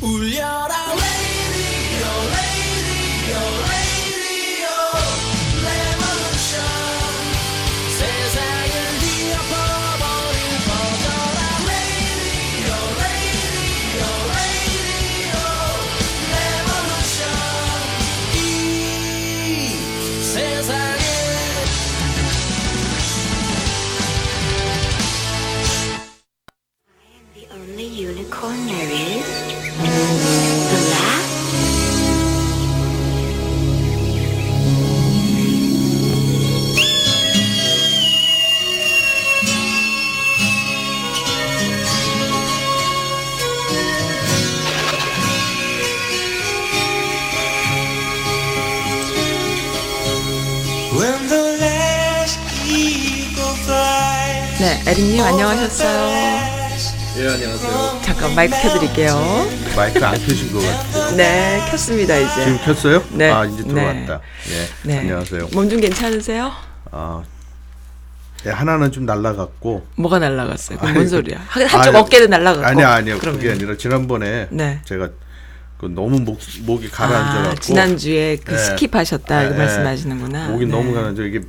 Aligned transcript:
울려 0.00 0.67
안녕하세요. 57.52 58.00
잠깐 58.02 58.34
마이크 58.34 58.54
켜드릴게요. 58.60 59.14
마이크 59.74 60.04
안 60.04 60.12
켜신 60.18 60.52
것 60.52 60.58
같아요. 60.60 61.16
네, 61.16 61.58
켰습니다 61.70 62.14
이제. 62.18 62.44
지금 62.44 62.58
켰어요? 62.62 63.02
네. 63.12 63.30
아 63.30 63.46
이제 63.46 63.62
들어왔다. 63.62 64.20
예. 64.50 64.68
네. 64.88 64.98
안녕하세요. 64.98 65.48
몸 65.54 65.66
좀 65.70 65.80
괜찮으세요? 65.80 66.52
아 66.90 67.22
예, 68.44 68.50
하나는 68.50 68.92
좀 68.92 69.06
날라갔고. 69.06 69.86
뭐가 69.96 70.18
날라갔어요? 70.18 70.76
그럼 70.76 70.92
뭔 70.92 71.00
아니, 71.00 71.08
소리야? 71.08 71.38
한- 71.48 71.62
한쪽 71.66 71.88
아니, 71.88 71.96
어깨도 71.96 72.26
날라갔고. 72.26 72.66
아니 72.66 72.84
아니요. 72.84 73.18
그러면. 73.18 73.40
그게 73.40 73.52
아니라 73.52 73.76
지난번에 73.78 74.48
네. 74.50 74.80
제가 74.84 75.08
그 75.78 75.86
너무 75.86 76.20
목 76.20 76.38
목이 76.66 76.90
가라앉아갖고 76.90 77.48
아, 77.50 77.54
지난주에 77.54 78.36
그 78.44 78.54
네. 78.54 78.58
skip하셨다 78.76 79.24
이거 79.46 79.50
네, 79.52 79.56
말씀하시는구나. 79.56 80.48
목이 80.48 80.66
네. 80.66 80.70
너무 80.70 80.92
가라앉아 80.92 81.22
이게 81.22 81.40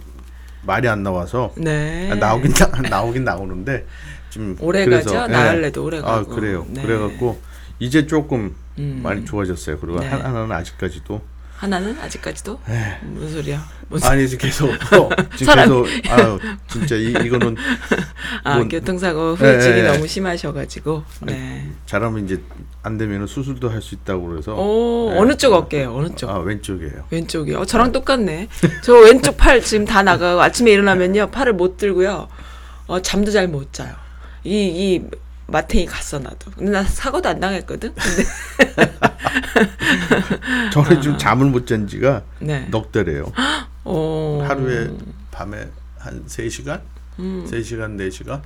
말이 0.62 0.88
안 0.88 1.04
나와서 1.04 1.52
네. 1.58 2.10
아, 2.10 2.16
나오긴 2.16 2.54
나, 2.54 2.68
나오긴 2.90 3.26
나오는데 3.26 3.86
좀 4.30 4.56
오래 4.60 4.86
그래서, 4.86 5.12
가죠? 5.12 5.32
예. 5.34 5.36
나을래도 5.38 5.84
오래 5.84 5.98
아 6.00 6.02
가고. 6.02 6.36
그래요. 6.36 6.66
네. 6.70 6.82
그래갖고 6.84 7.40
이제 7.80 8.06
조금 8.08 8.56
음. 8.78 9.00
많이 9.04 9.26
좋아졌어요. 9.26 9.80
그리고 9.80 10.00
네. 10.00 10.08
하- 10.08 10.18
하나는 10.18 10.52
아직까지도 10.52 11.22
하나는 11.58 12.00
아직까지도 12.00 12.58
무슨 13.04 13.30
소리야? 13.34 13.62
무슨 13.90 14.08
네. 14.08 14.14
아니 14.14 14.24
이제 14.24 14.38
계속 14.38 14.70
어, 14.96 15.10
지금 15.36 15.56
계속 15.56 15.86
아유 16.10 16.40
진짜 16.70 16.96
이, 16.96 17.10
이거는 17.12 17.58
아 18.46 18.58
뭐- 18.60 18.68
교통사고 18.70 19.36
후유증이 19.36 19.76
네, 19.76 19.82
네. 19.82 19.92
너무 19.92 20.08
심하셔가지고. 20.08 21.04
네. 21.24 21.70
잘하면 21.86 22.24
이제 22.26 22.42
안 22.84 22.98
되면 22.98 23.28
수술도 23.28 23.70
할 23.70 23.82
수 23.82 23.96
있다고 23.96 24.28
그래서 24.30 24.54
오 24.56 25.10
네. 25.12 25.20
어느 25.20 25.36
쪽 25.36 25.54
어깨예요? 25.54 25.94
어느 25.94 26.08
쪽? 26.16 26.30
아 26.30 26.38
왼쪽이에요. 26.40 27.08
왼쪽이. 27.12 27.56
어, 27.56 27.66
저랑 27.66 27.92
똑같네. 27.92 28.48
저 28.84 28.94
왼쪽 28.94 29.36
팔 29.36 29.62
지금 29.62 29.84
다 29.86 30.02
나가고 30.02 30.42
아침에 30.42 30.72
일어나면요 30.72 31.32
팔을 31.32 31.54
못 31.54 31.76
들고요. 31.78 32.30
어, 32.88 33.02
잠도 33.02 33.32
잘 33.32 33.50
못 33.50 33.74
자요. 33.74 33.94
이 34.44 34.54
이 34.54 35.02
마탱이 35.48 35.88
갔어 35.88 36.20
나도. 36.20 36.52
근데 36.52 36.72
나 36.72 36.84
사고도 36.84 37.30
안 37.30 37.40
당했거든. 37.40 37.94
근데 37.96 38.30
저는 40.72 41.02
지금 41.02 41.18
잠을 41.18 41.48
못 41.48 41.66
잔 41.66 41.88
지가 41.88 42.16
아. 42.18 42.22
네. 42.40 42.68
넉 42.72 42.92
달이에요. 42.92 43.32
어, 43.84 44.44
하루에 44.48 44.92
밤에 45.32 45.68
한 45.98 46.24
3시간? 46.26 46.82
3시간, 47.18 47.98
4시간? 47.98 48.42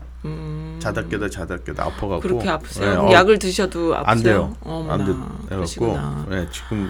자다 0.82 1.04
깨다 1.08 1.30
자다 1.30 1.58
깨다 1.58 1.84
아파갖고 1.84 2.16
음. 2.16 2.20
그렇게 2.22 2.50
아프세요? 2.50 2.90
네, 2.90 2.98
어, 2.98 3.12
약을 3.12 3.38
드셔도 3.38 3.96
아프세요? 3.96 4.12
안 4.12 4.24
돼요. 4.24 4.58
어머나, 4.62 4.94
안 4.94 5.06
돼. 5.06 5.12
해갖고 5.12 5.48
그러시구나. 5.50 6.26
네, 6.30 6.48
지금 6.52 6.90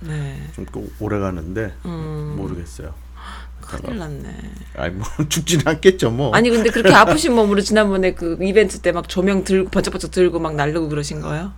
네. 0.00 0.50
좀꼭 0.54 0.92
오래 1.00 1.18
가는데 1.18 1.74
음, 1.86 2.34
모르겠어요. 2.36 2.92
큰일 3.66 3.98
났네. 3.98 4.36
아니 4.76 4.94
뭐 4.94 5.06
죽지는 5.28 5.66
않겠죠 5.66 6.10
뭐. 6.10 6.34
아니 6.34 6.50
근데 6.50 6.70
그렇게 6.70 6.92
아프신 6.94 7.34
몸으로 7.34 7.60
지난번에 7.60 8.14
그 8.14 8.36
이벤트 8.42 8.80
때 8.80 8.92
막 8.92 9.08
조명 9.08 9.44
들고 9.44 9.70
번쩍번쩍 9.70 10.10
들고 10.10 10.38
막 10.40 10.54
날르고 10.54 10.88
그러신 10.88 11.20
거예요? 11.20 11.52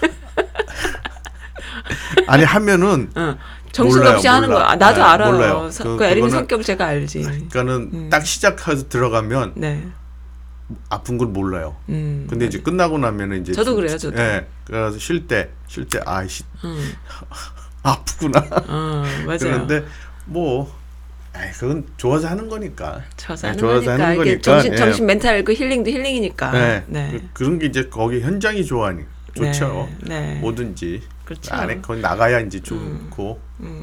아니 2.26 2.44
하면은 2.44 3.10
응. 3.16 3.38
정신없이 3.72 4.26
몰라요, 4.28 4.36
하는 4.36 4.48
몰라. 4.48 4.60
거야. 4.60 4.70
아, 4.70 4.76
나도 4.76 4.96
네, 4.96 5.02
알아요. 5.02 5.32
몰라요. 5.32 5.70
서- 5.70 5.84
그- 5.84 5.96
그 5.96 6.04
에릭 6.04 6.24
그거는- 6.24 6.30
성격을 6.30 6.64
제가 6.64 6.86
알지. 6.86 7.22
그러니까는 7.22 8.10
딱 8.10 8.24
시작해서 8.24 8.88
들어가면 8.88 9.52
네. 9.56 9.84
아픈 10.88 11.18
걸 11.18 11.28
몰라요. 11.28 11.76
음. 11.88 12.26
근데 12.30 12.46
이제 12.46 12.60
끝나고 12.60 12.98
나면은 12.98 13.42
이제 13.42 13.52
저도 13.52 13.72
좀- 13.72 13.76
그래요, 13.80 13.98
저도. 13.98 14.18
예. 14.20 14.46
그래서 14.64 14.96
쉴 14.98 15.26
때 15.26 15.50
쉴 15.66 15.86
때 15.86 16.00
아이씨 16.06 16.44
음. 16.64 16.94
아프구나. 17.82 18.38
어, 18.68 19.04
맞아요. 19.26 19.38
그런데 19.40 19.84
뭐 20.24 20.72
아이 21.36 21.50
그건 21.52 21.84
좋아서 21.96 22.28
하는 22.28 22.48
거니까. 22.48 23.00
좋아서 23.16 23.42
네, 23.42 23.48
하는 23.48 23.58
좋아서 23.60 23.84
거니까. 23.86 23.92
하는 24.04 24.14
이게 24.14 24.24
거니까, 24.24 24.42
정신 24.42 24.72
예. 24.72 24.76
정신 24.76 25.06
멘탈 25.06 25.44
그 25.44 25.52
힐링도 25.52 25.90
힐링이니까. 25.90 26.50
네. 26.52 26.84
네. 26.86 27.20
그, 27.32 27.42
런 27.42 27.58
게 27.58 27.66
이제 27.66 27.88
거기 27.90 28.20
현장이 28.20 28.64
좋아하니 28.64 29.02
좋죠. 29.36 29.88
네. 30.02 30.20
네. 30.20 30.34
뭐든지 30.40 31.02
그렇죠. 31.24 31.54
안에 31.54 31.80
거기 31.80 32.00
나가야 32.00 32.40
이제 32.40 32.60
좋고. 32.60 33.40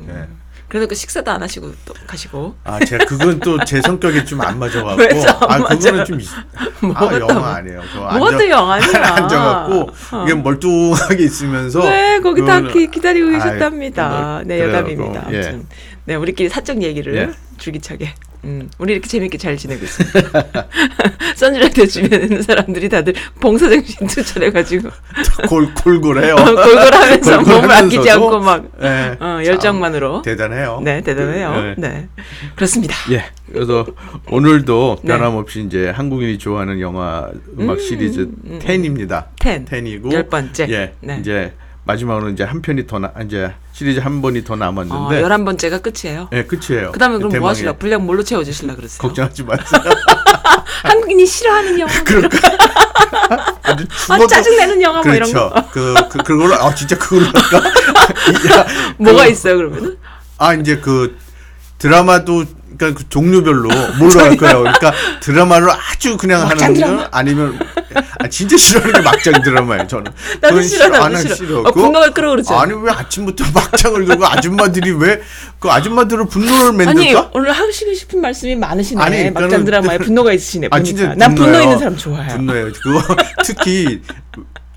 예. 0.10 0.28
그래도 0.70 0.88
그 0.88 0.96
식사도 0.96 1.30
안 1.30 1.44
하시고 1.44 1.74
또 1.84 1.94
가시고. 2.08 2.56
아, 2.64 2.80
제가 2.80 3.04
그건 3.04 3.40
또 3.42 3.58
제 3.66 3.82
성격에 3.82 4.24
좀안 4.24 4.58
맞아갖고. 4.58 4.96
왜죠? 5.04 5.28
안 5.50 5.62
아, 5.64 5.68
그거는 5.68 5.92
맞아요? 5.92 6.04
좀 6.06 6.20
있- 6.22 6.30
아, 6.96 7.10
또- 7.10 7.20
영어 7.20 7.42
아니에요. 7.44 7.82
그거 7.92 8.18
뭐가 8.18 8.38
또영 8.38 8.72
아니야. 8.72 8.88
앉아갖고 9.18 9.90
이게 10.24 10.34
멀뚱하게 10.36 11.24
있으면서. 11.26 11.82
네, 11.82 12.22
거기 12.22 12.46
다 12.46 12.62
그거는- 12.62 12.72
기, 12.72 12.90
기다리고 12.90 13.28
아이, 13.28 13.34
계셨답니다. 13.34 14.10
뭐, 14.10 14.44
네, 14.46 14.60
그래갖고, 14.60 14.92
여담입니다. 14.92 15.34
예. 15.34 15.38
아무튼. 15.40 15.68
네, 16.06 16.16
우리끼리 16.16 16.50
사적 16.50 16.82
얘기를 16.82 17.16
예. 17.16 17.30
줄기차게. 17.58 18.14
음, 18.44 18.72
우리 18.80 18.94
이렇게 18.94 19.08
재밌게 19.08 19.38
잘 19.38 19.56
지내고 19.56 19.84
있습니다. 19.84 20.44
선즈라디오 21.36 21.86
주변에 21.86 22.24
있는 22.24 22.42
사람들이 22.42 22.90
다들 22.90 23.14
봉사정신 23.40 24.08
투철해가지고 24.08 24.90
골, 25.48 25.72
골골해요. 25.76 26.36
골골하면서 26.38 27.42
몸을 27.42 27.72
아끼지 27.72 28.10
않고 28.10 28.40
막 28.40 28.66
예. 28.82 29.16
어, 29.20 29.20
참 29.20 29.46
열정만으로. 29.46 30.24
대단해요. 30.24 30.82
네, 30.84 31.02
대단해요. 31.02 31.54
예. 31.56 31.76
네, 31.78 32.10
그렇습니다. 32.56 32.96
예. 33.12 33.26
그래서 33.54 33.86
오늘도 34.32 34.98
네. 35.06 35.08
변함없이 35.18 35.62
이제 35.62 35.90
한국인이 35.90 36.40
좋아하는 36.40 36.80
영화 36.80 37.30
음악 37.60 37.80
시리즈 37.80 38.28
텐입니다. 38.60 39.28
텐. 39.40 39.66
텐이고 39.66 40.12
열 40.14 40.24
번째. 40.28 40.68
예. 40.72 40.94
네. 41.02 41.18
이제 41.20 41.54
마지막으로 41.84 42.30
이제 42.30 42.44
한 42.44 42.62
편이 42.62 42.86
더 42.88 43.00
나, 43.00 43.12
이제 43.25 43.53
시리즈 43.74 44.00
한 44.00 44.22
번이 44.22 44.44
더 44.44 44.53
어, 44.53 44.58
남았는데 44.58 45.22
열한 45.22 45.44
번째가 45.46 45.80
끝이에요. 45.80 46.30
예, 46.31 46.44
끝이에요. 46.44 46.92
그다음에 46.92 47.18
그럼 47.18 47.30
뭐 47.30 47.40
대망의- 47.40 47.46
하실라? 47.50 47.74
분량 47.74 48.06
뭘로 48.06 48.24
채워 48.24 48.44
주실라 48.44 48.75
그랬어요? 48.75 49.00
걱정하지 49.00 49.44
마세요. 49.44 49.81
한국인이 50.84 51.25
싫어하는 51.25 51.80
영화. 51.80 51.91
아주 53.64 53.84
아 53.84 53.96
죽어도 53.97 54.28
짜증내는 54.28 54.81
영화 54.81 55.02
뭐 55.02 55.14
이런 55.14 55.31
그렇죠. 55.31 55.50
거. 55.50 55.68
그, 55.72 55.94
그 56.09 56.18
그걸로 56.20 56.56
아 56.56 56.74
진짜 56.75 56.97
그걸로 56.97 57.25
할까? 57.25 57.58
야, 58.53 58.66
뭐가 58.97 59.24
그- 59.25 59.30
있어요 59.31 59.58
그러면은? 59.58 59.97
아 60.38 60.53
이제 60.53 60.78
그 60.78 61.18
드라마도 61.78 62.46
그러니까 62.81 63.00
그 63.03 63.09
종류별로 63.09 63.69
뭘로 64.00 64.19
할 64.19 64.36
거예요. 64.38 64.59
그러니까 64.62 64.92
드라마를 65.19 65.69
아주 65.69 66.18
그냥 66.18 66.50
하는. 66.50 66.81
거 66.81 67.08
아니면 67.12 67.59
아, 68.19 68.28
진짜 68.28 68.58
싫어하는 68.58 68.94
게 68.94 69.02
막장 69.02 69.41
드라마예요. 69.44 69.85
저는. 69.88 70.11
나도 70.41 70.61
싫어, 70.64 70.88
나도 70.88 71.03
아, 71.03 71.09
난 71.09 71.22
싫어. 71.35 71.59
어, 71.59 71.64
그- 71.72 71.82
분노가 71.82 72.09
끓어오르죠. 72.09 72.56
아니 72.56 72.73
왜 72.73 72.91
아침부터 72.91 73.44
막장을 73.53 74.06
들고 74.06 74.26
아줌마들이 74.26 74.91
왜 74.91 75.22
그 75.59 75.70
아줌마들을 75.70 76.26
분노를 76.26 76.70
아니 76.70 76.85
만들까? 76.85 77.29
오늘 77.35 77.52
하시고 77.52 77.94
싶은 77.94 78.20
말씀이 78.20 78.56
많으시네. 78.56 79.00
아니, 79.03 79.29
막장 79.29 79.61
그거는- 79.61 79.66
드라마에 79.66 79.97
분노가 80.00 80.34
있으시네. 80.34 80.70
아. 80.72 80.82
진짜 80.82 81.14
난 81.16 81.35
분노. 81.35 81.59
있는 81.61 81.78
사람 81.78 81.96
좋아해요. 81.96 82.35
분노예요. 82.38 82.72
그거 82.82 83.16
특히 83.46 84.02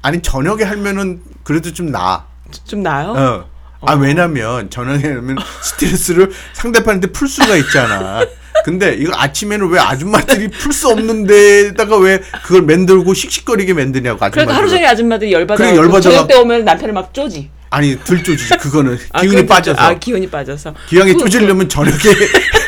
아니 0.02 0.20
저녁에 0.20 0.62
하면은 0.64 1.22
그래도 1.42 1.72
좀 1.72 1.90
나. 1.90 2.26
좀 2.66 2.82
나요? 2.82 3.14
어. 3.16 3.53
아 3.86 3.94
왜냐면 3.94 4.70
저녁에 4.70 5.02
하면 5.04 5.36
스트레스를 5.62 6.30
상대편한테 6.52 7.08
풀 7.08 7.28
수가 7.28 7.56
있잖아. 7.56 8.24
근데 8.64 8.94
이거 8.94 9.12
아침에는 9.14 9.68
왜 9.68 9.78
아줌마들이 9.80 10.48
풀 10.48 10.72
수 10.72 10.88
없는 10.88 11.26
데다가 11.26 11.96
왜 11.98 12.20
그걸 12.44 12.62
만들고 12.62 13.12
씩씩거리게 13.12 13.74
만드냐고 13.74 14.16
아줌마들. 14.16 14.30
그러니까 14.32 14.56
하루 14.56 14.68
종일 14.70 14.86
아줌마들이 14.86 15.32
열받아. 15.32 15.56
그래, 15.64 15.76
열받아가- 15.76 16.02
저녁 16.02 16.28
때 16.28 16.34
오면 16.36 16.64
남편을 16.64 16.94
막 16.94 17.12
쪼지. 17.12 17.50
아니 17.70 17.98
들조지지 17.98 18.56
그거는 18.58 18.96
아, 19.12 19.22
기운이 19.22 19.46
빠져서. 19.46 19.80
아 19.82 19.94
기운이 19.98 20.28
빠져서. 20.30 20.74
기왕에 20.88 21.12
그- 21.14 21.18
쪼지려면 21.18 21.68
저녁에 21.68 21.98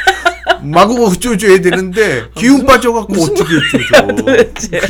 마구마구 0.71 1.19
쪼줘야 1.19 1.61
되는데 1.61 2.25
기운 2.37 2.65
빠져갖고 2.67 3.15
어떻게 3.23 3.45
쪼줘? 3.45 4.07
도대체 4.17 4.81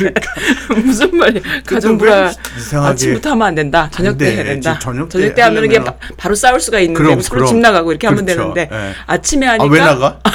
무슨 0.83 1.15
말이야? 1.17 1.41
가정부가 1.65 2.21
왜 2.25 2.31
이상하게 2.57 2.91
아침부터 2.93 3.31
하면 3.31 3.47
안 3.47 3.55
된다. 3.55 3.89
저녁 3.91 4.11
안때 4.11 4.25
돼. 4.25 4.35
해야 4.35 4.43
된다. 4.43 4.79
지금 4.79 5.09
저녁 5.09 5.35
때 5.35 5.41
하면 5.41 5.65
이게 5.65 5.83
바, 5.83 5.93
바로 6.17 6.35
싸울 6.35 6.59
수가 6.59 6.79
있는데 6.79 6.97
그럼, 7.03 7.21
서로 7.21 7.39
그럼. 7.41 7.47
집 7.53 7.57
나가고 7.57 7.91
이렇게 7.91 8.07
하면 8.07 8.25
그렇죠. 8.25 8.53
되는데 8.53 8.69
예. 8.75 8.93
아침에 9.05 9.45
하니까 9.45 9.65
아 9.65 9.67
왜 9.67 9.79
나가? 9.79 10.19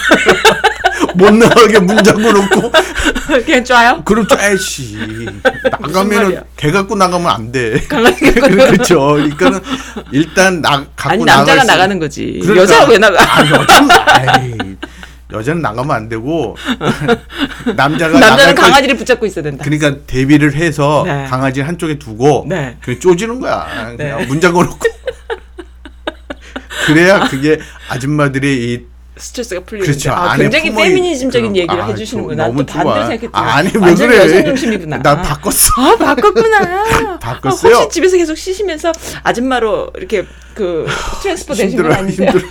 못 1.14 1.30
나가게 1.34 1.78
문 1.80 2.02
잠궈 2.02 2.32
놓고 2.32 2.72
그냥 3.44 3.64
쫙요. 3.64 4.02
그럼 4.04 4.26
쪼야지 4.26 5.26
나가면은 5.80 6.24
말이야? 6.24 6.42
개 6.56 6.70
갖고 6.70 6.94
나가면 6.96 7.26
안 7.30 7.52
돼. 7.52 7.80
강아지가 7.88 8.48
그렇죠. 8.48 9.00
그러니까는 9.14 9.60
일단 10.12 10.62
나 10.62 10.84
갖고 10.96 11.10
아니 11.10 11.24
남자가 11.24 11.64
나가는 11.64 11.98
거지. 11.98 12.38
그러니까. 12.40 12.62
여자가 12.62 12.86
왜 12.90 12.98
나가? 12.98 13.18
아, 13.20 13.44
여자는 13.44 13.90
에이, 14.54 14.76
여자는 15.32 15.62
나가면 15.62 15.94
안 15.96 16.08
되고 16.08 16.56
남자가 17.76 18.18
남자는 18.18 18.54
강아지를 18.54 18.96
붙잡고 18.96 19.26
있어야 19.26 19.42
된다. 19.42 19.64
그러니까 19.64 19.96
대비를 20.06 20.54
해서 20.54 21.02
네. 21.06 21.24
강아지 21.28 21.60
한쪽에 21.60 21.98
두고 21.98 22.46
네. 22.48 22.76
그냥 22.80 23.00
쪼지는 23.00 23.40
거야. 23.40 23.66
그냥 23.96 24.18
네. 24.18 24.26
문 24.26 24.40
잠궈놓고. 24.40 24.78
그래야 26.86 27.28
그게 27.28 27.58
아줌마들의 27.88 28.56
이 28.64 28.86
스트레스가 29.16 29.60
풀리는데. 29.60 29.92
그렇죠. 29.92 30.10
아, 30.12 30.36
굉장히 30.36 30.74
페미니즘적인 30.74 31.54
얘기를 31.56 31.80
아, 31.80 31.86
해주시는구나. 31.86 32.46
너무 32.46 32.64
또 32.66 32.72
반대로. 32.72 32.94
생각했지만 33.06 33.48
아니 33.48 33.68
왜 33.74 33.94
그래? 33.94 34.16
여성 34.18 34.44
중심이구나. 34.46 34.98
나 35.02 35.22
바꿨어. 35.22 35.68
아 35.76 35.96
바꿨구나. 35.96 37.18
바꿨어요? 37.20 37.76
아, 37.76 37.78
혹시 37.80 37.94
집에서 37.94 38.16
계속 38.16 38.36
쉬시면서 38.36 38.90
아줌마로 39.22 39.92
이렇게 39.96 40.24
그 40.54 40.86
되신 41.22 41.46
건 41.46 41.56
힘들어 41.56 41.94
아니세요? 41.94 42.30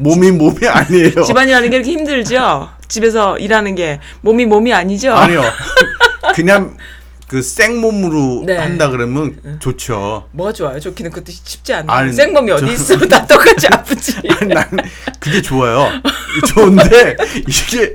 몸이 0.00 0.30
몸이 0.32 0.66
아니에요. 0.66 1.22
집안일하는 1.24 1.70
게 1.70 1.76
이렇게 1.76 1.90
힘들죠. 1.92 2.68
집에서 2.88 3.36
일하는 3.38 3.74
게 3.74 4.00
몸이 4.22 4.46
몸이 4.46 4.72
아니죠. 4.72 5.12
아니요. 5.12 5.42
그냥 6.34 6.76
그 7.28 7.42
생몸으로 7.42 8.44
네. 8.46 8.56
한다 8.56 8.88
그러면 8.88 9.58
좋죠. 9.60 10.28
뭐가 10.32 10.52
좋아요? 10.52 10.80
좋기는 10.80 11.10
그것도 11.10 11.30
쉽지 11.30 11.74
않아요. 11.74 11.98
아니, 11.98 12.12
생몸이 12.12 12.50
어디 12.52 12.64
저- 12.66 12.72
있어? 12.72 12.98
다 13.06 13.26
똑같이 13.26 13.66
아프지. 13.70 14.16
아니, 14.40 14.54
난 14.54 14.64
그게 15.20 15.42
좋아요. 15.42 15.90
좋은데 16.54 17.16
이게 17.46 17.92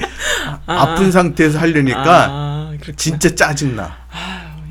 아, 0.67 0.93
픈 0.95 1.11
상태에서 1.11 1.57
하려니까 1.57 2.27
아, 2.29 2.67
그렇구나. 2.79 2.95
진짜 2.95 3.33
짜증나. 3.33 3.97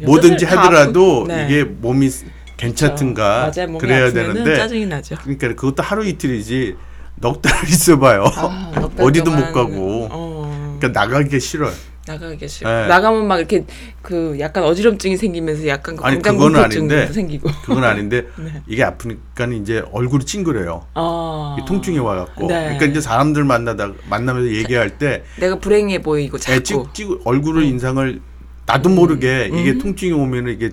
여자들 0.03 0.07
뭐든지 0.07 0.47
다 0.47 0.61
하더라도 0.63 1.23
아픈- 1.25 1.37
네. 1.37 1.47
이게 1.51 1.65
몸이 1.65 2.09
괜찮든가 2.57 3.51
맞아요. 3.55 3.67
몸이 3.69 3.79
그래야 3.81 4.07
아프면은 4.07 4.35
되는데 4.35 4.57
짜증이 4.57 4.87
나죠. 4.87 5.17
그러니까 5.23 5.49
그것도 5.49 5.83
하루 5.83 6.07
이틀이지 6.07 6.77
넉 7.33 7.41
달 7.41 7.53
있어봐요. 7.69 8.25
아, 8.37 8.73
넉달 8.75 9.07
어디도 9.07 9.25
동안, 9.25 9.41
못 9.41 9.53
가고 9.53 10.09
어, 10.11 10.77
그러니까 10.81 11.01
나가기 11.01 11.39
싫어요. 11.41 11.73
나가기 12.05 12.49
싫어. 12.49 12.69
네. 12.69 12.89
나가면 12.89 13.29
막 13.29 13.39
이렇게 13.39 13.65
그 14.03 14.37
약간 14.41 14.65
어지럼증이 14.65 15.17
생기면서 15.17 15.69
약간 15.69 15.95
그 15.95 16.05
아니, 16.05 16.17
건강 16.17 16.37
그건 16.37 16.65
아닌데. 16.65 17.07
생기고. 17.07 17.49
그건 17.65 17.85
아닌데 17.85 18.27
네. 18.37 18.61
이게 18.67 18.83
아프니까 18.83 19.47
이제 19.47 19.85
얼굴이 19.93 20.25
찡그려요. 20.25 20.85
어. 20.97 21.57
이 21.61 21.65
통증이 21.65 22.01
와갖고 22.01 22.49
네. 22.49 22.55
그러니까 22.65 22.87
이제 22.87 23.01
사람들 23.01 23.45
만나다 23.45 23.93
만나면서 24.09 24.51
얘기할 24.53 24.99
때 24.99 25.23
내가 25.39 25.61
불행해 25.61 26.03
보이고 26.03 26.39
자꾸. 26.39 26.57
애 26.57 26.63
찍, 26.65 26.93
찍 26.93 27.21
얼굴을 27.25 27.63
인상을 27.63 28.21
나도 28.67 28.89
모르게 28.89 29.51
이게 29.55 29.79
통증이 29.79 30.11
오면은 30.11 30.53
이게 30.55 30.71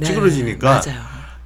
네, 0.00 0.06
찌그러지니까 0.06 0.68
맞아요. 0.68 1.00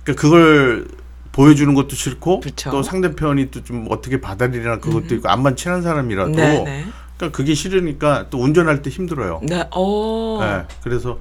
그러니까 0.05 0.23
그걸 0.23 0.89
보여주는 1.38 1.73
것도 1.73 1.94
싫고 1.94 2.40
그쵸. 2.40 2.70
또 2.70 2.82
상대편이 2.82 3.52
또 3.52 3.62
좀 3.62 3.87
어떻게 3.90 4.20
받아들이나 4.20 4.79
그것도 4.81 5.14
있고 5.17 5.29
안만 5.29 5.55
친한 5.55 5.82
사람이라도 5.82 6.31
네, 6.32 6.64
네. 6.64 6.85
그러니까 7.17 7.37
그게 7.37 7.55
싫으니까 7.55 8.29
또 8.31 8.38
운전할 8.43 8.82
때 8.82 8.90
힘들어요. 8.90 9.40
네. 9.44 9.69
어. 9.70 10.38
네, 10.40 10.75
그래서 10.82 11.19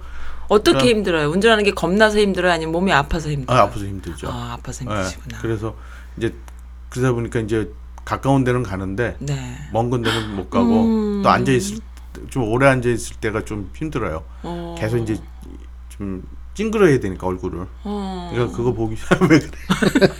어떻게 0.48 0.72
그러니까- 0.78 0.96
힘들어요? 0.98 1.30
운전하는 1.30 1.64
게 1.64 1.72
겁나서 1.72 2.18
힘들어요? 2.20 2.52
아니면 2.52 2.72
몸이 2.72 2.92
아파서 2.94 3.30
힘들어요? 3.30 3.60
아, 3.60 3.64
아파서 3.66 3.86
힘들죠. 3.86 4.28
아, 4.30 4.54
아파서 4.54 4.86
네, 4.86 4.92
힘드시구나. 4.96 5.38
그래서 5.42 5.76
이제 6.18 6.34
그러다 6.90 7.12
보니까 7.14 7.40
이제 7.40 7.70
가까운 8.06 8.44
데는 8.44 8.64
가는데 8.64 9.18
네. 9.20 9.56
먼 9.72 9.90
데는 9.92 10.36
못 10.36 10.50
가고 10.50 10.84
음. 10.86 11.22
또 11.22 11.30
앉아 11.30 11.52
있을 11.52 11.78
좀 12.32 12.44
오래 12.44 12.68
앉아 12.68 12.90
있을 12.90 13.18
때가 13.18 13.46
좀 13.46 13.70
힘들어요. 13.76 14.24
어. 14.42 14.76
계속 14.80 14.98
이제 14.98 15.16
좀 15.90 16.24
찡그려야 16.62 17.00
되니까 17.00 17.28
얼굴을. 17.28 17.68
어. 17.84 18.30
그러니까 18.34 18.58
그거 18.58 18.74
보기 18.74 18.96
왜 19.30 19.40
그래? 19.40 19.52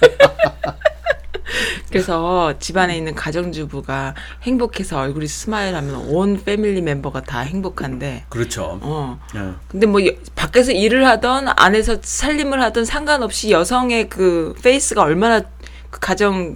그래서 1.90 2.54
집안에 2.60 2.96
있는 2.96 3.16
가정주부가 3.16 4.14
행복해서 4.44 5.00
얼굴이 5.00 5.26
smile하면 5.26 5.96
온 6.10 6.40
family 6.44 6.82
member가 6.82 7.22
다 7.24 7.40
행복한데 7.40 8.26
그렇죠. 8.30 8.78
어. 8.82 9.20
예. 9.36 9.54
근데 9.70 9.88
뭐 9.88 10.06
여- 10.06 10.12
밖에서 10.36 10.72
일을 10.74 11.08
하던 11.08 11.48
안에서 11.56 11.98
살림을 12.02 12.62
하던 12.62 12.86
상관없이 12.86 13.50
여성의 13.52 14.10
그 14.10 14.54
face가 14.62 15.02
얼마나 15.02 15.42
그 15.90 16.00
가정 16.00 16.56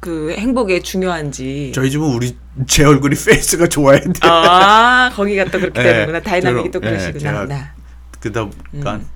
그 0.00 0.34
행복에 0.36 0.80
중요한지. 0.80 1.72
저희 1.74 1.90
집은 1.90 2.06
우리 2.08 2.36
제 2.66 2.84
얼굴이 2.84 3.14
face가 3.14 3.68
좋아야 3.68 4.00
돼. 4.00 4.12
아 4.22 5.10
거기가 5.14 5.44
또 5.46 5.58
그렇게 5.60 5.80
예, 5.80 5.84
되는구나 5.84 6.20
dynamic이 6.20 6.70
또 6.72 6.80
저는, 6.80 6.94
예, 6.94 6.98
그러시구나. 6.98 7.20
제가 7.32 7.44
네. 7.46 7.62
그다 8.20 8.44
보니까 8.72 8.94
음. 8.96 9.06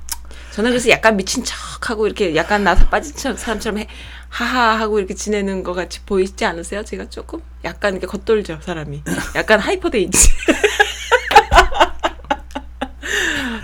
저는 0.56 0.70
그래서 0.70 0.88
약간 0.88 1.18
미친 1.18 1.44
척하고 1.44 2.06
이렇게 2.06 2.34
약간 2.34 2.64
나사 2.64 2.86
빠진 2.86 3.14
척 3.14 3.38
사람처럼 3.38 3.80
해, 3.80 3.86
하하 4.30 4.80
하고 4.80 4.98
이렇게 4.98 5.12
지내는 5.12 5.62
것 5.62 5.74
같이 5.74 6.00
보이지 6.06 6.46
않으세요? 6.46 6.82
제가 6.82 7.10
조금 7.10 7.40
약간 7.62 7.92
이렇게 7.92 8.06
겉돌죠 8.06 8.60
사람이. 8.62 9.02
약간 9.34 9.60
hyper돼 9.60 10.00
있지. 10.00 10.30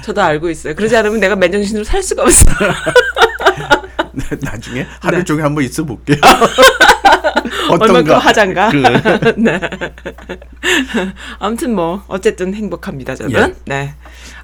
저도 0.05 0.21
알고 0.21 0.51
있어요. 0.51 0.75
그러지 0.75 0.95
않으면 0.95 1.19
내가 1.19 1.35
맨정신으로 1.35 1.83
살 1.83 2.03
수가 2.03 2.25
없어. 2.25 2.45
나중에 4.43 4.87
하루 5.01 5.17
네. 5.17 5.25
종일 5.25 5.47
한번 5.47 5.65
있어 5.65 5.85
볼게요. 5.85 6.19
얼만큼 7.71 8.17
하장가. 8.17 8.69
그, 8.69 8.83
네. 9.39 9.59
아무튼 11.39 11.75
뭐 11.75 12.05
어쨌든 12.09 12.53
행복합니다 12.53 13.15
저는. 13.15 13.33
예. 13.33 13.55
네. 13.65 13.95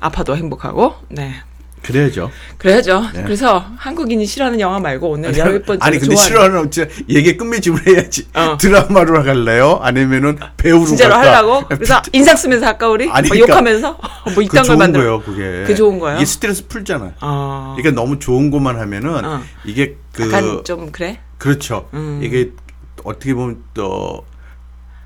아파도 0.00 0.34
행복하고. 0.34 0.94
네. 1.10 1.42
그래야죠. 1.88 2.30
그래야죠. 2.58 3.02
네. 3.14 3.22
그래서 3.22 3.64
한국인이 3.78 4.26
싫어하는 4.26 4.60
영화 4.60 4.78
말고 4.78 5.08
오늘 5.08 5.36
열 5.38 5.62
번째 5.62 5.82
아니 5.82 5.98
근데 5.98 6.16
싫어하는 6.16 6.70
진짜 6.70 6.90
얘기 7.08 7.34
끝맺음을 7.34 7.86
해야지. 7.86 8.28
어. 8.34 8.58
드라마로 8.60 9.22
갈래요? 9.22 9.78
아니면은 9.82 10.38
배우로 10.58 10.84
진짜로 10.84 11.14
갈까? 11.14 11.36
하려고? 11.38 11.66
그래서 11.66 12.02
인상 12.12 12.36
쓰면서 12.36 12.66
할까 12.66 12.90
우리? 12.90 13.08
아니, 13.08 13.28
뭐 13.28 13.34
그러니까 13.34 13.54
욕하면서 13.54 13.98
뭐그 14.26 14.42
이딴 14.42 14.64
걸 14.66 14.76
만들어. 14.76 15.02
거예요, 15.02 15.22
그게. 15.22 15.62
그게 15.62 15.74
좋은 15.74 15.98
거예요? 15.98 16.18
이게 16.18 16.26
스트레스 16.26 16.66
풀잖아. 16.66 17.12
어. 17.22 17.74
그러니까 17.78 17.98
너무 17.98 18.18
좋은 18.18 18.50
것만 18.50 18.78
하면은 18.78 19.24
어. 19.24 19.40
이게 19.64 19.96
그 20.12 20.26
약간 20.26 20.62
좀 20.64 20.92
그래? 20.92 21.20
그렇죠. 21.38 21.88
음. 21.94 22.20
이게 22.22 22.50
어떻게 23.02 23.32
보면 23.32 23.62
또 23.72 24.26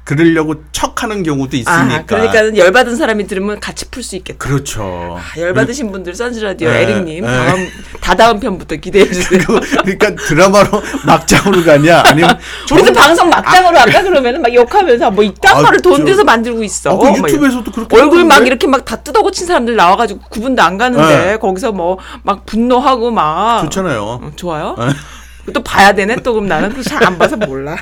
그러려고 0.04 0.56
척하는 0.72 1.22
경우도 1.22 1.56
있으니까. 1.56 1.94
아, 1.94 2.04
그러니까는 2.04 2.56
열 2.56 2.72
받은 2.72 2.96
사람이 2.96 3.28
들으면 3.28 3.60
같이 3.60 3.88
풀 3.88 4.02
수 4.02 4.16
있겠다. 4.16 4.36
그렇죠. 4.38 5.16
아, 5.20 5.40
열 5.40 5.54
받으신 5.54 5.92
분들 5.92 6.14
선즈라디오 6.14 6.68
네, 6.70 6.82
에릭님 6.82 7.24
네. 7.24 7.30
다음 7.30 7.68
다다음 8.00 8.40
편부터 8.40 8.76
기대해 8.76 9.06
주세요. 9.12 9.40
그- 9.46 9.60
그러니까 9.82 10.14
드라마로 10.16 10.82
막장으로 11.06 11.62
가냐 11.64 12.02
아니면 12.04 12.36
우리도 12.72 12.92
정- 12.92 12.94
방송 12.94 13.30
막장으로 13.30 13.78
할까 13.78 14.02
그러면은 14.02 14.42
막 14.42 14.52
욕하면서 14.52 15.10
뭐 15.12 15.22
이딴 15.22 15.56
아, 15.58 15.62
거를 15.62 15.80
돈 15.80 15.98
저- 15.98 16.04
들여서 16.04 16.24
만들고 16.24 16.64
있어. 16.64 16.90
아, 16.90 16.98
그막 16.98 17.18
유튜브에서도 17.28 17.70
그렇게 17.70 17.96
얼굴 18.00 18.24
막? 18.24 18.44
이렇게 18.46 18.66
막 18.66 18.84
다 18.84 18.96
뜯어 18.96 19.22
고친 19.22 19.46
사람들 19.46 19.76
나와가지고 19.76 20.20
구분도 20.28 20.60
안 20.62 20.76
가는데 20.78 21.26
네. 21.32 21.36
거기서 21.38 21.70
뭐 21.72 21.98
막 22.24 22.44
분노하고 22.46 23.10
막 23.12 23.62
좋잖아요. 23.62 24.02
어, 24.02 24.32
좋아요? 24.34 24.74
네. 24.78 25.52
또 25.52 25.62
봐야 25.62 25.92
되네 25.92 26.16
또 26.16 26.32
그럼 26.34 26.46
나는 26.48 26.72
그잘안 26.72 27.18
봐서 27.18 27.36
몰라. 27.36 27.76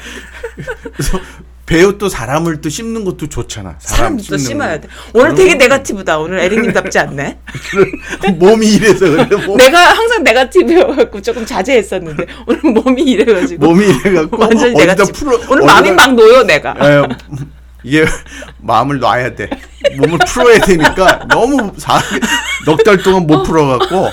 그래서 0.95 1.19
배우 1.71 1.99
또 1.99 2.09
사람을 2.09 2.61
또 2.63 2.69
씹는 2.69 3.05
것도 3.05 3.29
좋잖아. 3.29 3.77
사람 3.79 4.19
사람도 4.19 4.59
거. 4.59 4.81
돼. 4.81 4.89
오늘 5.15 5.37
되게 5.37 5.53
거- 5.53 5.59
네가티브다. 5.59 6.19
오늘 6.19 6.41
에릭님답지 6.41 6.99
않네. 6.99 7.39
몸이 8.39 8.67
이래서 8.75 9.09
그래. 9.09 9.25
몸, 9.47 9.57
내가 9.57 9.79
항상 9.79 10.25
네가티브여갖고 10.25 11.23
조금 11.23 11.47
자제했었는데 11.47 12.27
오늘 12.49 12.61
몸이 12.83 13.03
이래가지고 13.03 13.65
몸이 13.65 13.87
이래갖고 13.87 14.37
완전히 14.37 14.73
어디다 14.75 14.95
네가티브. 14.95 15.13
풀어 15.13 15.39
오늘 15.49 15.65
마음이 15.65 15.91
어디다- 15.91 15.95
막 15.95 16.15
놓여 16.15 16.43
내가. 16.43 16.71
에, 16.81 17.03
이게 17.85 18.05
마음을 18.59 18.99
놔야 18.99 19.37
돼. 19.37 19.49
몸을 19.97 20.19
풀어야 20.27 20.59
되니까 20.59 21.21
너무 21.29 21.71
넉 22.67 22.83
달 22.83 22.97
동안 22.99 23.29
못 23.29 23.45
풀어갖고 23.45 24.09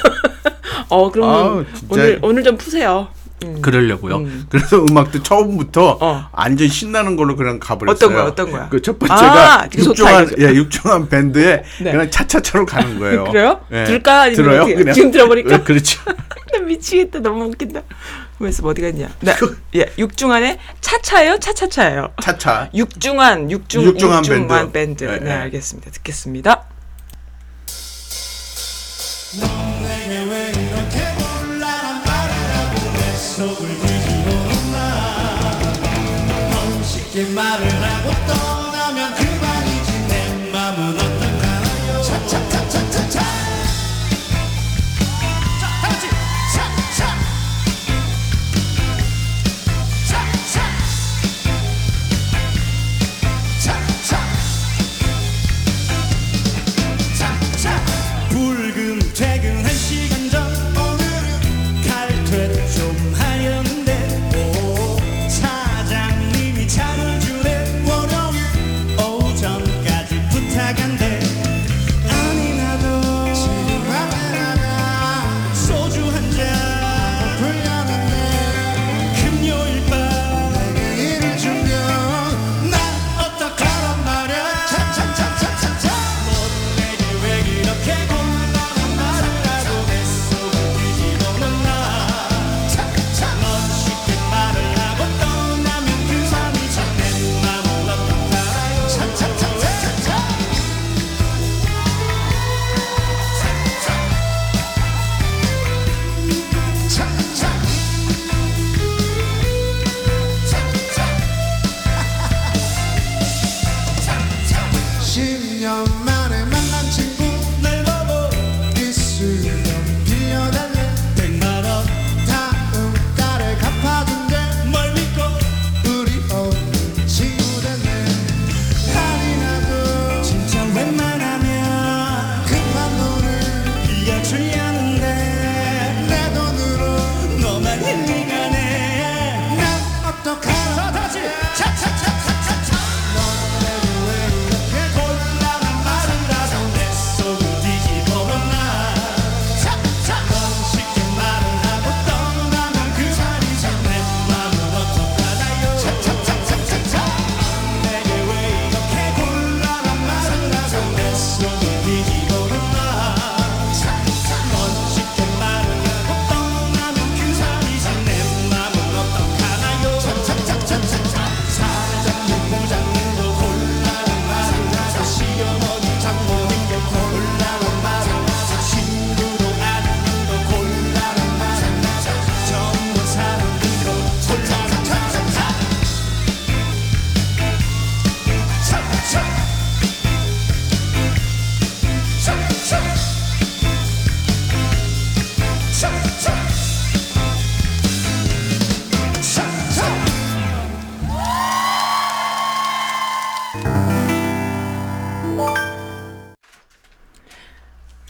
어 0.89 1.11
그러면 1.11 1.35
아우, 1.35 1.65
진짜. 1.73 1.87
오늘 1.89 2.19
오늘 2.21 2.43
좀 2.43 2.55
푸세요. 2.55 3.07
음. 3.43 3.61
그러려고요. 3.61 4.25
그래서 4.49 4.83
음악도 4.83 5.21
처음부터 5.21 5.97
어. 6.01 6.29
완전 6.31 6.67
신나는 6.67 7.15
걸로 7.15 7.35
그냥 7.35 7.59
가버렸어요. 7.59 7.95
어떤 7.95 8.13
거야, 8.13 8.23
어떤 8.25 8.51
거야? 8.51 8.69
그 8.69 8.81
첫 8.81 8.97
번째가 8.97 9.61
아, 9.63 9.67
되게 9.69 9.83
좋다, 9.83 9.91
육중한 9.91 10.27
이거. 10.27 10.35
예 10.43 10.55
육중한 10.55 11.09
밴드에 11.09 11.63
네. 11.81 11.91
그냥 11.91 12.09
차차차로 12.09 12.65
가는 12.65 12.97
거예요. 12.99 13.25
그래요? 13.31 13.61
예. 13.71 13.83
들을까? 13.83 14.21
아니면 14.21 14.35
들어요? 14.43 14.61
어떻게? 14.61 14.75
그냥. 14.75 14.93
지금 14.93 15.11
들어버릴까? 15.11 15.53
예, 15.53 15.59
그렇죠. 15.59 16.01
나 16.53 16.59
미치겠다. 16.65 17.19
너무 17.19 17.45
웃긴다. 17.45 17.81
말씀 18.39 18.65
어디 18.65 18.81
갔냐? 18.81 19.09
네, 19.19 19.33
예, 19.75 19.91
육중한의 19.97 20.57
차차예요, 20.81 21.39
차차차예요. 21.39 22.13
차차. 22.21 22.69
육중한, 22.73 23.49
육중, 23.51 23.83
육중한 23.83 24.19
육중한 24.25 24.71
밴드. 24.71 24.71
밴드. 24.71 25.03
네, 25.03 25.19
네, 25.19 25.25
네. 25.25 25.31
알겠습니다. 25.31 25.91
듣겠습니다. 25.91 26.63
넌 37.17 37.25
쉽게 37.25 37.33
말을 37.33 37.67
하고 37.83 38.11
떠 38.27 38.56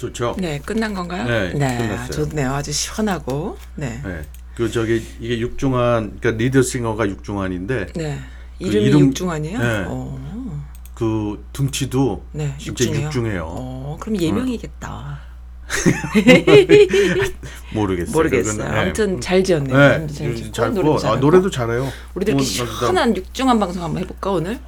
좋죠. 0.08 0.36
네, 0.40 0.60
끝난 0.60 0.94
건가요? 0.94 1.24
네, 1.26 1.52
끝났어요. 1.54 2.12
좋네요. 2.12 2.54
아주 2.54 2.72
시원하고. 2.72 3.58
네. 3.76 4.02
네. 4.04 4.22
그 4.56 4.70
저기 4.72 5.06
이게 5.20 5.40
육중한 5.40 6.18
그러니까 6.20 6.32
리드 6.44 6.64
싱어가 6.64 7.08
육중한인데 7.08 7.88
네. 7.96 8.20
이름이 8.60 8.86
이름- 8.88 9.00
육중한이요? 9.08 9.60
네. 9.60 9.84
어, 9.88 10.58
그 10.96 11.46
등치도 11.54 12.26
네, 12.32 12.56
진짜 12.58 12.86
육중해요. 12.86 13.06
육중해요. 13.08 13.46
어, 13.48 13.98
그럼 14.00 14.20
예명이겠다. 14.20 15.20
모르겠어요. 17.74 18.14
모르겠어요. 18.14 18.54
그거는, 18.58 18.74
네. 18.74 18.80
아무튼 18.82 19.22
잘 19.22 19.44
지었네요. 19.44 19.78
네, 19.78 19.96
아무튼 19.96 20.16
잘 20.16 20.36
지었고, 20.36 20.52
잘 20.54 20.70
노래도 20.74 20.90
고 20.92 20.96
아, 20.96 21.00
잘하고. 21.00 21.20
노래도 21.20 21.50
잘해요. 21.52 21.92
우리도 22.16 22.32
이렇게 22.32 22.34
뭐, 22.34 22.42
나- 22.66 22.72
나- 22.72 22.80
시원한 22.80 23.16
육중한 23.18 23.60
방송 23.60 23.84
한번 23.84 24.02
해볼까 24.04 24.32
오늘? 24.32 24.60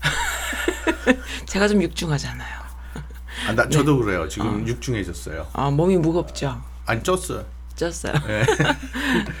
제가 1.46 1.68
좀 1.68 1.80
육중하잖아요. 1.82 2.57
아, 3.46 3.52
나 3.54 3.68
저도 3.68 3.98
그래요. 3.98 4.22
어. 4.22 4.28
지금 4.28 4.66
육중해졌어요. 4.66 5.46
아 5.52 5.70
몸이 5.70 5.96
무겁죠. 5.98 6.60
안 6.86 7.02
쪘어요. 7.02 7.44
쪘어요. 7.76 8.12
네. 8.26 8.44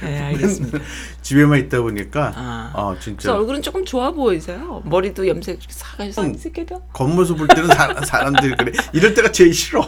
네, 0.02 0.18
알겠습니다. 0.20 0.78
집에만 1.22 1.58
있다 1.60 1.80
보니까 1.80 2.32
아. 2.36 2.70
아, 2.74 2.86
그래서 2.90 3.00
진짜 3.00 3.34
얼굴은 3.34 3.62
조금 3.62 3.84
좋아 3.84 4.10
보이세요. 4.12 4.80
머리도 4.84 5.26
염색 5.26 5.58
사가지고 5.68 6.22
음. 6.22 6.26
염색해도. 6.28 6.82
겉모습 6.92 7.36
볼 7.36 7.48
때는 7.48 7.68
사, 7.68 7.92
사람들이 8.04 8.54
그래. 8.56 8.72
이럴 8.92 9.14
때가 9.14 9.32
제일 9.32 9.52
싫어. 9.52 9.86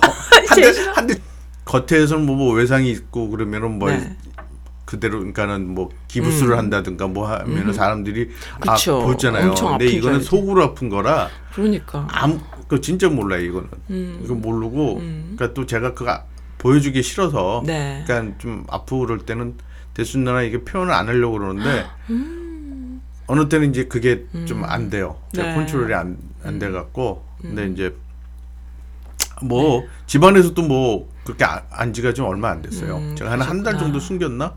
제일 0.55 0.75
싫어? 0.75 0.93
한대 0.93 1.15
겉에서는 1.65 2.27
뭐, 2.27 2.35
뭐 2.35 2.55
외상이 2.55 2.91
있고 2.91 3.29
그러면은 3.31 3.79
뭐 3.79 3.89
네. 3.91 4.17
그대로 4.91 5.19
그러니까는 5.19 5.73
뭐 5.73 5.89
기부스를 6.09 6.59
한다든가 6.59 7.07
뭐 7.07 7.29
하면은 7.29 7.73
사람들이 7.73 8.23
음. 8.23 8.61
그쵸. 8.61 9.01
아 9.01 9.05
보잖아요. 9.05 9.51
엄청 9.51 9.79
근데 9.79 9.87
이거는. 9.87 10.21
속으로 10.21 10.65
아픈 10.65 10.89
거라 10.89 11.29
그러니까. 11.55 12.09
아무 12.11 12.41
그 12.67 12.81
진짜 12.81 13.09
몰라요 13.09 13.41
이거는. 13.45 13.69
음. 13.91 14.21
이거 14.25 14.35
모르고 14.35 14.97
그러니까 14.97 15.55
또 15.55 15.65
제가 15.65 15.95
그거 15.95 16.21
보여주기 16.59 17.03
싫어서 17.05 17.63
네. 17.65 18.03
그러니까 18.05 18.37
좀 18.39 18.65
아프고 18.69 19.01
그럴 19.03 19.19
때는 19.21 19.55
대순 19.95 20.25
누나 20.25 20.43
이게 20.43 20.63
표현을 20.65 20.93
안 20.93 21.07
하려고 21.07 21.39
그러는데 21.39 21.87
어느 23.29 23.49
때는 23.49 23.71
이제 23.71 23.85
그게 23.85 24.27
좀 24.47 24.65
안 24.65 24.91
돼요. 24.91 25.17
제가 25.33 25.47
음. 25.47 25.51
네. 25.51 25.55
컨트롤이 25.55 25.95
안 25.95 26.19
안 26.45 26.59
돼 26.59 26.71
갖고 26.73 27.25
근데 27.41 27.67
이제 27.69 27.95
뭐 29.43 29.85
집안에서도 30.07 30.61
뭐 30.63 31.09
그렇게 31.25 31.45
아- 31.45 31.63
안 31.71 31.93
지가 31.93 32.13
좀 32.13 32.27
얼마 32.27 32.51
안 32.51 32.63
됐어요. 32.63 32.97
음, 32.97 33.17
제가 33.17 33.31
한 33.31 33.41
한 33.41 33.63
달. 33.63 33.79
정도 33.79 33.99
숨겼나? 34.01 34.55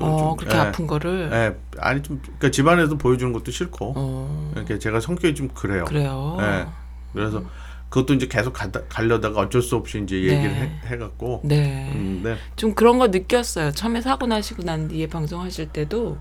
어 0.00 0.16
좀, 0.18 0.36
그렇게 0.36 0.56
예. 0.56 0.60
아픈 0.60 0.86
거를. 0.86 1.30
예, 1.32 1.56
아니 1.80 2.02
좀 2.02 2.20
그러니까 2.22 2.50
집안에서 2.50 2.96
보여주는 2.96 3.32
것도 3.32 3.50
싫고 3.50 3.92
어 3.96 4.52
이렇게 4.56 4.78
제가 4.78 5.00
성격이 5.00 5.34
좀 5.34 5.48
그래요. 5.48 5.84
그래요. 5.84 6.36
예. 6.40 6.66
그래서 7.12 7.42
그것도 7.90 8.14
이제 8.14 8.26
계속 8.26 8.52
가다, 8.52 8.80
가려다가 8.88 9.40
어쩔 9.42 9.62
수 9.62 9.76
없이 9.76 10.00
이제 10.02 10.16
얘기를 10.16 10.42
네. 10.42 10.60
해, 10.62 10.80
해갖고 10.86 11.42
네. 11.44 11.92
음, 11.94 12.22
네. 12.24 12.36
좀 12.56 12.74
그런 12.74 12.98
거 12.98 13.06
느꼈어요. 13.08 13.70
처음에 13.70 14.00
사고 14.00 14.26
나시고 14.26 14.64
난 14.64 14.88
뒤에 14.88 15.06
방송하실 15.08 15.68
때도 15.68 16.18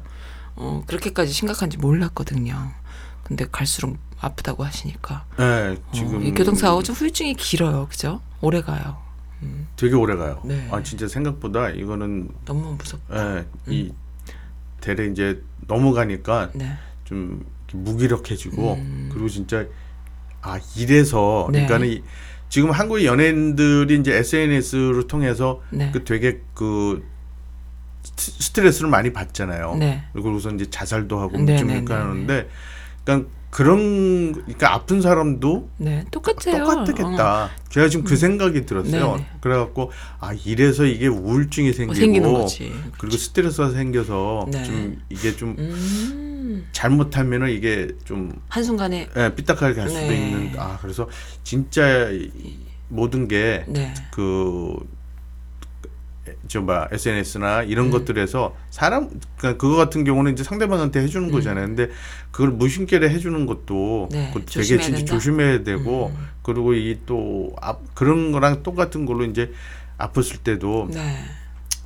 어, 0.56 0.84
그렇게까지 0.86 1.32
심각한지 1.32 1.78
몰랐거든요. 1.80 2.56
근데 3.24 3.46
갈수록 3.52 3.98
아프다고 4.24 4.64
하시니까 4.64 5.26
네, 5.38 5.78
지금 5.94 6.24
이 6.24 6.32
교통사고 6.34 6.82
좀 6.84 6.96
후유증이 6.96 7.36
길어요, 7.36 7.88
그죠? 7.90 8.22
오래 8.42 8.62
가요. 8.62 8.98
되게 9.76 9.94
오래 9.96 10.16
가요. 10.16 10.42
네. 10.46 10.68
아 10.72 10.82
진짜 10.84 11.06
생각보다 11.08 11.70
이거는 11.70 12.30
너무 12.46 12.76
무섭다. 12.76 13.38
예, 13.40 13.46
이 13.68 13.92
대래 14.80 15.06
이제 15.08 15.42
넘어가니까 15.68 16.52
네. 16.54 16.78
좀 17.04 17.46
무기력해지고 17.74 18.78
그리고 19.12 19.28
진짜 19.28 19.66
아 20.42 20.60
이래서 20.78 21.48
음. 21.48 21.52
네. 21.52 21.66
그러니까는 21.66 21.88
이, 21.94 22.04
지금 22.48 22.72
한국의 22.72 23.06
연예인들이 23.06 24.00
이제 24.00 24.14
SNS를 24.16 25.08
통해서 25.08 25.62
네. 25.72 25.90
그 25.92 26.06
되게 26.06 26.40
그 26.54 27.06
스- 28.16 28.32
스트레스를 28.44 28.90
많이 28.90 29.12
받잖아요. 29.12 29.76
네. 29.76 30.04
그리고서 30.14 30.52
이제 30.52 30.70
자살도 30.70 31.20
하고 31.20 31.38
네, 31.40 31.58
좀 31.58 31.68
네, 31.68 31.74
이렇게 31.78 31.94
네, 31.94 32.00
하는데 32.00 32.50
그러니까 33.04 33.30
그런 33.54 34.32
그러니까 34.34 34.74
아픈 34.74 35.00
사람도 35.00 35.70
네. 35.78 36.04
똑같아요. 36.10 36.66
똑같겠다. 36.66 37.52
제가 37.70 37.88
지금 37.88 38.04
그 38.04 38.16
생각이 38.18 38.66
들었어요. 38.66 39.06
어. 39.06 39.16
네네. 39.18 39.30
그래갖고 39.42 39.92
아 40.20 40.34
이래서 40.44 40.86
이게 40.86 41.06
우울증이 41.06 41.70
어, 41.70 41.74
생기고 41.74 42.34
거지. 42.34 42.74
그리고 42.98 43.16
스트레스가 43.16 43.70
생겨서 43.70 44.48
네. 44.52 44.64
좀 44.64 45.00
이게 45.10 45.36
좀 45.36 45.56
음. 45.60 46.66
잘못하면은 46.72 47.52
이게 47.52 47.90
좀 48.06 48.32
한순간에 48.50 49.08
예, 49.16 49.36
삐딱하게 49.36 49.76
갈 49.76 49.88
수도 49.88 50.02
네. 50.02 50.16
있는 50.16 50.60
아 50.60 50.80
그래서 50.82 51.08
진짜 51.44 52.10
이- 52.10 52.32
모든 52.90 53.28
게 53.28 53.66
네. 53.68 53.94
그, 56.26 56.36
저뭐 56.48 56.88
SNS나 56.92 57.64
이런 57.64 57.88
음. 57.88 57.92
것들에서 57.92 58.56
사람 58.70 59.10
그러니까 59.38 59.58
그거 59.62 59.76
같은 59.76 60.04
경우는 60.04 60.34
이제 60.34 60.44
상대방한테 60.44 61.02
해주는 61.02 61.32
거잖아요. 61.32 61.68
근데 61.68 61.90
그걸 62.32 62.52
무심결에 62.52 63.10
해주는 63.10 63.46
것도 63.46 64.10
네, 64.12 64.32
되게 64.34 64.46
조심해야 64.46 64.82
진짜 64.84 64.98
된다. 64.98 65.14
음. 65.14 65.18
조심해야 65.18 65.64
되고 65.64 66.12
그리고 66.42 66.74
이 66.74 66.98
또 67.06 67.54
그런 67.94 68.32
거랑 68.32 68.64
똑같은 68.64 69.06
걸로 69.06 69.26
이제 69.26 69.52
아팠을 69.98 70.44
때도 70.44 70.90
네. 70.94 71.18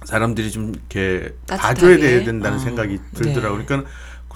사람들이 0.06 0.52
좀 0.52 0.70
이렇게 0.70 1.34
따뜻하게. 1.48 1.74
봐줘야 1.74 1.98
돼야 1.98 2.24
된다는 2.24 2.58
어, 2.58 2.60
생각이 2.62 3.00
들더라고. 3.16 3.58
네. 3.58 3.66
그러니까 3.66 3.90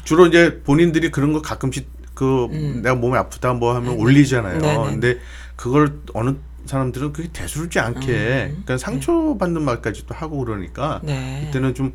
주로 0.04 0.26
이제 0.26 0.62
본인들이 0.64 1.12
그런 1.12 1.32
거 1.34 1.42
가끔씩 1.42 1.88
그 2.16 2.46
음. 2.46 2.82
내가 2.84 2.96
몸이 2.96 3.16
아프다 3.18 3.54
뭐 3.54 3.76
하면 3.76 3.94
올리잖아요. 3.98 4.60
네, 4.60 4.78
네. 4.78 4.84
근데 4.84 5.20
그걸 5.56 6.00
어느 6.14 6.36
사람들은 6.66 7.14
그게 7.14 7.30
대수롭지 7.32 7.80
않게 7.80 8.08
그러니까 8.50 8.78
상처 8.78 9.36
받는 9.40 9.62
말까지도 9.64 10.14
하고 10.16 10.38
그러니까 10.44 11.00
음. 11.04 11.08
네. 11.08 11.44
그때는 11.46 11.74
좀 11.76 11.94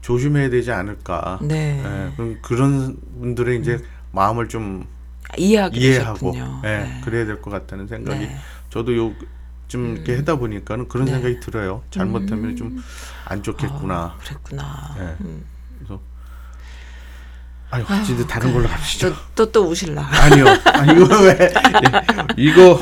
조심해야 0.00 0.50
되지 0.50 0.70
않을까. 0.72 1.38
네. 1.42 1.82
예, 1.84 2.12
그럼 2.16 2.38
그런 2.42 2.96
분들의 3.20 3.60
이제 3.60 3.82
마음을 4.12 4.48
좀 4.48 4.86
이해하게 5.36 5.78
이해하고 5.80 6.32
되셨군요. 6.32 6.62
예, 6.64 6.68
네. 6.68 7.00
그래야 7.04 7.26
될 7.26 7.40
것 7.42 7.50
같다는 7.50 7.86
생각이 7.86 8.20
네. 8.26 8.36
저도 8.70 8.96
요 8.96 9.12
좀 9.68 9.96
이렇게 9.96 10.16
하다 10.16 10.36
보니까는 10.36 10.88
그런 10.88 11.04
네. 11.04 11.12
생각이 11.12 11.40
들어요. 11.40 11.82
잘못하면 11.90 12.56
좀 12.56 12.82
안 13.26 13.42
좋겠구나. 13.42 13.94
아, 13.94 14.16
그랬구나. 14.18 14.96
예. 14.98 15.02
음. 15.20 15.44
그래서 15.76 16.00
아유, 17.68 17.84
진짜 18.02 18.26
다른 18.26 18.54
걸로 18.54 18.66
갑시다. 18.66 19.08
또또 19.34 19.52
또 19.52 19.68
우실라. 19.68 20.08
아니요. 20.10 20.46
아, 20.72 20.84
이거 20.90 21.20
왜? 21.20 21.38
예, 21.38 21.52
이거 22.42 22.80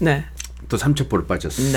네. 0.00 0.26
또 0.68 0.76
삼첩보를 0.76 1.26
빠졌어요. 1.26 1.72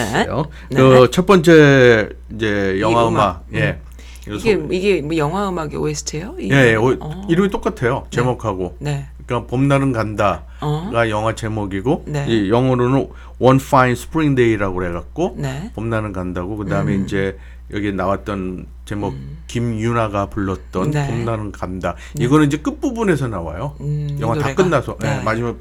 네. 0.69 0.75
그첫 0.75 1.25
번째 1.25 2.09
이제 2.33 2.77
영화 2.79 3.03
이 3.03 3.07
음악. 3.07 3.45
예. 3.53 3.79
그래서- 4.25 4.47
이게 4.49 4.77
이게 4.77 5.01
뭐 5.01 5.17
영화 5.17 5.49
음악의 5.49 5.75
OST예요? 5.77 6.35
예, 6.41 6.49
예 6.71 6.75
오- 6.75 6.95
어. 6.99 7.25
이름이 7.27 7.49
똑같아요. 7.49 8.05
제목하고. 8.11 8.75
네. 8.79 9.07
그러니까 9.25 9.49
봄날은 9.49 9.93
간다가 9.93 10.45
어. 10.61 10.91
영화 11.09 11.33
제목이고 11.33 12.03
네. 12.07 12.25
이 12.27 12.49
영어로는 12.49 13.07
One 13.39 13.59
Fine 13.61 13.93
Spring 13.93 14.35
Day라고 14.35 14.83
해갖고 14.85 15.35
네. 15.37 15.71
봄날은 15.73 16.11
간다고 16.13 16.57
그 16.57 16.65
다음에 16.67 16.95
이제 16.95 17.37
여기 17.73 17.93
나왔던 17.93 18.67
제목 18.85 19.15
김유나가 19.47 20.25
불렀던 20.27 20.87
음. 20.87 20.91
네. 20.91 21.07
봄날은 21.07 21.51
간다. 21.53 21.95
이거는 22.19 22.47
이제 22.47 22.57
끝 22.57 22.81
부분에서 22.81 23.29
나와요. 23.29 23.75
음, 23.79 24.07
이 24.11 24.21
영화 24.21 24.37
다? 24.37 24.53
끝나서 24.53 24.97
예, 25.03 25.07
네. 25.07 25.23
마지막 25.23 25.59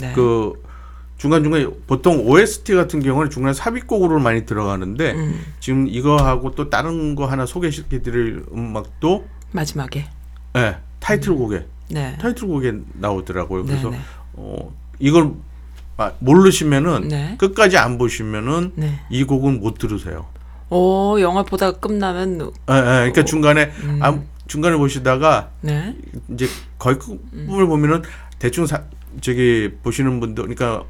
네. 0.00 0.12
그 0.14 0.54
중간 1.18 1.42
중간에 1.42 1.66
보통 1.86 2.26
OST 2.26 2.74
같은 2.74 3.00
경우는 3.00 3.30
중간에 3.30 3.54
삽입곡으로 3.54 4.18
많이 4.18 4.44
들어가는데 4.44 5.12
음, 5.12 5.40
지금 5.60 5.88
이거하고 5.88 6.52
또 6.52 6.68
다른 6.68 7.14
거 7.14 7.26
하나 7.26 7.46
소개시켜 7.46 8.00
드릴 8.00 8.44
음악도 8.52 9.26
마지막에. 9.52 10.06
예, 10.56 10.76
타이틀곡에 11.00 11.66
네. 11.90 12.18
타이틀곡에 12.20 12.72
나오더라고요. 12.94 13.64
그래서 13.64 13.90
네, 13.90 13.96
네. 13.96 14.02
어 14.34 14.74
이걸 14.98 15.32
아, 15.96 16.12
모르시면은 16.18 17.08
네. 17.08 17.36
끝까지 17.38 17.78
안 17.78 17.96
보시면은 17.96 18.72
네. 18.74 19.00
이 19.08 19.24
곡은 19.24 19.60
못 19.60 19.78
들으세요. 19.78 20.26
오, 20.68 21.18
영화 21.20 21.42
보다가 21.42 21.78
끝나면 21.78 22.40
예, 22.40 22.74
예, 22.74 22.80
그러니까 22.80 23.24
중간에 23.24 23.72
음. 23.82 24.00
아, 24.02 24.20
중간에 24.46 24.76
보시다가 24.76 25.50
네. 25.62 25.96
이제 26.30 26.46
거의 26.78 26.98
그 26.98 27.18
부분을 27.30 27.66
보면은 27.66 28.02
대충 28.38 28.66
사, 28.66 28.82
저기 29.20 29.72
보시는 29.82 30.20
분들 30.20 30.42
그러니까 30.44 30.84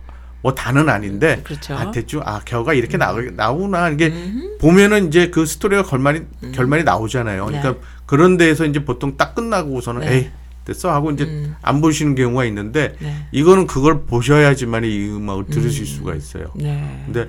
뭐 0.47 0.55
다는 0.55 0.89
아닌데 0.89 1.41
그렇죠. 1.43 1.75
아 1.75 1.91
대충 1.91 2.21
아 2.25 2.39
겨가 2.45 2.73
이렇게 2.73 2.97
나오, 2.97 3.21
나오나 3.21 3.89
이게 3.89 4.15
보면은 4.61 5.09
이제 5.09 5.29
그 5.29 5.45
스토리가 5.45 5.83
결말이 5.83 6.23
결말이 6.53 6.85
나오잖아요. 6.85 7.47
그러니까 7.47 7.73
네. 7.73 7.79
그런 8.07 8.37
데에서 8.37 8.65
이제 8.65 8.85
보통 8.85 9.17
딱 9.17 9.35
끝나고서는 9.35 10.03
네. 10.03 10.15
에이 10.15 10.31
됐어 10.65 10.93
하고 10.93 11.11
이제 11.11 11.25
음. 11.25 11.57
안 11.63 11.81
보시는 11.81 12.15
경우가 12.15 12.45
있는데 12.45 12.95
네. 13.01 13.27
이거는 13.33 13.67
그걸 13.67 14.05
보셔야지만 14.05 14.85
이 14.85 15.09
음악을 15.09 15.47
들으실 15.47 15.85
수가 15.85 16.15
있어요. 16.15 16.53
네. 16.55 17.03
근데 17.07 17.29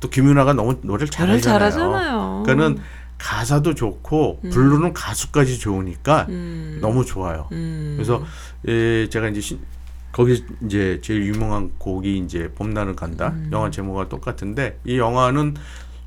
또 0.00 0.10
김윤아가 0.10 0.52
너무 0.52 0.78
노래를 0.82 1.08
잘하잖아요. 1.08 1.40
잘하잖아요. 1.40 2.42
그러니까는 2.44 2.82
가사도 3.16 3.74
좋고 3.74 4.42
부르는 4.50 4.92
가수까지 4.92 5.58
좋으니까 5.58 6.26
음. 6.28 6.80
너무 6.82 7.06
좋아요. 7.06 7.48
음. 7.52 7.94
그래서 7.96 8.22
예, 8.68 9.08
제가 9.08 9.28
이제 9.30 9.40
신- 9.40 9.58
거기 10.12 10.44
이제 10.64 11.00
제일 11.02 11.26
유명한 11.26 11.72
곡이 11.78 12.18
이제 12.18 12.50
봄날은 12.54 12.96
간다. 12.96 13.28
음. 13.28 13.50
영화 13.52 13.70
제목과 13.70 14.08
똑같은데 14.08 14.78
이 14.84 14.98
영화는 14.98 15.54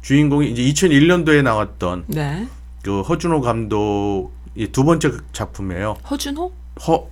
주인공이 0.02 0.52
이제 0.52 0.64
2001년도에 0.64 1.44
나왔던 1.44 2.06
네. 2.08 2.48
그 2.84 3.02
허준호 3.02 3.42
감독의 3.42 4.68
두 4.72 4.84
번째 4.84 5.12
작품이에요. 5.32 5.98
허준호? 6.10 6.52
허 6.88 7.10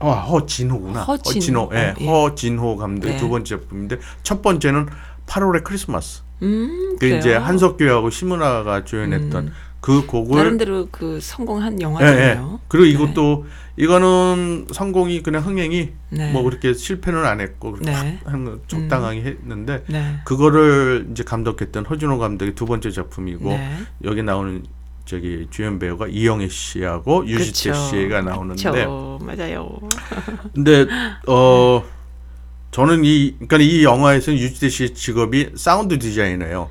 어, 0.00 0.12
허진호구나. 0.12 1.02
허진호. 1.02 1.70
예, 1.74 1.94
예. 1.98 2.06
허진호 2.06 2.76
감독의 2.76 3.14
네. 3.14 3.18
두 3.18 3.28
번째 3.28 3.56
작품인데 3.56 3.98
첫 4.22 4.42
번째는 4.42 4.88
8월의 5.26 5.62
크리스마스. 5.62 6.22
음, 6.42 6.96
그. 6.98 7.06
이제 7.06 7.34
한석규하고 7.34 8.10
심은하가 8.10 8.84
주연했던 8.84 9.48
음. 9.48 9.52
그 9.80 10.06
곡을 10.06 10.36
나름대로 10.36 10.88
그 10.90 11.18
성공한 11.20 11.74
예, 11.74 11.76
예. 11.78 11.82
영화잖아요. 11.82 12.60
그리고 12.68 12.86
이것도 12.86 13.46
이거는 13.80 14.66
성공이 14.72 15.22
그냥 15.22 15.42
흥행이 15.42 15.88
네. 16.10 16.32
뭐 16.32 16.42
그렇게 16.42 16.74
실패는 16.74 17.24
안 17.24 17.40
했고 17.40 17.72
그렇게 17.72 17.90
네. 17.90 17.96
확 17.96 18.32
하는 18.32 18.44
거 18.44 18.58
적당하게 18.66 19.22
했는데 19.22 19.82
네. 19.88 20.16
그거를 20.24 21.08
이제 21.10 21.22
감독했던 21.22 21.86
허준호 21.86 22.18
감독의 22.18 22.54
두 22.54 22.66
번째 22.66 22.90
작품이고 22.90 23.48
네. 23.48 23.76
여기 24.04 24.22
나오는 24.22 24.64
저기 25.06 25.46
주연 25.50 25.78
배우가 25.78 26.08
이영애 26.08 26.48
씨하고 26.48 27.26
유지태. 27.26 27.72
씨가 27.72 28.20
나오는데 28.20 28.70
그쵸. 28.70 29.18
맞아요. 29.22 29.78
근데 30.54 30.86
어 31.26 31.82
저는 32.72 33.06
이 33.06 33.34
그러니까 33.38 33.56
이 33.56 33.82
영화에서는 33.82 34.38
유지태 34.38 34.68
씨의 34.68 34.94
직업이 34.94 35.52
사운드 35.56 35.98
디자이너예요. 35.98 36.68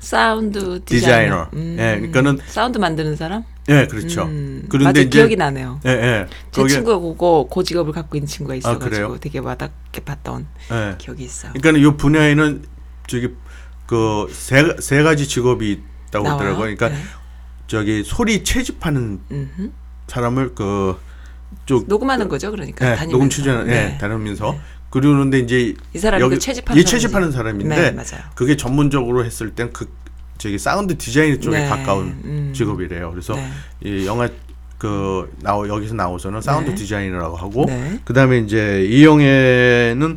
사운드 0.00 0.84
디자이너. 0.84 1.46
디자이너. 1.46 1.48
음. 1.54 1.76
예, 1.78 1.94
그러니까는 1.96 2.38
사운드 2.46 2.78
만드는 2.78 3.14
사람? 3.14 3.44
예, 3.70 3.86
그렇죠. 3.86 4.24
음. 4.24 4.64
그런데 4.68 4.84
맞아, 4.88 5.00
이제 5.00 5.08
기억이 5.10 5.36
나네요. 5.36 5.80
예, 5.86 5.90
예. 5.90 6.26
제 6.50 6.62
거기에- 6.62 6.68
친구가 6.68 6.98
그거 6.98 7.48
그 7.52 7.62
직업을 7.64 7.92
갖고 7.92 8.16
있는 8.16 8.26
친구가 8.26 8.58
그래요? 8.58 8.58
있어가지고 8.58 9.18
되게 9.20 9.38
와닿게 9.38 10.00
봤던 10.04 10.46
예. 10.72 10.94
기억이 10.98 11.24
있어요. 11.24 11.52
그러니까 11.60 11.88
이 11.88 11.96
분야에는 11.96 12.62
저기 13.06 13.28
그 13.86 14.26
세 14.30 14.76
세 14.80 15.02
가지 15.02 15.26
직업이 15.26 15.80
있다고 16.08 16.24
나와요? 16.24 16.38
하더라고요. 16.50 16.76
그러니까 16.76 16.88
네. 16.90 16.96
저기 17.66 18.02
소리 18.04 18.42
채집하는 18.44 19.20
음흠. 19.30 19.70
사람을 20.08 20.54
그쪽 20.54 21.86
녹음하는 21.88 22.28
거죠, 22.28 22.50
그러니까 22.50 22.84
예, 22.92 22.96
다니면서. 22.96 23.12
녹음 23.12 23.30
추전 23.30 23.66
예, 23.68 23.70
네. 23.72 23.98
다니면서 23.98 24.56
그러는데 24.90 25.38
이제 25.38 25.74
이 25.94 25.98
사람이 25.98 26.28
그 26.28 26.38
채집하는 26.38 26.80
이 26.80 26.82
사람이지. 26.84 26.90
채집하는 26.90 27.30
사람인데 27.32 27.76
네, 27.76 27.90
맞아요. 27.92 28.24
그게 28.34 28.56
전문적으로 28.56 29.24
했을 29.24 29.54
땐 29.54 29.70
그 29.72 29.88
저기 30.40 30.58
사운드 30.58 30.96
디자인 30.96 31.38
쪽에 31.40 31.58
네, 31.58 31.68
가까운 31.68 32.18
음. 32.24 32.52
직업이래요. 32.54 33.10
그래서 33.10 33.34
네. 33.34 33.46
이 33.84 34.06
영화 34.06 34.28
그 34.78 35.30
나오 35.42 35.68
여기서 35.68 35.94
나오서는 35.94 36.40
사운드 36.40 36.70
네. 36.70 36.74
디자이너라고 36.74 37.36
하고 37.36 37.66
네. 37.66 38.00
그다음에 38.06 38.38
이제 38.38 38.82
이영애는 38.88 40.16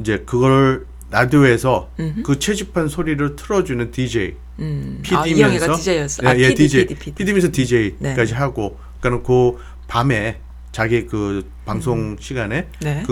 이제 0.00 0.22
그걸 0.26 0.86
라디오에서 1.10 1.90
음흠. 1.98 2.22
그 2.22 2.38
채집한 2.38 2.88
소리를 2.88 3.36
틀어주는 3.36 3.90
DJ 3.90 4.34
음. 4.58 4.98
아, 5.12 5.22
PD면서 5.22 5.56
이영애가 5.56 5.76
DJ였어. 5.76 6.28
아, 6.28 6.36
예, 6.36 6.40
예, 6.40 6.48
PD, 6.48 6.68
PD, 6.68 6.94
PD. 6.94 7.12
PD면서 7.14 7.50
DJ까지 7.50 8.32
네. 8.32 8.38
하고 8.38 8.78
그러니까 9.00 9.26
그 9.26 9.56
밤에 9.88 10.40
자기 10.70 11.06
그 11.06 11.48
방송 11.64 12.18
시간에 12.20 12.68
네. 12.82 13.02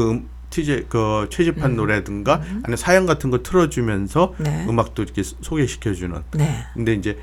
그 0.55 0.63
TJ 0.63 0.85
그 0.89 1.27
채집한 1.31 1.75
노래든가 1.75 2.41
아니면 2.63 2.77
사연 2.77 3.07
같은 3.07 3.31
거 3.31 3.43
틀어주면서 3.43 4.35
네. 4.39 4.65
음악도 4.69 5.03
이렇게 5.03 5.23
소개시켜주는 5.25 6.23
네. 6.37 6.65
근데 6.75 6.95
이제 6.95 7.19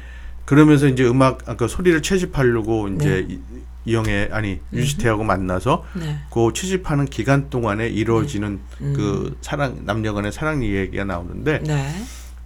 그러면서 0.46 0.88
이제 0.88 1.08
음악 1.08 1.48
아까 1.48 1.68
소리를 1.68 2.02
채집하려고 2.02 2.90
이제 2.90 3.26
네. 3.28 3.36
이- 3.36 3.40
이영애 3.84 4.30
아니 4.32 4.60
유지태하고 4.74 5.24
만나서 5.24 5.84
네. 5.96 6.20
그 6.32 6.52
채집하는 6.54 7.06
기간 7.06 7.50
동안에 7.50 7.88
이루어지는 7.88 8.60
음. 8.82 8.94
그 8.96 9.38
사랑 9.42 9.80
남녀간의 9.86 10.32
사랑 10.32 10.62
이야기가 10.62 11.06
나오는데 11.06 11.60
네. 11.66 11.90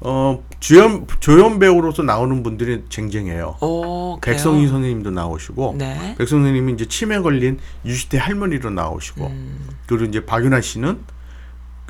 어 0.02 0.41
주연 0.60 1.08
조연 1.19 1.58
배우로서 1.60 2.04
나오는 2.04 2.43
분들이 2.43 2.84
쟁쟁해요. 2.89 3.58
오? 3.62 4.19
백성희 4.21 4.67
선생님도 4.67 5.12
나오시고 5.12 5.76
네. 5.78 6.15
백성희 6.17 6.41
선생님이 6.41 6.74
이제 6.74 6.86
치매 6.86 7.19
걸린 7.19 7.60
유지태 7.86 8.17
할머니로 8.17 8.69
나오시고 8.69 9.26
음. 9.28 9.60
그리고 9.88 10.06
이제 10.06 10.26
박윤아 10.26 10.62
씨는 10.62 11.04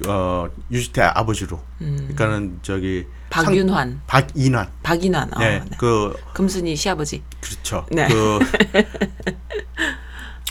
어 0.08 0.48
유지태 0.72 1.02
아버지로 1.04 1.62
음. 1.82 1.96
그러니까는 2.16 2.60
저기 2.62 3.08
박윤환, 3.30 3.90
상- 3.92 4.02
박인환 4.08 4.68
박인환. 4.84 5.34
어, 5.34 5.40
네, 5.40 5.60
네. 5.62 5.66
그 5.78 6.14
금순이 6.34 6.76
시아버지. 6.76 7.24
그렇죠. 7.42 7.86
네. 7.92 8.08
그 8.08 8.40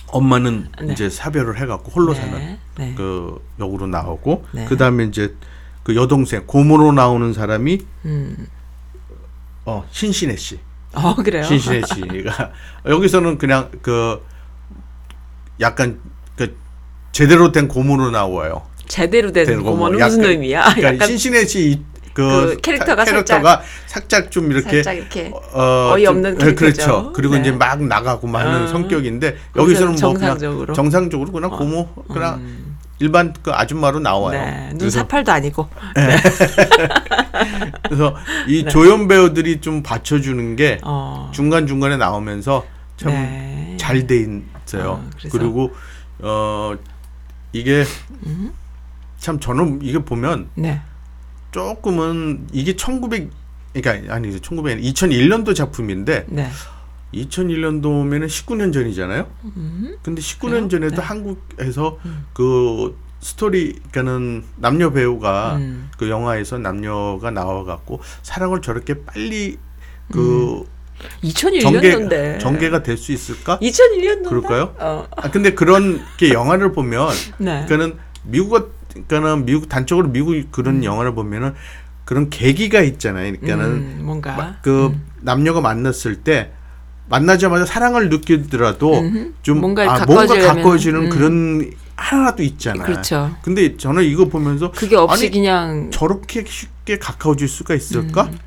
엄마는 0.08 0.68
네. 0.82 0.92
이제 0.92 1.10
사별을 1.10 1.58
해갖고 1.58 1.90
홀로 1.90 2.12
네. 2.14 2.20
사는 2.20 2.58
네. 2.76 2.94
그 2.94 3.44
역으로 3.58 3.86
나오고 3.86 4.44
네. 4.52 4.64
그 4.66 4.76
다음에 4.76 5.04
이제 5.04 5.34
그 5.82 5.96
여동생 5.96 6.46
고모로 6.46 6.92
나오는 6.92 7.32
사람이 7.32 7.84
음. 8.04 8.46
어 9.66 9.86
신신혜 9.90 10.36
씨, 10.36 10.60
어, 10.92 11.14
그래요? 11.16 11.42
신신혜 11.42 11.82
씨가 11.82 12.52
여기서는 12.86 13.38
그냥 13.38 13.70
그 13.82 14.24
약간 15.60 16.00
그 16.04 16.13
제대로 17.14 17.52
된 17.52 17.68
고모로 17.68 18.10
나와요. 18.10 18.62
제대로 18.88 19.30
된 19.32 19.46
된 19.46 19.58
고모. 19.62 19.70
고모는 19.76 19.98
약간- 20.00 20.08
무슨 20.18 20.24
의미야? 20.30 20.62
그러니까 20.74 20.94
약간 20.94 21.08
신신혜 21.08 21.46
씨그 21.46 21.82
그 22.12 22.56
캐릭터가 22.60 23.04
캐릭터가 23.04 23.62
살짝, 23.86 24.30
좀 24.32 24.50
이렇게 24.50 24.82
살짝 24.82 24.96
이렇게 24.96 25.30
어, 25.52 25.92
어이없는 25.94 26.38
좀- 26.38 26.48
네, 26.48 26.54
캐릭터죠. 26.54 26.86
그렇죠. 26.90 27.12
그리고 27.12 27.34
네. 27.34 27.40
이제 27.40 27.52
막 27.52 27.80
나가고 27.82 28.26
하는 28.28 28.62
음. 28.62 28.68
성격인데 28.68 29.36
거기서는 29.54 29.62
여기서는 29.62 29.90
뭐 29.92 29.96
정상적으로. 30.00 30.66
그냥 30.66 30.74
정상적으로 30.74 31.30
그냥 31.32 31.50
고모 31.50 31.88
그냥 32.12 32.34
음. 32.40 32.76
일반 32.98 33.32
그 33.42 33.52
아줌마로 33.52 34.00
나와요. 34.00 34.40
네. 34.40 34.70
눈 34.74 34.90
사팔도 34.90 35.30
아니고. 35.32 35.68
그래서 37.84 38.14
이 38.48 38.64
조연 38.66 39.08
배우들이 39.08 39.60
좀 39.60 39.82
받쳐주는 39.82 40.56
게 40.56 40.64
네. 40.76 40.78
어. 40.82 41.30
중간 41.32 41.66
중간에 41.68 41.96
나오면서 41.96 42.64
참 42.96 43.12
네. 43.12 43.76
잘돼 43.78 44.26
있어요. 44.66 44.90
어, 44.90 45.10
그리고 45.30 45.70
어 46.20 46.74
이게 47.54 47.84
참 49.18 49.38
저는 49.40 49.80
이게 49.82 50.00
보면 50.00 50.50
네. 50.56 50.82
조금은 51.52 52.48
이게 52.52 52.74
1900 52.74 53.30
그러니까 53.72 54.12
아니 54.12 54.38
1900 54.40 54.80
2001년도 54.80 55.54
작품인데 55.54 56.26
네. 56.28 56.50
2001년도면은 57.14 58.26
19년 58.26 58.72
전이잖아요. 58.72 59.28
근데 60.02 60.20
19년 60.20 60.50
그래요? 60.50 60.68
전에도 60.68 60.96
네. 60.96 61.02
한국에서 61.02 61.98
그 62.32 62.98
스토리 63.20 63.74
그러니까는 63.92 64.44
남녀 64.56 64.90
배우가 64.90 65.56
음. 65.56 65.90
그 65.96 66.10
영화에서 66.10 66.58
남녀가 66.58 67.30
나와 67.30 67.62
갖고 67.62 68.00
사랑을 68.22 68.62
저렇게 68.62 69.04
빨리 69.04 69.58
그 70.12 70.66
2001년도인데. 71.22 72.10
전개 72.10 72.38
전개 72.38 72.70
가 72.70 72.82
될 72.82 72.96
수 72.96 73.12
있을까? 73.12 73.58
2001년도인데. 73.60 74.28
그럴까요? 74.28 74.74
어. 74.78 75.06
아 75.16 75.30
근데 75.30 75.54
그런 75.54 76.00
게 76.16 76.32
영화를 76.32 76.72
보면 76.72 77.08
네. 77.38 77.64
그러니까는 77.66 77.96
미국 78.24 78.72
그러니까는 78.90 79.44
미국 79.44 79.68
단적으로 79.68 80.08
미국 80.08 80.34
그런 80.52 80.84
영화를 80.84 81.14
보면은 81.14 81.54
그런 82.04 82.30
계기가 82.30 82.80
있잖아요. 82.82 83.32
그러니까는 83.32 83.64
음, 83.72 84.00
뭔가 84.02 84.36
마- 84.36 84.56
그 84.62 84.94
남녀가 85.20 85.60
만났을 85.60 86.16
때 86.22 86.52
만나자마자 87.08 87.66
사랑을 87.66 88.08
느끼더라도 88.08 88.98
음흠. 89.00 89.32
좀 89.42 89.58
아, 89.58 89.60
뭔가 89.60 89.84
가까워지려면, 89.86 90.56
가까워지는 90.56 91.00
음. 91.04 91.08
그런 91.10 91.70
하나라도 91.96 92.42
있잖아요. 92.42 92.84
그렇죠. 92.86 93.36
근데 93.42 93.76
저는 93.76 94.04
이거 94.04 94.26
보면서 94.26 94.70
그게 94.70 94.96
없이 94.96 95.26
아니, 95.26 95.30
그냥 95.32 95.90
저렇게 95.90 96.44
쉽게 96.46 96.98
가까워질 96.98 97.46
수가 97.48 97.74
있을까? 97.74 98.24
그런 98.24 98.38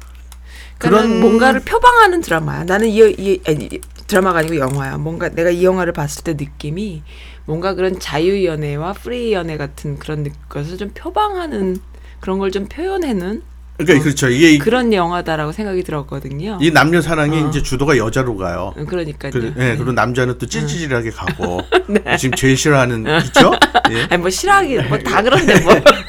그런- 0.80 1.20
뭔가를 1.20 1.62
표방하는 1.62 2.22
드라마야. 2.22 2.64
나는 2.66 2.88
이, 2.90 3.00
이 3.18 3.42
아니, 3.48 3.70
드라마가 4.08 4.40
아니고 4.40 4.58
영화야. 4.58 4.98
뭔가 4.98 5.30
내가 5.30 5.50
이 5.50 5.64
영화를 5.64 5.94
봤을 5.94 6.24
때 6.24 6.34
느낌이 6.34 7.04
뭔가 7.46 7.74
그런 7.74 8.00
자유 8.00 8.46
연애와 8.46 8.94
free 8.94 9.34
연애 9.34 9.58
같은 9.58 9.98
그런 10.00 10.24
느- 10.24 10.30
것을 10.50 10.78
좀 10.78 10.92
표방하는 10.94 11.78
그런 12.20 12.40
걸 12.40 12.52
좀 12.52 12.68
표현해는 12.68 13.42
그러니까 13.78 14.04
그렇죠. 14.04 14.28
이게 14.30 14.54
이- 14.54 14.58
그런 14.58 14.92
영화다라고 14.92 15.52
생각이 15.52 15.84
들었거든요. 15.84 16.58
이 16.62 16.72
남녀 16.72 17.00
사랑이 17.00 17.44
어. 17.44 17.48
이제 17.50 17.62
주도가 17.62 17.96
여자로 17.98 18.36
가요. 18.36 18.74
그러니까요. 18.88 19.32
그, 19.32 19.54
예, 19.60 19.76
그리고 19.76 19.92
남자는 19.92 20.40
또 20.40 20.48
찌질하게 20.48 21.12
가고 21.12 21.62
지금 22.20 22.36
제일 22.36 22.58
싫어하는 22.58 23.04
네. 23.04 23.18
있죠? 23.26 23.52
예, 23.92 24.08
아니 24.10 24.18
뭐 24.20 24.30
싫어하기 24.32 24.78
뭐 24.80 24.98
다 25.00 25.22
그런데 25.22 25.60
뭐. 25.62 25.74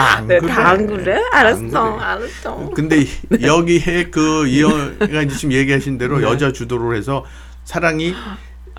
다안 0.00 0.26
네, 0.26 0.38
그래. 0.38 0.52
다 0.52 0.68
안 0.70 0.86
그래? 0.86 1.14
안 1.32 1.46
알았어. 1.46 1.60
그래. 1.60 2.04
알았어. 2.04 2.70
근데 2.74 2.98
이- 3.02 3.08
여기에 3.42 4.10
그 4.10 4.46
이영가 4.46 5.26
지금 5.28 5.52
얘기하신 5.52 5.98
대로 5.98 6.18
네. 6.18 6.24
여자 6.26 6.52
주도로 6.52 6.94
해서 6.94 7.24
사랑이 7.64 8.14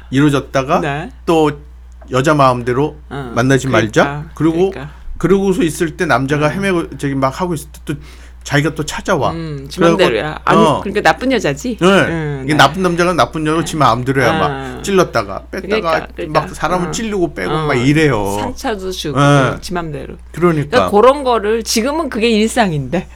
이루어졌다가 0.10 0.80
네. 0.82 1.12
또 1.26 1.52
여자 2.12 2.34
마음대로 2.34 2.98
어, 3.10 3.32
만나지 3.36 3.68
말자. 3.68 4.04
그러니까, 4.04 4.32
그리고 4.36 4.70
그러니까. 4.72 4.94
그러고서 5.18 5.64
있을 5.64 5.98
때 5.98 6.06
남자가 6.06 6.48
헤매고 6.50 6.98
저기 6.98 7.14
막 7.16 7.40
하고 7.40 7.54
있을 7.54 7.70
때 7.72 7.80
또 7.86 7.94
자기가 8.44 8.74
또 8.76 8.86
찾아와. 8.86 9.32
음, 9.32 9.68
지 9.70 9.78
그래갖고, 9.80 10.04
맘대로야. 10.04 10.40
안, 10.44 10.58
어. 10.58 10.80
그러니까 10.82 11.02
나쁜 11.02 11.32
여자지. 11.32 11.78
네. 11.80 11.88
음, 11.88 12.42
이게 12.46 12.54
네. 12.54 12.58
나쁜 12.58 12.82
남자가 12.82 13.14
나쁜 13.14 13.46
여자로 13.46 13.64
지 13.64 13.78
마음대로야 13.78 14.32
아. 14.34 14.38
막 14.40 14.84
찔렀다가 14.84 15.44
뺐다가 15.52 15.68
그러니까, 15.68 16.08
그러니까. 16.16 16.42
막 16.42 16.50
사람을 16.56 16.88
어. 16.88 16.92
찔르고 16.92 17.34
빼고 17.34 17.52
어. 17.52 17.66
막 17.68 17.76
이래요. 17.76 18.38
상처도 18.40 18.92
주고 18.92 19.20
네. 19.20 19.56
지 19.62 19.74
맘대로. 19.74 20.16
그러니까 20.32 20.70
그러니까 20.70 20.90
그런 20.92 21.24
거를 21.24 21.64
지금은 21.64 22.10
그게 22.10 22.30
일상인데 22.30 23.08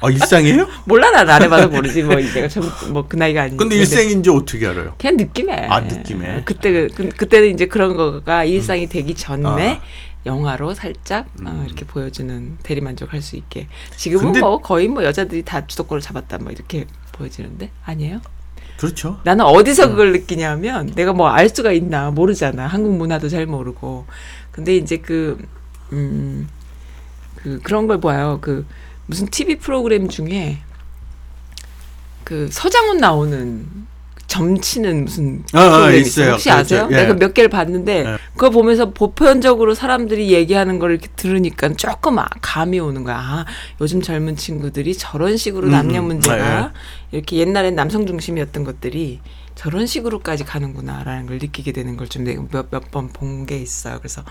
아 0.00 0.10
일상이에요? 0.10 0.66
몰라 0.86 1.10
난안 1.10 1.42
해봐서 1.42 1.68
모르지 1.68 2.02
뭐 2.02 2.16
내가 2.16 2.48
좀뭐그 2.48 3.16
나이가 3.16 3.42
아니니까. 3.42 3.62
근데 3.62 3.76
일생인지 3.76 4.30
어떻게 4.30 4.66
알아요? 4.66 4.94
그냥 4.98 5.16
느낌에. 5.16 5.66
아, 5.68 5.80
느낌에. 5.80 6.42
그때 6.44 6.70
그- 6.72 6.88
그, 6.94 7.08
그때는 7.08 7.54
이제 7.54 7.66
그런 7.66 7.96
거가 7.96 8.44
일상이 8.44 8.84
음. 8.84 8.88
되기 8.88 9.14
전에 9.14 9.80
아. 9.80 9.80
영화로 10.26 10.74
살짝 10.74 11.26
어, 11.44 11.62
이렇게 11.66 11.84
보여주는 11.86 12.58
대리만족할 12.62 13.22
수 13.22 13.36
있게. 13.36 13.68
지금은 13.96 14.24
근데- 14.26 14.40
뭐 14.40 14.58
거의 14.60 14.88
뭐 14.88 15.04
여자들이 15.04 15.42
다 15.44 15.66
주도권을 15.66 16.00
잡았다 16.00 16.38
뭐 16.38 16.50
이렇게 16.52 16.86
보여지는데 17.12 17.70
아니에요? 17.84 18.20
그렇죠. 18.78 19.18
나는 19.24 19.44
어디서 19.44 19.88
그걸 19.88 20.12
느끼냐면 20.12 20.86
내가 20.94 21.12
뭐 21.12 21.28
알 21.28 21.48
수가 21.48 21.72
있나 21.72 22.10
모르잖아. 22.12 22.66
한국 22.66 22.96
문화도 22.96 23.28
잘 23.28 23.46
모르고. 23.46 24.06
근데 24.52 24.76
이제 24.76 24.98
그, 24.98 25.38
음, 25.92 26.48
그, 27.36 27.60
그런 27.62 27.86
걸 27.88 28.00
봐요. 28.00 28.38
그, 28.40 28.64
무슨 29.06 29.26
TV 29.26 29.56
프로그램 29.56 30.08
중에 30.08 30.58
그 32.24 32.48
서장훈 32.52 32.98
나오는 32.98 33.66
점치는 34.28 35.06
무슨 35.06 35.42
아, 35.54 35.58
아, 35.86 35.90
있어요. 35.90 36.32
혹시 36.32 36.48
그렇죠. 36.50 36.60
아세요? 36.60 36.88
예. 36.92 36.96
내가 36.96 37.14
몇 37.14 37.34
개를 37.34 37.48
봤는데 37.50 38.04
예. 38.06 38.18
그거 38.34 38.50
보면서 38.50 38.90
보편적으로 38.92 39.74
사람들이 39.74 40.30
얘기하는 40.32 40.78
걸 40.78 40.92
이렇게 40.92 41.08
들으니까 41.16 41.70
조금 41.74 42.18
아- 42.18 42.28
감이 42.40 42.78
오는 42.78 43.02
거야. 43.04 43.16
아, 43.18 43.44
요즘 43.80 44.00
젊은 44.02 44.36
친구들이 44.36 44.94
저런 44.96 45.36
식으로 45.36 45.66
음, 45.68 45.72
남녀 45.72 46.00
음. 46.00 46.04
문제가 46.08 46.72
예, 47.12 47.16
이렇게 47.16 47.38
옛날엔 47.38 47.74
남성 47.74 48.06
중심이었던 48.06 48.64
것들이 48.64 49.20
저런 49.54 49.86
식으로까지 49.86 50.44
가는구나라는 50.44 51.26
걸 51.26 51.38
느끼게 51.38 51.72
되는 51.72 51.96
걸좀 51.96 52.22
내가 52.22 52.44
몇번 52.70 53.08
본 53.08 53.44
게 53.46 53.56
있어요. 53.58 53.98
그래서 53.98 54.22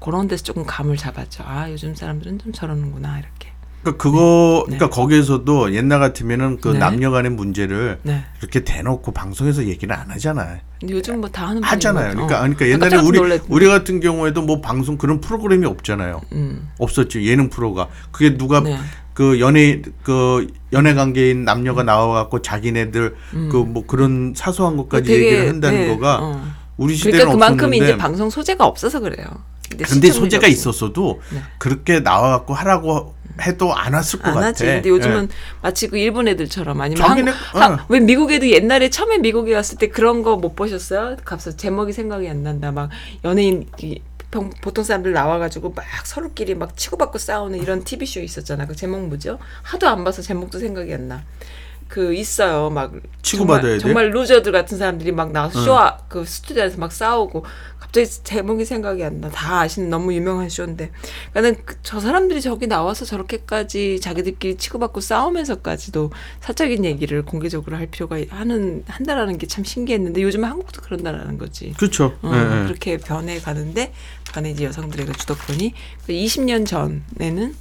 그런 0.00 0.26
데서 0.28 0.42
조금 0.42 0.64
감을 0.64 0.96
잡았죠. 0.96 1.44
아, 1.46 1.70
요즘 1.70 1.94
사람들은 1.94 2.38
좀 2.40 2.52
저러는구나 2.52 3.18
이렇게. 3.20 3.51
그러니까 3.82 4.02
그거 4.02 4.64
네. 4.68 4.76
그러니까 4.76 4.96
거기에서도 4.96 5.74
옛날 5.74 5.98
같으면은 5.98 6.58
그 6.60 6.68
네. 6.68 6.78
남녀간의 6.78 7.32
문제를 7.32 7.98
네. 8.02 8.24
이렇게 8.40 8.60
대놓고 8.60 9.12
방송에서 9.12 9.66
얘기를 9.66 9.94
안 9.94 10.10
하잖아요. 10.10 10.58
근데 10.80 10.94
요즘 10.94 11.20
뭐 11.20 11.28
다 11.30 11.48
하는 11.48 11.62
하잖아요. 11.62 12.12
그러니까, 12.14 12.36
어. 12.36 12.40
그러니까 12.40 12.64
나 12.64 12.70
옛날에 12.70 12.96
우리 13.06 13.18
놀랐네. 13.18 13.42
우리 13.48 13.66
같은 13.66 14.00
경우에도 14.00 14.42
뭐 14.42 14.60
방송 14.60 14.96
그런 14.98 15.20
프로그램이 15.20 15.66
없잖아요. 15.66 16.20
음. 16.32 16.68
없었죠. 16.78 17.22
예능 17.22 17.50
프로가. 17.50 17.88
그게 18.12 18.36
누가 18.36 18.60
네. 18.60 18.78
그 19.14 19.40
연예 19.40 19.82
그 20.02 20.46
연애 20.72 20.94
관계인 20.94 21.44
남녀가 21.44 21.82
나와 21.82 22.14
갖고 22.14 22.40
자기네들 22.40 23.14
그뭐 23.50 23.84
그런 23.86 24.32
사소한 24.36 24.76
것까지 24.76 25.02
음. 25.02 25.06
되게, 25.06 25.26
얘기를 25.26 25.48
한다는 25.48 25.78
네, 25.80 25.88
거가 25.88 26.18
어. 26.22 26.42
우리 26.76 26.94
시대는 26.94 27.18
그러니까 27.18 27.32
그만큼 27.32 27.66
없었는데 27.66 27.84
이제 27.84 27.96
방송 27.96 28.30
소재가 28.30 28.64
없어서 28.64 29.00
그래요. 29.00 29.26
근데 29.76 29.84
시청률이 29.86 30.12
소재가. 30.12 30.46
있었어도 30.46 31.20
네. 31.32 31.42
그렇게 31.58 32.00
나와 32.00 32.30
갖고 32.30 32.54
하라고 32.54 33.14
해도 33.40 33.74
안 33.74 33.94
왔을 33.94 34.18
것 34.20 34.28
안 34.28 34.34
같아. 34.34 34.46
하지. 34.48 34.64
근데 34.66 34.88
요즘은 34.90 35.24
예. 35.24 35.34
마치 35.62 35.88
그 35.88 35.96
일본 35.96 36.28
애들처럼 36.28 36.78
아니면 36.80 37.02
자기네- 37.02 37.30
한국, 37.32 37.34
한- 37.62 37.72
어. 37.74 37.86
왜 37.88 38.00
미국 38.00 38.30
애도 38.30 38.48
옛날에 38.50 38.90
처음에 38.90 39.18
미국에 39.18 39.54
왔을 39.54 39.78
때 39.78 39.88
그런 39.88 40.22
거 40.22 40.36
못 40.36 40.54
보셨어요? 40.54 41.16
갑자기 41.24 41.56
제목이 41.56 41.92
생각이 41.92 42.28
안 42.28 42.42
난다. 42.42 42.70
막 42.72 42.90
연예인 43.24 43.66
보통 44.62 44.82
사람들 44.84 45.12
나와가지고 45.12 45.74
막 45.76 45.84
서로끼리 46.06 46.54
막 46.54 46.76
치고받고 46.76 47.18
싸우는 47.18 47.60
이런 47.60 47.84
TV 47.84 48.06
쇼 48.06 48.20
있었잖아. 48.20 48.66
그 48.66 48.74
제목 48.74 49.06
뭐죠? 49.08 49.38
하도 49.62 49.88
안 49.88 50.04
봐서 50.04 50.22
제목도 50.22 50.58
생각이 50.58 50.92
안 50.94 51.08
나. 51.08 51.22
그 51.88 52.14
있어요. 52.14 52.70
막 52.70 52.92
치고받아야 53.20 53.72
돼? 53.74 53.78
정말, 53.78 54.04
정말 54.06 54.10
루저들 54.12 54.50
같은 54.50 54.78
사람들이 54.78 55.12
막 55.12 55.30
나와서 55.32 55.60
쇼, 55.62 55.76
아- 55.76 55.98
그 56.08 56.24
스튜디오에서 56.24 56.78
막 56.78 56.90
싸우고 56.90 57.44
갑자기 57.92 58.24
제목이 58.24 58.64
생각이 58.64 59.04
안 59.04 59.20
나. 59.20 59.28
다 59.28 59.60
아시는 59.60 59.90
너무 59.90 60.14
유명한 60.14 60.48
쇼인데. 60.48 60.90
그러니까는 61.32 61.64
그- 61.66 61.76
저 61.82 62.00
사람들이 62.00 62.40
저기 62.40 62.66
나와서 62.66 63.04
저렇게까지 63.04 64.00
자기들끼리 64.00 64.56
치고받고 64.56 65.00
싸우면서까지도 65.02 66.10
사적인 66.40 66.86
얘기를 66.86 67.22
공개적으로 67.22 67.76
할 67.76 67.86
필요가 67.88 68.16
하는 68.30 68.82
한다라는 68.88 69.36
게 69.38 69.46
참 69.46 69.62
신기했는데 69.64 70.22
요즘 70.22 70.44
한국도 70.44 70.80
그런다라는 70.80 71.36
거지. 71.36 71.74
그렇죠. 71.76 72.16
어, 72.22 72.30
예, 72.32 72.38
예. 72.62 72.64
그렇게 72.64 72.96
변해 72.96 73.38
가는데 73.38 73.92
반에 74.32 74.50
이제 74.52 74.64
여성들의 74.64 75.04
그 75.04 75.12
주도권이 75.12 75.74
20년 76.08 76.64
전에는 76.66 77.54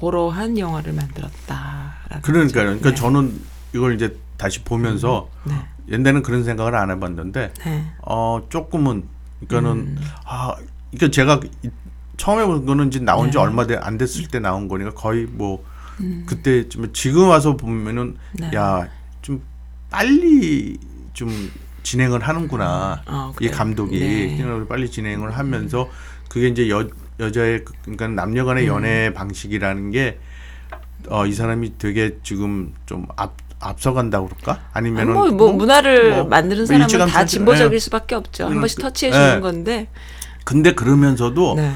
그러한 0.00 0.56
영화를 0.58 0.94
만들었다. 0.94 1.96
그러니까요. 2.22 2.64
그러니까 2.64 2.88
네. 2.90 2.94
저는 2.94 3.38
이걸 3.74 3.94
이제 3.96 4.16
다시 4.38 4.62
보면서 4.62 5.28
네. 5.44 5.54
옛날에는 5.90 6.22
그런 6.22 6.42
생각을 6.44 6.74
안 6.74 6.90
해봤는데 6.90 7.52
네. 7.66 7.84
어 8.00 8.40
조금은 8.48 9.04
그러니까는 9.46 9.86
음. 9.96 9.98
아 10.26 10.54
이게 10.92 11.10
제가 11.10 11.40
이- 11.62 11.70
처음에 12.16 12.44
본 12.44 12.64
거는 12.64 12.88
이제 12.88 13.00
나온 13.00 13.30
지 13.30 13.36
네. 13.38 13.42
얼마 13.42 13.66
돼- 13.66 13.76
안 13.76 13.98
됐을 13.98 14.28
때 14.28 14.38
나온 14.38 14.68
거니까 14.68 14.92
거의 14.94 15.26
뭐 15.26 15.64
그때쯤에 16.26 16.88
지금 16.92 17.28
와서 17.28 17.56
보면은 17.56 18.02
음. 18.02 18.16
네. 18.34 18.50
야좀 18.54 19.42
빨리 19.90 20.78
좀 21.12 21.28
진행을 21.82 22.20
하는구나 22.20 23.02
어, 23.06 23.32
이. 23.40 23.48
감독이 23.48 23.98
네. 24.00 24.36
생각을 24.36 24.66
빨리 24.66 24.90
진행을 24.90 25.36
하면서 25.36 25.88
그게 26.28 26.48
이제 26.48 26.68
여 26.70 26.88
여자의 27.20 27.64
그- 27.64 27.74
그러니까 27.82 28.08
남녀간의 28.08 28.64
음. 28.64 28.68
연애 28.68 29.12
방식이라는 29.12 29.90
게 29.90 30.18
어 31.10 31.26
이 31.26 31.34
사람이 31.34 31.76
되게 31.76 32.16
지금 32.22 32.72
좀 32.86 33.06
앞 33.16 33.36
앞서간다고 33.68 34.28
그럴까? 34.28 34.60
아니, 34.72 34.88
아니면은 34.88 35.12
뭐, 35.14 35.28
뭐 35.30 35.52
문화를 35.52 36.10
뭐 36.14 36.24
만드는 36.24 36.58
뭐 36.62 36.66
사람은 36.66 36.84
일찌감치 36.84 37.12
다 37.14 37.24
진보적일 37.24 37.74
예. 37.74 37.78
수밖에 37.78 38.14
없죠. 38.14 38.44
한 38.44 38.48
그러니까- 38.50 38.60
번씩 38.62 38.78
터치해 38.80 39.12
주는 39.12 39.36
예. 39.36 39.40
건데. 39.40 39.88
근데 40.44 40.74
그러면서도 40.74 41.54
네. 41.56 41.72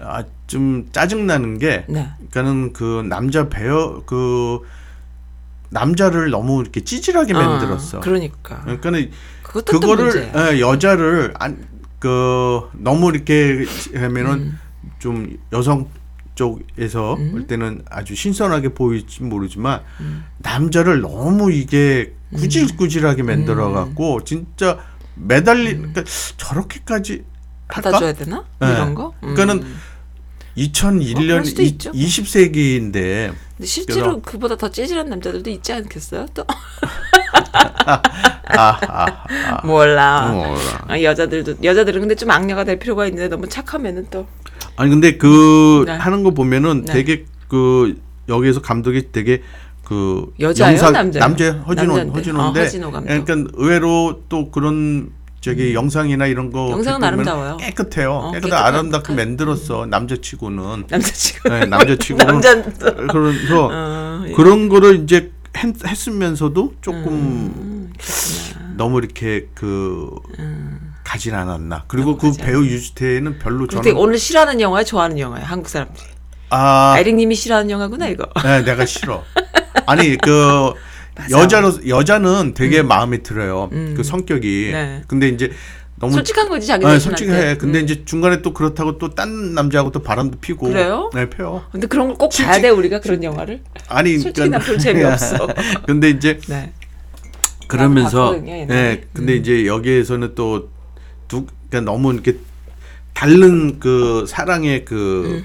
아, 0.00 0.24
좀 0.46 0.86
짜증 0.92 1.26
나는 1.26 1.58
게 1.58 1.84
네. 1.88 2.08
그러니까는 2.30 2.72
그 2.72 3.04
남자 3.08 3.48
배우 3.48 4.02
그 4.06 4.60
남자를 5.70 6.30
너무 6.30 6.60
이렇게 6.60 6.82
찌질하게 6.84 7.32
만들었어. 7.32 7.98
어, 7.98 8.00
그러니까. 8.00 8.60
그러니까는 8.62 9.10
그것도 9.42 9.64
또 9.72 9.80
그거를. 9.80 10.30
예, 10.54 10.60
여자를 10.60 11.34
안 11.38 11.72
그 12.02 12.68
너무 12.72 13.10
이렇게 13.10 13.64
하면은 13.94 14.32
음. 14.32 14.58
좀 14.98 15.36
여성 15.52 15.88
쪽에서 16.34 17.16
볼 17.16 17.46
때는 17.46 17.82
아주 17.90 18.14
신선하게 18.14 18.70
보일지 18.70 19.22
모르지만 19.22 19.82
음. 20.00 20.24
남자를 20.38 21.00
너무 21.00 21.52
이게 21.52 22.14
구질구질하게 22.34 23.22
만들어 23.22 23.70
갖고 23.70 24.24
진짜 24.24 24.78
매달리 25.14 25.76
그러니까 25.76 26.02
저렇게까지 26.36 27.24
할까? 27.68 27.90
음. 27.90 27.92
받아줘야 27.92 28.12
되나? 28.12 28.44
네. 28.60 28.72
이런 28.72 28.94
거? 28.94 29.12
음. 29.22 29.34
그러니까는 29.34 29.60
뭐 29.60 29.68
2001년 30.56 31.16
그럴 31.16 31.44
수도 31.44 31.62
있죠. 31.62 31.92
20세기인데 31.92 32.92
근데 32.92 33.66
실제로 33.66 34.20
그보다 34.20 34.56
더 34.56 34.70
찌질한 34.70 35.08
남자들도 35.08 35.48
있지 35.50 35.72
않겠어요? 35.72 36.26
또 36.34 36.44
아, 37.84 38.02
아, 38.48 38.78
아. 38.88 39.66
몰라. 39.66 40.28
몰라. 40.30 40.84
아, 40.88 41.00
여자들도 41.00 41.56
여자들은 41.62 42.00
근데 42.00 42.14
좀 42.14 42.30
악녀가 42.30 42.64
될 42.64 42.78
필요가 42.78 43.06
있는데 43.06 43.28
너무 43.28 43.48
착하면은 43.48 44.08
또 44.10 44.26
아니 44.76 44.90
근데 44.90 45.16
그 45.16 45.84
네. 45.86 45.92
하는 45.96 46.22
거 46.22 46.30
보면은 46.32 46.84
네. 46.84 46.92
되게 46.92 47.24
그 47.48 48.00
여기에서 48.28 48.60
감독이 48.62 49.10
되게 49.12 49.42
그 49.84 50.32
여자예요, 50.40 50.80
남자예요? 50.90 51.12
남자 51.20 51.50
허진호 51.52 51.86
남자인데. 51.96 52.12
허진호인데 52.18 52.60
어, 52.60 52.62
허진호 52.62 52.90
감독. 52.90 53.24
그러니까 53.24 53.50
의외로 53.54 54.22
또 54.28 54.50
그런 54.50 55.10
저기 55.40 55.74
영상이나 55.74 56.26
이런 56.26 56.52
거 56.52 56.70
영상은 56.70 57.00
보면 57.00 57.12
아름다워요. 57.14 57.56
깨끗해요. 57.58 58.12
어, 58.12 58.32
깨끗 58.32 58.48
깨끗한- 58.50 58.52
아름답게 58.64 59.14
만들었어 59.14 59.86
남자치고는. 59.86 60.84
남자치고 60.88 61.48
네, 61.48 61.66
남자치고는 61.66 62.26
남자도 62.26 63.06
그래서 63.12 63.68
어, 63.72 64.24
예. 64.28 64.32
그런 64.32 64.68
거를 64.68 65.02
이제 65.02 65.32
했, 65.58 65.74
했으면서도 65.84 66.74
조금 66.80 67.08
음. 67.08 67.92
너무 68.76 68.98
이렇게 68.98 69.48
그 69.52 70.10
가진 71.12 71.34
않았나. 71.34 71.84
그리고 71.88 72.16
그 72.16 72.28
음. 72.28 72.34
배우 72.38 72.64
유지태는 72.64 73.38
별로 73.38 73.66
근데 73.66 73.90
저는 73.90 73.96
오늘 73.96 74.16
싫어하는 74.18 74.62
영화야 74.62 74.82
좋아하는 74.82 75.18
영화야 75.18 75.44
한국 75.44 75.68
사람들이 75.68 76.06
아 76.48 76.94
아이링님이 76.96 77.34
싫어하는 77.34 77.68
영화구나 77.70 78.08
이거 78.08 78.26
네, 78.42 78.62
내가 78.64 78.86
싫어. 78.86 79.22
아니 79.86 80.16
그. 80.16 80.72
여자로 81.30 81.86
여자는 81.86 82.54
되게 82.54 82.80
마음에 82.82 83.18
들어요. 83.18 83.68
그 83.70 84.02
성격이. 84.02 84.70
네. 84.72 85.02
근데 85.06 85.28
이제 85.28 85.52
너무 85.96 86.14
솔직한 86.14 86.48
거지 86.48 86.66
자기 86.66 86.86
네, 86.86 86.92
자신한테 86.92 87.24
솔직해. 87.26 87.56
근데 87.58 87.80
음. 87.80 87.84
이제 87.84 88.02
중간에 88.06 88.40
또 88.40 88.54
그렇다고 88.54 88.96
또 88.96 89.10
딴 89.14 89.52
남자하고 89.52 89.90
또 89.92 90.02
바람도 90.02 90.38
피고. 90.40 90.68
그래요? 90.68 91.10
네, 91.12 91.28
펴요. 91.28 91.64
근데 91.70 91.86
그런 91.86 92.08
걸 92.08 92.16
꼭 92.16 92.30
봐야 92.34 92.58
돼 92.62 92.70
우리가 92.70 93.00
그런 93.00 93.22
영화를 93.22 93.60
아니, 93.88 94.18
솔직히 94.18 94.48
나 94.48 94.58
별로 94.58 94.78
재미없어. 94.78 95.46
근데 95.86 96.08
이제 96.08 96.40
네 96.48 96.72
그러면서 97.68 98.30
봤거든요, 98.30 98.52
옛날에. 98.52 98.66
네, 98.66 99.04
근데 99.12 99.36
이제 99.36 99.66
여기에서는 99.66 100.34
또 100.34 100.70
두, 101.32 101.46
그러니까 101.70 101.90
너무 101.90 102.12
이렇게 102.12 102.36
다른 103.14 103.80
그 103.80 104.26
사랑의 104.28 104.84
그 104.84 105.42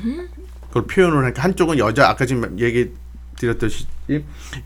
그걸 0.68 0.86
표현을 0.86 1.24
하니까 1.24 1.42
한쪽은 1.44 1.78
여자 1.80 2.10
아까 2.10 2.26
지금 2.26 2.60
얘기 2.60 2.92
드렸듯이 3.40 3.86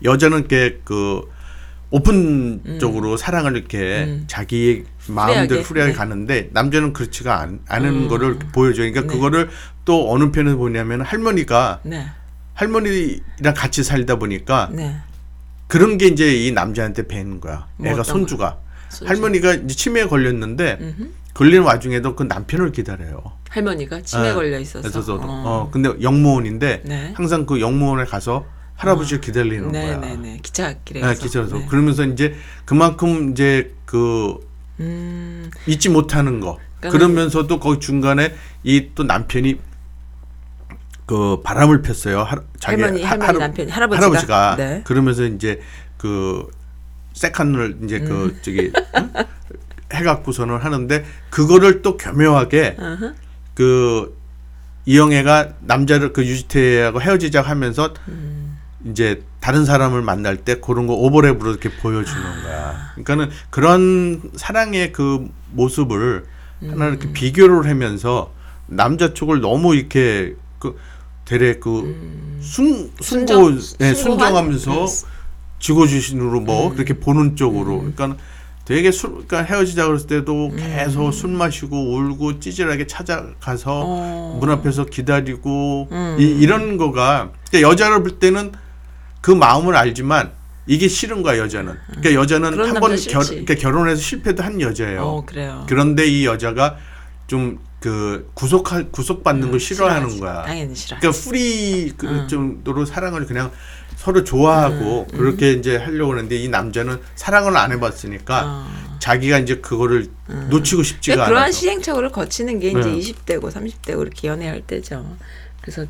여자는 0.02 0.38
이렇게 0.38 0.80
그 0.82 1.22
오픈적으로 1.90 3.16
사랑을 3.16 3.56
이렇게 3.56 4.22
자기의 4.26 4.84
마음대로 5.08 5.60
음. 5.60 5.62
후리하게, 5.62 5.62
후리하게 5.62 5.92
네. 5.92 5.96
가는데 5.96 6.50
남자는 6.52 6.92
그렇지가 6.92 7.40
않, 7.40 7.60
않은 7.68 7.88
음. 7.88 8.08
거를 8.08 8.38
보여줘요. 8.38 8.90
그러니까 8.90 9.02
네. 9.02 9.06
그거를 9.06 9.48
또 9.84 10.10
어느 10.12 10.32
편에서 10.32 10.56
보냐면 10.56 11.02
할머니가 11.02 11.80
네, 11.84 12.06
할머니랑 12.54 13.54
같이 13.54 13.84
살다 13.84 14.16
보니까 14.16 14.70
네. 14.72 14.96
그런 15.68 15.98
게 15.98 16.06
이제 16.06 16.34
이 16.34 16.50
남자한테 16.50 17.06
배는 17.06 17.40
거야. 17.40 17.68
뭐 17.76 17.88
애가 17.88 18.02
손주가. 18.02 18.61
할머니가 19.04 19.54
이제 19.54 19.74
치매에 19.74 20.06
걸렸는데 20.06 20.94
걸리는 21.34 21.62
와중에도 21.64 22.14
그 22.14 22.24
남편을 22.24 22.72
기다려요. 22.72 23.22
할머니가 23.48 24.02
치매 24.02 24.28
네. 24.28 24.34
걸려 24.34 24.58
있어서 24.58 24.88
그래서 24.90 25.14
어. 25.14 25.18
어. 25.22 25.70
근데 25.72 25.90
영무원인데 26.00 26.82
네. 26.84 27.12
항상 27.14 27.46
그 27.46 27.60
영무원에 27.60 28.04
가서 28.04 28.44
할아버지를 28.76 29.20
기다리는 29.20 29.70
네, 29.72 29.86
거야. 29.86 29.96
네, 29.98 30.16
네. 30.16 30.38
기차길에 30.42 31.00
네. 31.00 31.14
기차에서 31.14 31.58
네. 31.58 31.66
그러면서 31.66 32.04
이제 32.04 32.34
그만큼 32.64 33.30
이제 33.32 33.74
그 33.84 34.38
음, 34.80 35.50
잊지 35.66 35.88
못하는 35.90 36.40
거. 36.40 36.58
그러니까는- 36.80 36.90
그러면서도 36.90 37.60
거기 37.60 37.78
중간에 37.80 38.34
이 38.64 38.88
또 38.94 39.04
남편이 39.04 39.58
그 41.06 41.40
바람을 41.42 41.82
폈어요. 41.82 42.22
할, 42.22 42.40
자기 42.58 42.80
할머니, 42.80 43.02
하- 43.04 43.10
할머니 43.10 43.32
할아- 43.32 43.38
남편이, 43.38 43.70
할아버지가? 43.70 44.06
할아버지가 44.06 44.56
네. 44.56 44.82
그러면서 44.84 45.24
이제 45.24 45.60
그 45.98 46.48
세컨을 47.26 47.78
이제 47.84 47.98
음. 47.98 48.04
그 48.08 48.36
저기 48.42 48.72
응? 48.96 49.12
해갖고서는 49.94 50.56
하는데 50.58 51.04
그거를 51.30 51.82
또 51.82 51.96
교묘하게 51.96 52.76
어허. 52.78 53.12
그 53.54 54.18
이영애가 54.86 55.54
남자를 55.60 56.12
그 56.12 56.26
유지태하고 56.26 57.00
헤어지자고 57.00 57.46
하면서 57.48 57.94
음. 58.08 58.58
이제 58.84 59.22
다른 59.40 59.64
사람을 59.64 60.02
만날 60.02 60.36
때 60.38 60.56
그런 60.56 60.88
거 60.88 60.96
오버랩으로 60.96 61.46
이렇게 61.50 61.70
보여주는 61.70 62.20
거야. 62.42 62.90
그러니까는 62.94 63.30
그런 63.50 64.20
사랑의 64.34 64.92
그 64.92 65.28
모습을 65.52 66.24
하나 66.60 66.88
이렇게 66.88 67.06
음. 67.08 67.12
비교를 67.12 67.68
하면서 67.68 68.32
남자 68.66 69.14
쪽을 69.14 69.40
너무 69.40 69.76
이렇게 69.76 70.34
그 70.58 70.76
되레 71.24 71.54
그 71.60 72.38
순, 72.40 72.90
순고 73.00 73.34
음. 73.46 73.58
순정- 73.58 73.78
네? 73.78 73.94
순정하면서 73.94 74.84
음. 74.84 74.86
지고주신으로 75.62 76.40
뭐 76.40 76.68
음. 76.68 76.74
그렇게 76.74 76.94
보는 76.94 77.36
쪽으로 77.36 77.78
그러니까 77.78 78.16
되게 78.64 78.90
술 78.90 79.10
그러니까 79.26 79.42
헤어지자 79.42 79.86
그랬을 79.86 80.06
때도 80.08 80.48
음. 80.48 80.56
계속 80.56 81.12
술 81.12 81.30
마시고 81.30 81.94
울고 81.94 82.40
찌질하게 82.40 82.86
찾아가서 82.88 83.82
어. 83.86 84.38
문 84.40 84.50
앞에서 84.50 84.84
기다리고 84.86 85.88
음. 85.90 86.16
이, 86.18 86.24
이런 86.24 86.76
거가 86.76 87.30
그러니까 87.48 87.70
여자를 87.70 88.02
볼 88.02 88.18
때는 88.18 88.52
그 89.20 89.30
마음을 89.30 89.76
알지만 89.76 90.32
이게 90.66 90.88
싫은 90.88 91.22
거야 91.22 91.38
여자는 91.38 91.74
그러니까 91.86 92.14
여자는 92.14 92.58
한 92.58 92.80
번. 92.80 92.96
그러니까 92.96 93.54
결혼해서 93.54 94.00
실패도 94.00 94.42
한 94.42 94.60
여자예요 94.60 95.02
어. 95.02 95.26
그런데 95.66 96.06
이 96.06 96.26
여자가 96.26 96.76
좀 97.28 97.58
그 97.82 98.30
구속할 98.34 98.92
구속받는 98.92 99.50
걸 99.50 99.58
싫어하는 99.58 100.04
음, 100.04 100.10
싫어하지. 100.10 100.20
거야 100.20 100.42
당연히 100.46 100.74
싫어. 100.74 100.98
그러니까 101.00 101.20
free 101.24 101.92
그 101.96 102.06
음. 102.06 102.28
정도로 102.28 102.84
사랑을 102.84 103.26
그냥 103.26 103.50
서로 104.02 104.24
좋아하고 104.24 105.06
그렇게 105.06 105.52
이제 105.52 105.76
하려고 105.76 106.10
하는데 106.14 106.34
이 106.34 106.48
남자는 106.48 106.98
사랑을 107.14 107.56
안 107.56 107.70
해봤으니까 107.70 108.42
어. 108.44 108.98
자기가 108.98 109.38
이제 109.38 109.58
그거를 109.58 110.08
놓치고 110.50 110.82
싶지가 110.82 111.14
그러니까 111.14 111.28
그러한 111.28 111.52
시행착오를 111.52 112.10
거치는 112.10 112.58
게 112.58 112.70
이제 112.70 112.80
네. 112.80 112.98
20대고 112.98 113.52
30대고 113.52 114.02
이렇게 114.02 114.26
연애할 114.26 114.62
때죠. 114.62 115.16
그래서 115.60 115.86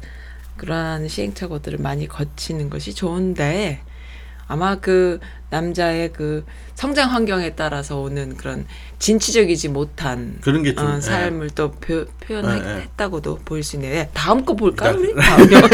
그러한 0.59 1.09
시행착오들을 1.09 1.79
많이 1.79 2.07
거치는 2.07 2.68
것이 2.68 2.94
좋은데 2.94 3.81
아마 4.53 4.75
그 4.75 5.19
남자의 5.49 6.12
그 6.12 6.45
성장 6.75 7.11
환경에 7.11 7.55
따라서 7.55 7.99
오는 8.01 8.37
그런 8.37 8.67
진취적이지 8.99 9.69
못한 9.71 10.37
그런 10.43 10.62
게 10.62 10.75
좀, 10.75 10.87
어, 10.87 10.97
예. 10.97 11.01
삶을 11.01 11.51
또 11.55 11.71
표, 11.71 12.05
표현했다고도 12.27 13.31
예, 13.31 13.41
예. 13.41 13.45
보일 13.47 13.62
수 13.62 13.77
있네요. 13.77 14.07
다음 14.12 14.45
거 14.45 14.55
볼까요, 14.55 14.95
우리? 14.99 15.15
그러니까- 15.15 15.23
다음 15.25 15.53
영화. 15.53 15.69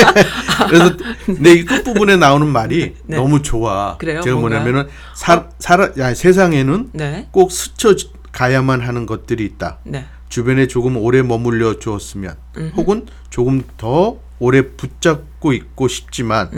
그래서 0.69 0.97
내이 1.41 1.65
끝부분에 1.65 2.17
나오는 2.19 2.47
말이 2.47 2.95
네. 3.07 3.17
너무 3.17 3.43
좋아. 3.43 3.97
그래요? 3.99 4.21
제가 4.21 4.37
뭔가요? 4.37 4.61
뭐냐면은 4.61 4.89
사, 5.17 5.49
살아, 5.59 5.91
야, 5.99 6.15
세상에는 6.15 6.91
네, 6.93 7.27
꼭 7.33 7.51
스쳐 7.51 7.97
가야만 8.31 8.81
하는 8.81 9.07
것들이 9.07 9.45
있다. 9.45 9.79
네, 9.83 10.05
주변에 10.29 10.69
조금 10.69 10.97
오래 10.99 11.23
머물려 11.23 11.81
주었으면 11.81 12.37
혹은 12.77 13.07
조금 13.29 13.65
더 13.77 14.19
오래 14.39 14.63
붙잡고 14.63 15.53
있고 15.53 15.89
싶지만 15.89 16.49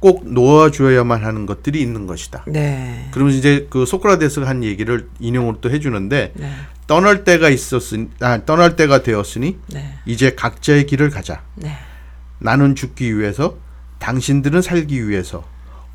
꼭 0.00 0.30
놓아줘야만 0.30 1.22
하는 1.22 1.46
것들이 1.46 1.80
있는 1.80 2.06
것이다. 2.06 2.44
네, 2.48 3.08
그러면서 3.12 3.38
이제 3.38 3.66
그 3.70 3.84
소크라테스가 3.84 4.48
한 4.48 4.64
얘기를 4.64 5.08
인용을 5.20 5.56
또 5.60 5.70
해주는데 5.70 6.32
네, 6.34 6.52
떠날 6.86 7.22
때가 7.24 7.50
있었으니 7.50 8.08
아, 8.20 8.44
떠날 8.44 8.76
때가 8.76 9.02
되었으니 9.02 9.58
네, 9.68 9.94
이제 10.06 10.34
각자의 10.34 10.86
길을 10.86 11.10
가자. 11.10 11.42
네, 11.54 11.76
나는 12.38 12.74
죽기 12.74 13.18
위해서 13.18 13.56
당신들은 13.98 14.62
살기 14.62 15.06
위해서 15.08 15.44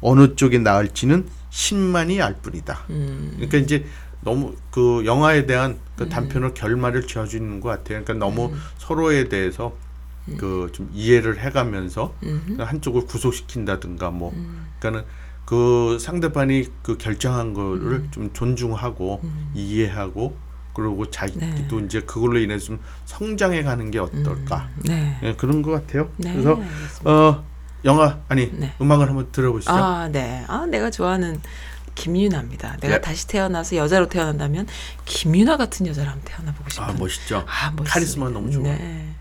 어느 0.01 0.35
쪽이 0.35 0.59
나을지는 0.59 1.27
신만이 1.49 2.21
알 2.21 2.35
뿐이다. 2.35 2.85
음. 2.91 3.31
그러니까 3.35 3.57
이제 3.57 3.85
너무 4.21 4.55
그 4.69 5.03
영화에 5.05 5.47
대한 5.47 5.77
그 5.97 6.09
단편을 6.09 6.53
결말을 6.53 7.07
지어주는 7.07 7.59
것 7.59 7.69
같아요. 7.69 8.03
그러니까 8.03 8.13
너무 8.13 8.47
음. 8.47 8.61
서로에 8.77 9.29
대해서 9.29 9.75
그 10.37 10.69
좀 10.73 10.89
이해를 10.93 11.39
해가면서 11.39 12.13
한쪽을 12.57 13.05
구속시킨다든가 13.05 14.09
뭐 14.11 14.31
음. 14.33 14.65
그러니까는 14.79 15.07
그 15.45 15.97
상대방이 15.99 16.67
그 16.81 16.97
결정한 16.97 17.53
거를 17.53 17.93
음. 17.93 18.07
좀 18.11 18.33
존중하고 18.33 19.21
이해하고 19.53 20.35
그리고 20.73 21.09
자기도 21.09 21.79
네. 21.79 21.85
이제 21.85 22.01
그걸로 22.01 22.39
인해서 22.39 22.65
좀 22.65 22.79
성장해 23.05 23.63
가는 23.63 23.91
게 23.91 23.99
어떨까 23.99 24.69
네. 24.83 25.17
예, 25.23 25.33
그런 25.35 25.61
것 25.61 25.71
같아요. 25.71 26.09
네, 26.17 26.33
그래서 26.33 26.49
알겠습니다. 26.55 27.09
어 27.09 27.45
영화 27.85 28.19
아니 28.27 28.51
네. 28.51 28.73
음악을 28.81 29.07
한번 29.07 29.31
들어보시죠. 29.31 29.71
아, 29.71 30.09
네. 30.11 30.43
아, 30.47 30.65
내가 30.65 30.89
좋아하는 30.89 31.39
김유나입니다. 31.93 32.77
내가 32.81 32.95
예. 32.95 33.01
다시 33.01 33.25
태어나서 33.27 33.77
여자로 33.77 34.09
태어난다면 34.09 34.67
김유나 35.05 35.55
같은 35.55 35.87
여자로 35.87 36.09
한번 36.09 36.25
태어나보고 36.25 36.69
싶은. 36.69 36.83
아 36.83 36.91
멋있죠. 36.93 37.37
아, 37.47 37.69
멋있습니다. 37.71 37.83
카리스마 37.85 38.29
너무 38.29 38.51
좋아. 38.51 38.63
네. 38.63 39.15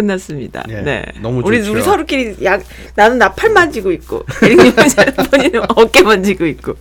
끝났습니다. 0.00 0.64
예, 0.68 0.80
네. 0.80 1.04
너무 1.20 1.42
우리 1.44 1.58
좋죠. 1.58 1.72
우리 1.72 1.82
서로끼리 1.82 2.36
약 2.44 2.62
나는 2.94 3.18
나팔 3.18 3.50
만지고 3.50 3.92
있고 3.92 4.24
에릭님은 4.42 4.74
본인은 5.30 5.62
어깨 5.76 6.02
만지고 6.02 6.46
있고 6.46 6.74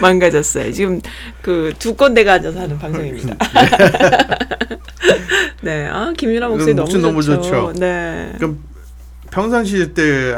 망가졌어요. 0.00 0.72
지금 0.72 1.00
그두 1.42 1.94
꼰대가 1.96 2.34
앉아서 2.34 2.60
하는 2.60 2.78
방송입니다. 2.78 3.36
네, 5.62 5.86
아 5.86 6.12
김윤아 6.16 6.48
목소리 6.48 6.74
너무, 6.74 6.82
목소리 6.82 7.02
너무 7.02 7.22
좋죠. 7.22 7.42
좋죠. 7.42 7.72
네, 7.80 8.32
그럼 8.36 8.62
평상시 9.30 9.94
때 9.94 10.34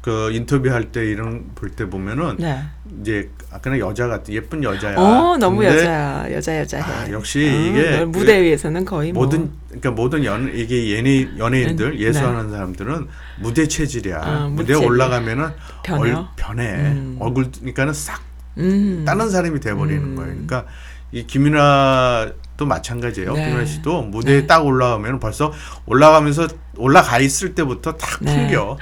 그 0.00 0.30
인터뷰할 0.32 0.92
때 0.92 1.04
이런 1.04 1.50
볼 1.54 1.70
때 1.76 1.88
보면은 1.88 2.36
네. 2.38 2.62
이제 3.00 3.30
아까는 3.50 3.78
여자 3.78 4.06
같은 4.06 4.34
예쁜 4.34 4.62
여자야. 4.62 4.96
어 4.98 5.36
너무 5.36 5.64
여자야, 5.64 6.26
여자 6.32 6.58
여자해. 6.58 6.82
아, 6.82 7.12
역시 7.12 7.40
이게 7.40 7.98
어, 7.98 8.06
무대 8.06 8.42
위에서는 8.42 8.84
거의 8.84 9.12
뭐. 9.12 9.24
모든 9.24 9.50
그러니까 9.68 9.90
모든 9.92 10.24
연 10.24 10.50
이게 10.54 10.96
연예 10.96 11.28
연예인들 11.38 11.92
네. 11.92 12.00
예술하는 12.00 12.50
사람들은 12.50 13.06
무대 13.40 13.66
체질이야. 13.68 14.20
아, 14.22 14.48
무대에 14.48 14.76
무대 14.76 14.86
올라가면은 14.86 15.50
변해요? 15.84 16.16
얼, 16.16 16.26
변해. 16.36 16.64
음. 16.92 17.16
얼굴 17.20 17.50
그러니까는 17.50 17.92
싹 17.92 18.20
음. 18.58 19.04
다른 19.06 19.30
사람이 19.30 19.60
돼버리는 19.60 20.02
음. 20.02 20.16
거예요. 20.16 20.30
그러니까 20.32 20.66
이 21.12 21.26
김윤아도 21.26 22.66
마찬가지예요. 22.66 23.32
네. 23.34 23.46
김윤아 23.46 23.64
씨도 23.64 24.02
무대에 24.02 24.42
네. 24.42 24.46
딱 24.46 24.64
올라가면 24.64 25.18
벌써 25.18 25.52
올라가면서 25.86 26.48
올라가 26.76 27.18
있을 27.18 27.54
때부터 27.54 27.96
탁 27.96 28.20
네. 28.20 28.34
풍겨. 28.34 28.78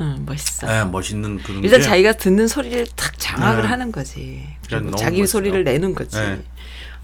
응, 0.00 0.24
멋있어. 0.26 0.66
네, 0.66 0.84
멋있는 0.84 1.38
그런 1.38 1.64
일단 1.64 1.80
게 1.80 1.86
자기가 1.86 2.12
듣는 2.12 2.48
소리를 2.48 2.86
탁 2.96 3.18
장악을 3.18 3.62
네. 3.62 3.68
하는 3.68 3.92
거지. 3.92 4.46
그리고 4.62 4.66
그러니까 4.66 4.90
너무 4.90 5.02
자기 5.02 5.20
멋있어요. 5.20 5.40
소리를 5.40 5.64
내는 5.64 5.94
거지. 5.94 6.16
네. 6.16 6.42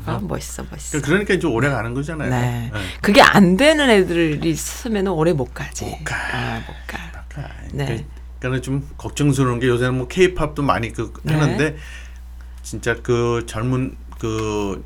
아 0.04 0.20
멋있어, 0.22 0.64
멋있어. 0.70 1.00
그러니까 1.00 1.32
이제 1.32 1.46
오래 1.46 1.70
가는 1.70 1.94
거잖아요. 1.94 2.28
네. 2.28 2.70
네. 2.72 2.80
그게 3.00 3.22
안 3.22 3.56
되는 3.56 3.88
애들이 3.88 4.38
있으면 4.50 5.08
오래 5.08 5.32
못 5.32 5.54
가지. 5.54 5.86
못 5.86 6.04
가. 6.04 6.14
아, 6.32 6.62
못 6.66 6.74
가. 6.86 7.24
그러니까, 7.28 7.54
네. 7.72 8.04
그러니까는 8.40 8.62
좀 8.62 8.86
걱정스러운 8.98 9.58
게 9.58 9.68
요새는 9.68 9.96
뭐 9.96 10.08
케이팝도 10.08 10.62
많이 10.62 10.92
그 10.92 11.14
네. 11.22 11.34
하는데 11.34 11.76
진짜 12.62 12.96
그 13.02 13.44
젊은 13.46 13.96
그 14.18 14.82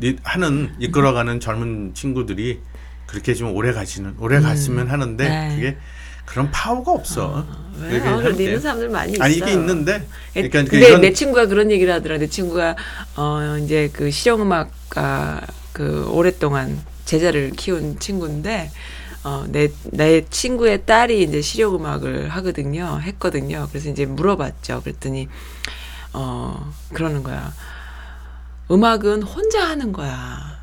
리- 0.00 0.16
하는 0.22 0.74
이끌어가는 0.78 1.40
젊은 1.40 1.94
친구들이 1.94 2.60
그렇게 3.06 3.34
좀 3.34 3.54
오래 3.54 3.72
가시는 3.72 4.16
오래 4.18 4.40
갔으면 4.40 4.88
하는데 4.88 5.28
네. 5.28 5.54
그게 5.54 5.76
그런 6.26 6.50
파워가 6.50 6.92
없어. 6.92 7.46
왜? 7.80 7.88
그렇게 7.88 8.08
어, 8.08 8.16
할 8.18 8.32
믿는 8.34 8.54
때. 8.56 8.58
사람들 8.60 8.88
많이 8.90 9.12
있어. 9.14 9.24
아니 9.24 9.36
이게 9.36 9.52
있는데 9.52 10.06
에, 10.36 10.48
그러니까 10.48 10.64
근데 10.70 10.88
이건 10.88 11.00
내 11.00 11.12
친구가 11.12 11.46
그런 11.46 11.70
얘기를 11.70 11.92
하더라. 11.94 12.18
내 12.18 12.26
친구가 12.26 12.76
어 13.16 13.56
이제 13.62 13.88
그 13.92 14.10
실용음악가 14.10 15.40
그 15.72 16.06
오랫동안 16.10 16.78
제자를 17.06 17.52
키운 17.52 17.98
친구인데 17.98 18.70
어내 19.22 19.70
내 19.84 20.26
친구의 20.28 20.84
딸이 20.84 21.22
이제 21.22 21.40
실용음악을 21.40 22.28
하거든요. 22.28 23.00
했거든요. 23.02 23.66
그래서 23.70 23.88
이제 23.88 24.04
물어봤죠. 24.04 24.82
그랬더니 24.82 25.28
어 26.12 26.70
그러는 26.92 27.22
거야. 27.22 27.54
음악은 28.70 29.22
혼자 29.22 29.66
하는 29.68 29.92
거야. 29.92 30.58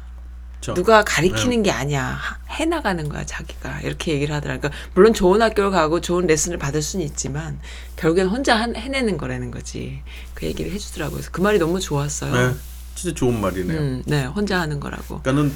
저- 0.62 0.74
누가 0.74 1.04
네. 1.04 1.06
가리키는 1.08 1.64
게 1.64 1.72
아니야. 1.72 2.04
하- 2.04 2.38
해나가는 2.50 3.08
거야, 3.08 3.24
자기가. 3.26 3.82
이렇게 3.82 4.14
얘기를 4.14 4.34
하더라고요. 4.34 4.62
그러니까 4.62 4.90
물론 4.96 5.14
좋은 5.14 5.42
학교를 5.42 5.70
가고 5.72 6.02
좋은 6.02 6.26
레슨을 6.26 6.58
받을 6.58 6.82
수는 6.82 7.06
있지만, 7.06 7.60
결국엔 7.98 8.28
혼자 8.28 8.56
한- 8.56 8.76
해내는 8.76 9.18
거라는 9.18 9.52
거지. 9.52 10.02
그 10.34 10.46
얘기를 10.48 10.72
해주더라고요. 10.72 11.18
그래서 11.18 11.30
그 11.32 11.42
말이 11.42 11.60
너무 11.60 11.80
좋았어요. 11.80 12.34
네, 12.34 12.56
진짜 12.96 13.14
좋은 13.16 13.40
말이네요. 13.42 13.80
음, 13.80 14.04
네, 14.08 14.26
혼자 14.26 14.60
하는 14.60 14.80
거라고. 14.80 15.22
그러니까는 15.22 15.54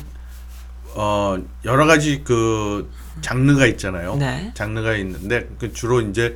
어 0.95 1.37
여러 1.65 1.85
가지 1.85 2.23
그 2.23 2.91
장르가 3.21 3.67
있잖아요. 3.67 4.15
네. 4.15 4.51
장르가 4.55 4.95
있는데 4.97 5.47
그 5.59 5.71
주로 5.71 6.01
이제 6.01 6.35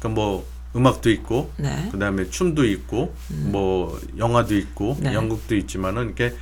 그뭐 0.00 0.46
음악도 0.76 1.10
있고 1.10 1.50
네. 1.56 1.88
그다음에 1.90 2.28
춤도 2.30 2.64
있고 2.64 3.14
뭐 3.28 3.98
영화도 4.16 4.56
있고 4.56 4.96
네. 5.00 5.14
연극도 5.14 5.56
있지만은 5.56 6.06
이렇게 6.06 6.34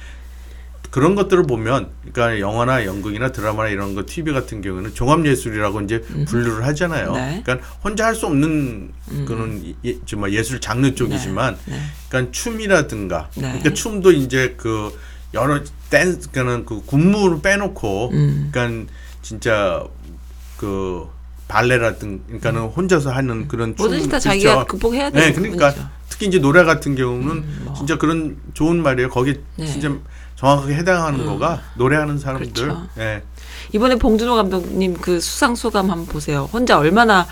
그런 0.91 1.15
것들을 1.15 1.43
보면 1.45 1.91
그러니까 2.13 2.41
영화나 2.41 2.87
연극이나 2.87 3.31
드라마나 3.31 3.69
이런 3.69 3.95
거 3.95 4.05
TV 4.07 4.33
같은 4.33 4.63
경우는 4.63 4.95
종합 4.95 5.25
예술이라고 5.27 5.83
이제 5.83 6.01
분류를 6.01 6.65
하잖아요. 6.67 7.13
네. 7.13 7.43
그러니까 7.45 7.67
혼자 7.85 8.07
할 8.07 8.15
수 8.15 8.27
없는 8.27 8.91
그런 9.27 9.75
예, 9.85 9.97
정말 10.07 10.33
예술 10.33 10.61
장르 10.61 10.95
쪽이지만 10.95 11.59
네. 11.67 11.79
그러니까 12.09 12.33
춤이라든가 12.33 13.29
네. 13.35 13.43
그러니까 13.43 13.75
춤도 13.75 14.13
이제 14.13 14.55
그 14.57 14.99
여러 15.35 15.61
댄스 15.91 16.31
그러니까는 16.31 16.65
그 16.65 16.83
군무를 16.85 17.41
빼놓고 17.43 18.11
음. 18.13 18.49
그러니까 18.51 18.93
진짜 19.21 19.85
그 20.57 21.07
발레라든 21.49 22.23
그러니까는 22.27 22.61
혼자서 22.69 23.11
하는 23.11 23.49
그런 23.49 23.75
춤 23.75 23.87
음. 23.87 23.89
뭐든지 23.89 24.09
다. 24.11 24.19
자기가 24.19 24.65
극복해야 24.65 25.11
되는 25.11 25.27
네, 25.27 25.33
그러니까 25.33 25.71
부분이죠. 25.71 25.91
특히 26.09 26.27
이제 26.27 26.39
노래 26.39 26.65
같은 26.65 26.95
경우는 26.95 27.65
뭐. 27.65 27.75
진짜 27.75 27.97
그런 27.97 28.37
좋은 28.55 28.83
말이에요. 28.83 29.09
거기 29.09 29.41
네. 29.57 29.67
진짜 29.67 29.93
정확하게 30.37 30.75
해당하는 30.75 31.25
거가 31.27 31.63
노래하는 31.77 32.19
사람들. 32.19 32.53
그렇죠. 32.53 32.87
예. 32.99 33.23
이번에 33.73 33.97
봉준호 33.97 34.35
감독님 34.37 34.95
그 34.99 35.21
수상 35.21 35.55
소감 35.55 35.91
한번 35.91 36.07
보세요. 36.07 36.49
혼자 36.53 36.79
얼마나 36.79 37.27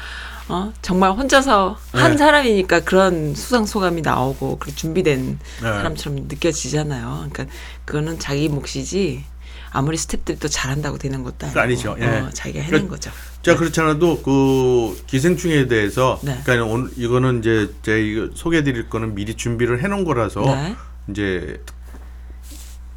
어 0.48 0.72
정말 0.80 1.10
혼자서 1.10 1.76
한 1.92 2.12
네. 2.12 2.16
사람이니까 2.16 2.80
그런 2.80 3.34
수상 3.34 3.66
소감이 3.66 4.00
나오고 4.02 4.58
그 4.58 4.74
준비된 4.74 5.38
네. 5.62 5.62
사람처럼 5.62 6.26
느껴지잖아요. 6.28 7.26
그러니까 7.30 7.46
그거는 7.84 8.18
자기 8.18 8.48
몫이지 8.48 9.24
아무리 9.70 9.96
스탭들이 9.96 10.38
또 10.40 10.48
잘한다고 10.48 10.98
되는 10.98 11.22
것도 11.22 11.46
아니고 11.46 11.60
아니죠. 11.60 11.96
예. 12.00 12.06
어, 12.06 12.30
자기가 12.32 12.60
해낸 12.60 12.70
그러니까 12.70 12.90
거죠. 12.94 13.10
자 13.46 13.54
그렇잖아도 13.54 14.22
그 14.22 15.00
기생충에 15.06 15.68
대해서 15.68 16.18
네. 16.24 16.36
그러니까 16.42 16.66
오늘 16.66 16.90
이거는 16.96 17.38
이제 17.38 17.72
제 17.82 18.04
이거 18.04 18.28
소개해드릴 18.34 18.88
거는 18.90 19.14
미리 19.14 19.34
준비를 19.34 19.84
해놓은 19.84 20.04
거라서 20.04 20.40
네. 20.40 20.74
이제 21.08 21.62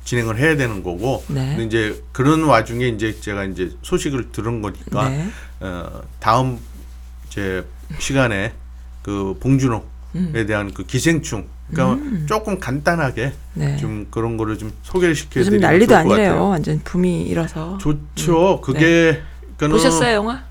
진행을 0.05 0.39
해야 0.39 0.57
되는 0.57 0.81
거고 0.81 1.23
네. 1.27 1.55
근데 1.55 1.63
이제 1.65 2.03
그런 2.11 2.45
와중에 2.45 2.87
이제 2.87 3.21
제가 3.21 3.43
이제 3.43 3.69
소식을 3.83 4.31
들은 4.31 4.63
거니까 4.63 5.09
네. 5.09 5.29
어, 5.59 6.01
다음 6.19 6.57
제 7.29 7.63
시간에 7.99 8.53
그 9.03 9.37
봉준호에 9.39 9.81
음. 10.15 10.45
대한 10.47 10.73
그 10.73 10.83
기생충 10.83 11.45
그러니까 11.71 12.25
조금 12.25 12.59
간단하게 12.59 13.33
네. 13.53 13.77
좀 13.77 14.07
그런 14.09 14.35
거를 14.35 14.57
좀 14.57 14.73
소개를 14.81 15.11
요즘 15.11 15.25
시켜드리면 15.25 15.59
난리도 15.61 15.93
좋을 15.93 16.03
것 16.05 16.11
아니래요. 16.11 16.29
같아요. 16.31 16.49
완전 16.49 16.79
붐이 16.83 17.27
일어서. 17.27 17.77
좋죠. 17.77 18.61
그게 18.61 18.79
그러니까는 18.79 19.38
보셨어요 19.67 20.15
영화? 20.15 20.43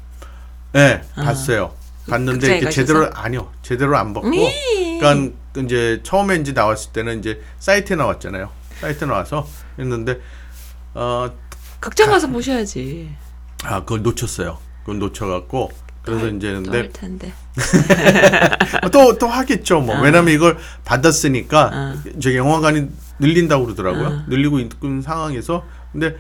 네, 0.73 1.03
봤어요. 1.15 1.75
봤는데 2.09 2.59
이게 2.59 2.71
제대로 2.71 3.11
아니요, 3.15 3.51
제대로 3.63 3.97
안 3.97 4.13
봤고, 4.13 4.31
그러니까 4.31 5.35
이제 5.63 6.01
처음에 6.03 6.37
이제 6.37 6.53
나왔을 6.53 6.93
때는 6.93 7.19
이제 7.21 7.43
사이트에 7.59 7.97
나왔잖아요. 7.97 8.51
사이트에 8.81 9.09
나와서 9.09 9.47
했는데 9.79 10.21
어, 10.95 11.31
극장 11.81 12.11
가서 12.11 12.29
보셔야지. 12.29 13.15
아 13.65 13.81
그걸 13.81 14.03
놓쳤어요. 14.03 14.59
그걸 14.81 14.99
놓쳐갖고 15.01 15.71
그래서 16.03 16.29
이제 16.29 16.55
또 16.55 16.63
근데 16.63 16.79
할 16.79 16.93
텐데. 16.93 17.33
또또 18.93 19.27
하겠죠. 19.27 19.81
뭐 19.81 20.01
왜냐면 20.01 20.33
이걸 20.33 20.59
받았으니까 20.85 21.71
어. 21.73 21.95
저기 22.21 22.37
영화관이 22.37 22.89
늘린다고 23.19 23.65
그러더라고요. 23.67 24.07
어. 24.07 24.25
늘리고 24.29 24.61
있는 24.61 25.03
상황에서 25.03 25.65
근데 25.93 26.17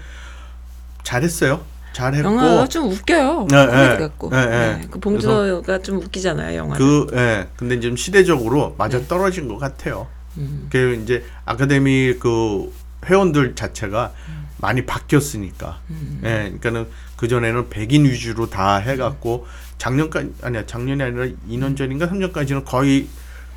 잘했어요. 1.05 1.63
잘했고 1.93 2.29
영화가 2.29 2.69
좀 2.69 2.91
웃겨요. 2.91 3.47
네, 3.51 3.67
코미디 3.67 3.89
네. 3.89 3.97
같고. 3.99 4.31
네, 4.31 4.47
네, 4.47 4.77
네. 4.79 4.87
그 4.91 5.01
봉준호가 5.01 5.79
좀 5.83 5.97
웃기잖아요, 5.99 6.57
영화. 6.57 6.77
그, 6.77 7.07
예. 7.15 7.49
근데 7.57 7.81
지금 7.81 7.97
시대적으로 7.97 8.75
맞아 8.79 8.99
네. 8.99 9.07
떨어진 9.09 9.49
것 9.49 9.59
같아요. 9.59 10.07
음. 10.37 10.69
그 10.71 11.01
이제 11.03 11.25
아카데미 11.45 12.15
그 12.21 12.73
회원들 13.07 13.55
자체가 13.55 14.13
음. 14.29 14.49
많이 14.59 14.85
바뀌었으니까. 14.87 15.81
예. 16.25 16.29
그러니까는 16.29 16.87
그 17.17 17.29
전에는 17.29 17.69
백인 17.71 18.05
위주로 18.05 18.49
다 18.49 18.77
해갖고 18.77 19.47
작년까지 19.79 20.35
아니야 20.43 20.67
작년이 20.67 21.03
아니라 21.03 21.27
2년 21.49 21.77
전인가 21.77 22.07
3년까지는 22.09 22.65
거의 22.65 23.09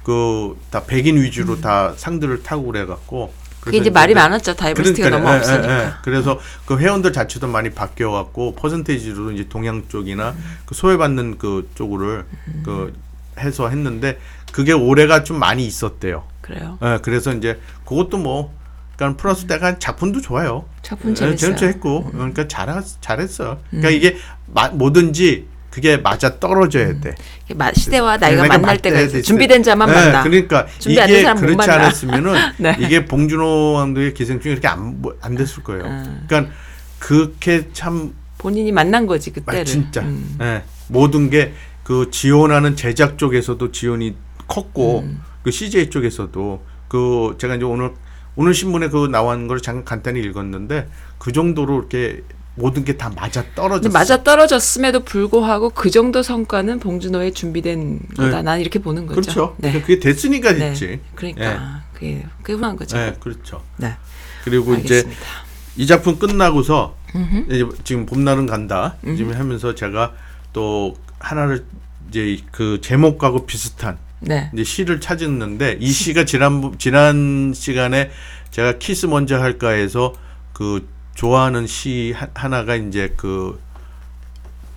그 0.04 0.56
다 0.72 0.84
백인 0.86 1.18
위주로 1.22 1.62
다 1.62 1.94
상들을 1.96 2.44
타고 2.44 2.66
그래갖고. 2.66 3.34
음. 3.62 3.66
그게 3.66 3.78
이제 3.78 3.90
말이 3.90 4.14
많았죠. 4.14 4.56
다이버시티가 4.56 5.10
그러니까요. 5.10 5.24
너무 5.24 5.34
예, 5.34 5.40
없으니까. 5.40 5.82
예, 5.82 5.86
예. 5.86 5.92
그래서 6.04 6.40
그 6.66 6.78
회원들 6.80 7.14
자체도 7.14 7.48
많이 7.48 7.70
바뀌어 7.70 8.12
갖고 8.12 8.56
퍼센테이지로 8.56 9.32
이제 9.32 9.48
동양 9.48 9.88
쪽이나 9.88 10.32
음. 10.32 10.58
그 10.66 10.74
소외받는 10.76 11.38
그 11.38 11.70
쪽으로 11.76 12.24
그 12.64 12.94
해서 13.40 13.70
했는데 13.70 14.20
그게 14.52 14.74
올해가 14.74 15.24
좀 15.24 15.40
많이 15.40 15.66
있었대요. 15.66 16.24
그래요. 16.42 16.78
예, 16.84 17.00
그래서 17.02 17.34
이제 17.34 17.60
그것도 17.86 18.18
뭐 18.18 18.54
그러니까 18.96 19.22
플러스 19.22 19.46
내가 19.48 19.80
작품도 19.80 20.22
좋아요. 20.22 20.66
작품 20.82 21.12
예, 21.12 21.16
재밌어요. 21.16 21.52
음. 21.52 21.56
재밌었고 21.56 22.12
그러니까 22.12 22.48
잘 22.48 22.84
잘했어요. 23.00 23.60
그러니까 23.70 23.90
이게 23.92 24.18
마, 24.48 24.70
뭐든지 24.70 25.48
그게 25.72 25.98
맞아 25.98 26.38
떨어져야 26.38 27.00
돼. 27.00 27.16
이게 27.46 27.54
마- 27.54 27.72
시대와 27.74 28.18
나이가 28.18 28.44
내가 28.44 28.58
만날 28.60 28.78
때가. 28.78 29.08
돼. 29.08 29.22
준비된 29.22 29.64
자만 29.64 29.88
네, 29.90 29.96
만나. 29.96 30.24
그러니까 30.24 30.68
준비 30.78 30.94
이게 31.02 31.24
그렇지. 31.34 31.72
않았으면은 31.72 32.34
네. 32.60 32.76
이게 32.80 33.06
봉준호 33.06 33.76
감독의 33.78 34.14
기생충이 34.14 34.52
이렇게 34.52 34.68
안, 34.68 35.02
뭐- 35.02 35.16
안 35.22 35.36
됐을 35.36 35.64
거예요. 35.64 35.86
음. 35.86 36.26
그러니까 36.28 36.54
그렇게 37.00 37.70
참 37.72 38.14
본인이 38.38 38.72
만난 38.72 39.08
거지 39.08 39.32
그때를. 39.32 39.62
아, 39.62 39.64
진짜. 39.64 40.02
음. 40.02 40.38
예. 40.42 40.62
모든 40.90 41.30
게 41.32 41.54
그 41.84 42.10
지원하는 42.12 42.76
제작 42.76 43.18
쪽에서도 43.18 43.72
지원이 43.72 44.16
컸고 44.48 45.00
음. 45.00 45.20
그 45.42 45.50
CJ 45.52 45.90
쪽에서도 45.90 46.64
그 46.88 47.36
제가 47.40 47.56
이제 47.56 47.66
오늘 47.66 47.92
오늘 48.36 48.54
신문에 48.54 48.88
그 48.90 49.08
나온 49.08 49.48
걸 49.48 49.60
잠깐 49.62 49.84
간단히 49.84 50.22
읽었는데 50.22 50.88
그 51.18 51.32
정도로 51.34 51.80
이렇게 51.80 52.22
모든 52.56 52.84
게 52.84 52.98
다 52.98 53.10
맞아 53.10 53.44
떨어졌어. 53.56 53.92
맞아 53.94 54.24
떨어졌음에도 54.24 55.02
불구하고 55.06 55.70
그 55.70 55.90
정도 55.90 56.22
성과는 56.22 56.80
봉준호의 56.80 57.34
준비된 57.34 58.00
거다. 58.18 58.38
네. 58.38 58.42
난 58.44 58.60
이렇게 58.62 58.80
보는 58.80 59.06
거죠. 59.08 59.22
그렇죠. 59.22 59.56
네. 59.58 59.80
그게 59.82 60.00
됐으니까 60.00 60.52
네. 60.52 60.60
됐지. 60.60 61.00
그러니까 61.16 61.84
그게 61.94 62.26
그게 62.42 62.54
훌륭한 62.54 62.76
거죠. 62.76 62.98
예, 62.98 63.16
그렇죠. 63.20 63.64
네. 63.78 63.96
그리고 64.44 64.74
이제 64.76 64.96
알겠습니다. 64.96 65.22
이 65.78 65.88
작품 65.88 66.20
끝나고서 66.20 66.98
이제 67.50 67.66
지금 67.84 68.06
봄날은 68.06 68.46
간다 68.48 68.98
지금 69.04 69.34
하면서 69.34 69.74
제가 69.74 70.14
또 70.52 70.96
하나를 71.20 71.64
이제 72.10 72.40
그 72.52 72.80
제목하고 72.82 73.46
비슷한 73.46 73.98
네. 74.20 74.50
이제 74.54 74.64
시를 74.66 75.00
찾았는데 75.00 75.78
이 75.80 75.90
시가 75.90 76.26
지난 76.26 76.76
지난 76.78 77.54
시간에 77.56 78.12
제가 78.52 78.78
키스 78.80 79.06
먼저 79.06 79.40
할까에서 79.40 80.14
그 80.52 80.88
좋아하는 81.16 81.68
시 81.68 82.14
하- 82.16 82.28
하나가 82.34 82.76
이제 82.76 83.14
그 83.18 83.60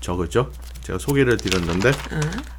저거죠. 0.00 0.50
제가 0.82 0.98
소개를 0.98 1.36
드렸는데 1.38 1.92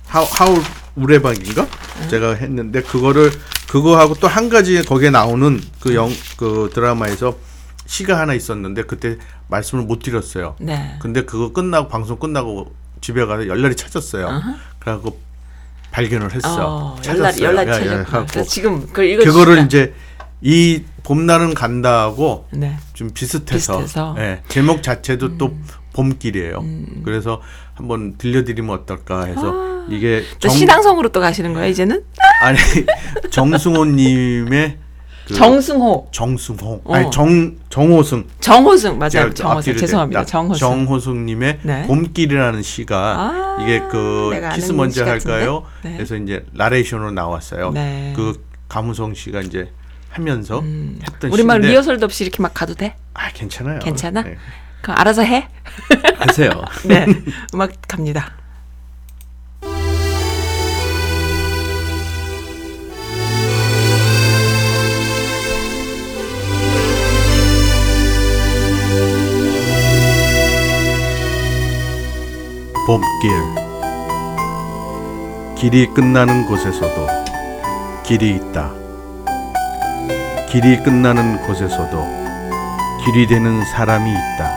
하우 0.07 0.25
하울 0.31 0.61
우레박인가 0.95 1.67
제가 2.09 2.33
했는데 2.35 2.81
그거를 2.81 3.31
그거하고 3.69 4.15
또 4.15 4.27
한 4.27 4.49
가지 4.49 4.81
거기에 4.83 5.09
나오는 5.11 5.61
그영그 5.81 6.71
드라마에서 6.73 7.37
시가 7.85 8.17
하나 8.19 8.33
있었는데 8.33 8.83
그때 8.83 9.17
말씀을 9.47 9.83
못 9.83 9.99
드렸어요. 9.99 10.55
네. 10.59 10.97
근데 10.99 11.23
그거 11.23 11.51
끝나고 11.53 11.87
방송 11.87 12.17
끝나고 12.17 12.73
집에 13.01 13.23
가서 13.25 13.47
열렬히 13.47 13.75
찾았어요. 13.75 14.41
그래갖고 14.79 15.19
발견을 15.91 16.33
했어. 16.33 16.95
어, 16.95 16.99
열날 17.05 17.33
예, 17.67 17.99
예, 17.99 18.03
찾았고. 18.05 18.43
지금 18.45 18.87
그걸 18.87 19.05
읽어 19.05 19.23
그거를 19.23 19.59
이제 19.65 19.93
이 20.47 20.83
봄날은 21.01 21.55
간다하고 21.55 22.45
네. 22.51 22.77
좀 22.93 23.09
비슷해서, 23.09 23.79
비슷해서. 23.79 24.11
음. 24.13 24.17
예, 24.19 24.41
제목 24.47 24.83
자체도 24.83 25.39
또 25.39 25.55
봄길이에요. 25.93 26.63
그래서 27.03 27.41
한번 27.73 28.15
들려드리면 28.19 28.69
어떨까 28.69 29.25
해서 29.25 29.55
이게 29.89 30.23
또 30.39 30.47
신앙성으로 30.47 31.09
또 31.09 31.19
가시는 31.19 31.53
거예요 31.53 31.69
이제는? 31.69 32.03
아니 32.43 32.59
정승호님의 33.31 34.77
그 35.27 35.33
정승호, 35.33 36.09
정승호 36.11 36.81
어. 36.83 36.93
아니 36.93 37.09
정 37.09 37.55
정호승 37.69 38.25
정호승 38.39 38.99
맞아요. 38.99 39.33
정호승 39.33 39.77
죄송합니다. 39.77 40.19
냈다. 40.19 40.29
정호승. 40.29 40.59
정호승님의 40.59 41.59
네. 41.63 41.87
봄길이라는 41.87 42.61
시가 42.61 42.97
아, 42.97 43.57
이게 43.63 43.79
그 43.89 44.29
키스 44.53 44.73
먼저? 44.73 45.03
할까요? 45.05 45.63
네. 45.81 45.93
그래서 45.93 46.15
이제 46.17 46.45
나레이션으로 46.51 47.09
나왔어요. 47.11 47.71
네. 47.71 48.13
그 48.15 48.45
감우성 48.69 49.15
씨가 49.15 49.41
이제 49.41 49.71
하면서 50.15 50.61
했던 50.61 51.31
우리말 51.31 51.57
시인데 51.57 51.67
리허설도 51.69 52.05
없이 52.05 52.23
이렇게 52.23 52.41
막 52.41 52.53
가도 52.53 52.73
돼? 52.73 52.95
아 53.13 53.29
괜찮아요. 53.31 53.79
괜찮아? 53.79 54.21
네. 54.23 54.37
그럼 54.81 54.97
알아서 54.97 55.23
해. 55.23 55.47
하세요. 56.17 56.51
네. 56.87 57.05
음악 57.53 57.71
갑니다. 57.87 58.31
봄길 72.87 73.31
길이 75.57 75.87
끝나는 75.87 76.45
곳에서도 76.45 77.07
길이 78.05 78.35
있다. 78.35 78.84
길이 80.55 80.81
끝나는 80.81 81.41
곳에서도 81.45 82.07
길이 83.03 83.27
되는 83.27 83.61
사람이 83.65 84.09
있다. 84.09 84.51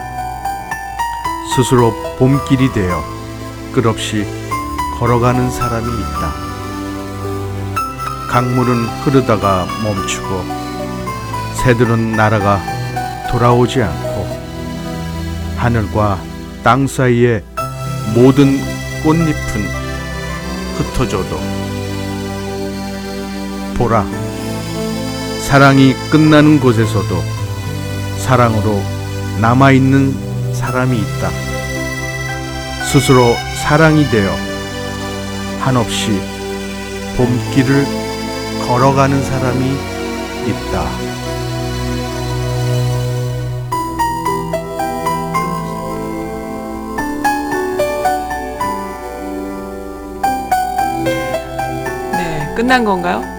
스스로 1.53 1.93
봄길이 2.17 2.71
되어 2.71 3.03
끝없이 3.73 4.25
걸어가는 4.97 5.51
사람이 5.51 5.85
있다. 5.85 6.33
강물은 8.29 8.85
흐르다가 9.03 9.67
멈추고 9.83 10.45
새들은 11.55 12.13
날아가 12.13 12.61
돌아오지 13.29 13.83
않고 13.83 14.25
하늘과 15.57 16.17
땅 16.63 16.87
사이에 16.87 17.43
모든 18.15 18.57
꽃잎은 19.03 19.35
흩어져도 20.77 21.37
보라 23.77 24.28
사랑이 25.49 25.95
끝나는 26.11 26.59
곳에서도 26.59 27.23
사랑으로 28.19 28.79
남아있는 29.41 30.53
사람이 30.53 30.95
있다 30.95 31.29
스스로 32.85 33.33
사랑이 33.55 34.07
되어 34.11 34.29
한없이 35.59 36.21
봄길을 37.17 37.83
걸어가는 38.67 39.23
사람이 39.23 39.65
있다 40.45 40.85
네. 52.19 52.53
끝난 52.55 52.85
건가요? 52.85 53.38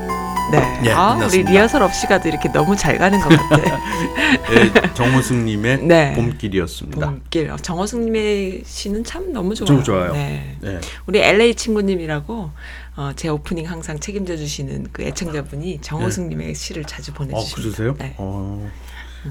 네. 0.50 0.80
예, 0.86 0.90
아, 0.92 1.12
우리 1.12 1.18
끝났습니다. 1.18 1.50
리허설 1.50 1.82
없이 1.82 2.06
가도 2.06 2.28
이렇게 2.28 2.48
너무 2.52 2.76
잘 2.76 2.98
가는 2.98 3.18
것 3.20 3.28
같아. 3.28 3.56
네, 4.50 4.94
정우승님의 4.94 5.82
네. 5.82 6.14
봄길이었습니다 6.14 7.06
봄길. 7.06 7.50
어, 7.50 7.56
정호승님의 7.56 8.62
시는 8.64 9.04
참 9.04 9.32
너무 9.32 9.54
좋아요. 9.54 9.66
좀 9.66 9.82
좋아요. 9.82 10.12
네. 10.12 10.56
네. 10.60 10.80
우리 11.06 11.20
LA 11.20 11.54
친구님이라고 11.54 12.50
어, 12.96 13.12
제 13.16 13.28
오프닝 13.28 13.68
항상 13.68 13.98
책임져 13.98 14.36
주시는 14.36 14.88
그 14.92 15.02
애청자분이 15.02 15.80
정호승님의 15.80 16.54
시를 16.54 16.84
자주 16.84 17.12
어, 17.12 17.14
보내주십니다. 17.14 17.56
그러세요? 17.56 17.94
네. 17.98 18.14
어, 18.18 18.70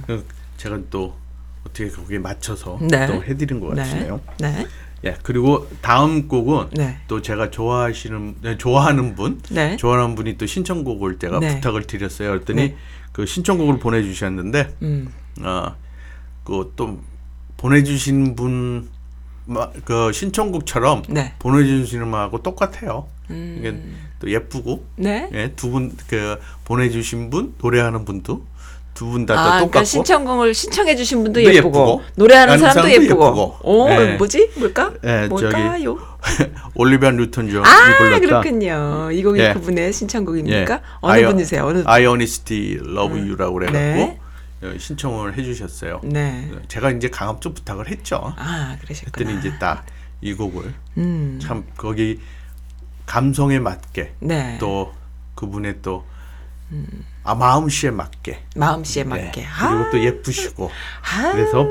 그 0.08 0.26
제가 0.58 0.80
또 0.90 1.16
어떻게 1.66 1.90
거기에 1.90 2.20
맞춰서 2.20 2.78
네. 2.82 3.08
또 3.08 3.24
해드린 3.24 3.60
것 3.60 3.76
같으네요. 3.76 4.22
네. 4.40 4.66
예, 5.06 5.16
그리고 5.24 5.68
다음 5.82 6.28
곡은 6.28 6.72
네. 6.74 6.97
또 7.08 7.22
제가 7.22 7.52
좋아하시는, 7.52 8.36
네, 8.41 8.58
좋아하는 8.58 9.16
분, 9.16 9.41
네. 9.50 9.78
좋아하는 9.78 10.16
분이 10.16 10.38
또 10.38 10.45
신청곡을 10.45 11.20
제가 11.20 11.39
네. 11.39 11.56
부탁을 11.56 11.84
드렸어요. 11.84 12.30
그랬더니 12.32 12.62
네. 12.70 12.76
그 13.12 13.26
신청곡을 13.26 13.80
보내주셨는데, 13.80 14.76
음. 14.82 15.12
어, 15.41 15.76
그또 16.43 17.00
보내주신 17.58 18.36
분, 18.36 18.89
마- 19.45 19.70
그 19.86 20.12
신청곡처럼 20.12 21.04
네. 21.10 21.34
보내주시는 21.39 22.12
분하고 22.12 22.43
똑같아요. 22.43 23.08
음. 23.30 23.56
이게 23.60 23.82
또 24.20 24.30
예쁘고, 24.32 24.86
네. 24.97 25.30
예, 25.34 25.54
두분 25.56 25.95
그 26.08 26.39
보내주신 26.66 27.30
분 27.30 27.54
노래하는 27.62 28.04
분도 28.06 28.45
두분다 29.00 29.34
아, 29.34 29.38
똑같고 29.43 29.58
그러니까 29.70 29.84
신청곡을 29.86 30.54
신청해 30.54 30.95
주신 30.97 31.24
분도 31.24 31.41
또 31.41 31.45
예쁘고, 31.54 31.56
예쁘고, 31.80 32.02
노래하는 32.16 32.54
하는 32.54 32.60
사람도, 32.60 32.91
예쁘고. 32.91 33.26
예쁘고. 33.26 33.58
오, 33.64 33.88
네. 33.89 34.18
뭐지? 34.18 34.52
뭘까? 34.58 34.91
예, 35.06 35.28
뭘까요? 35.28 35.97
올리비아 36.76 37.12
뉴턴 37.12 37.50
존이 37.50 37.66
아, 37.66 37.97
불렀다. 37.97 38.20
그렇군요. 38.20 39.10
이 39.14 39.24
곡이 39.24 39.39
예. 39.39 39.54
그분의 39.54 39.93
신청곡입니까? 39.93 40.74
예. 40.74 40.80
어느 41.00 41.12
I- 41.14 41.26
분이세요? 41.26 41.66
어느 41.66 41.84
I 41.86 42.06
Honesty 42.06 42.74
Love 42.74 43.18
You라고 43.22 43.54
그래 43.54 43.66
갖고 43.68 43.80
네. 43.80 44.20
어, 44.64 44.74
신청을 44.78 45.38
해 45.38 45.43
주셨어요. 45.43 46.02
네. 46.04 46.52
제가 46.68 46.91
이제 46.91 47.08
강압적 47.10 47.54
부탁을 47.56 47.88
했죠. 47.88 48.34
아, 48.38 48.76
그러셨구나. 48.82 49.12
그랬더니 49.14 49.39
이제 49.39 49.58
딱 49.60 49.86
이 50.22 50.34
곡을 50.34 50.74
음. 50.97 51.39
참 51.41 51.64
거기 51.78 52.20
감성에 53.06 53.60
맞게 53.60 54.16
네. 54.20 54.58
또 54.60 54.91
그분의 55.36 55.76
또 55.82 56.04
아, 57.24 57.36
마음씨에 57.36 57.92
맞게 57.92 58.44
마음씨에 58.56 59.04
네. 59.04 59.10
맞게. 59.10 59.46
그리고 59.60 59.92
또 59.92 60.04
예쁘시고 60.04 60.70
아, 60.70 61.32
그래서 61.32 61.68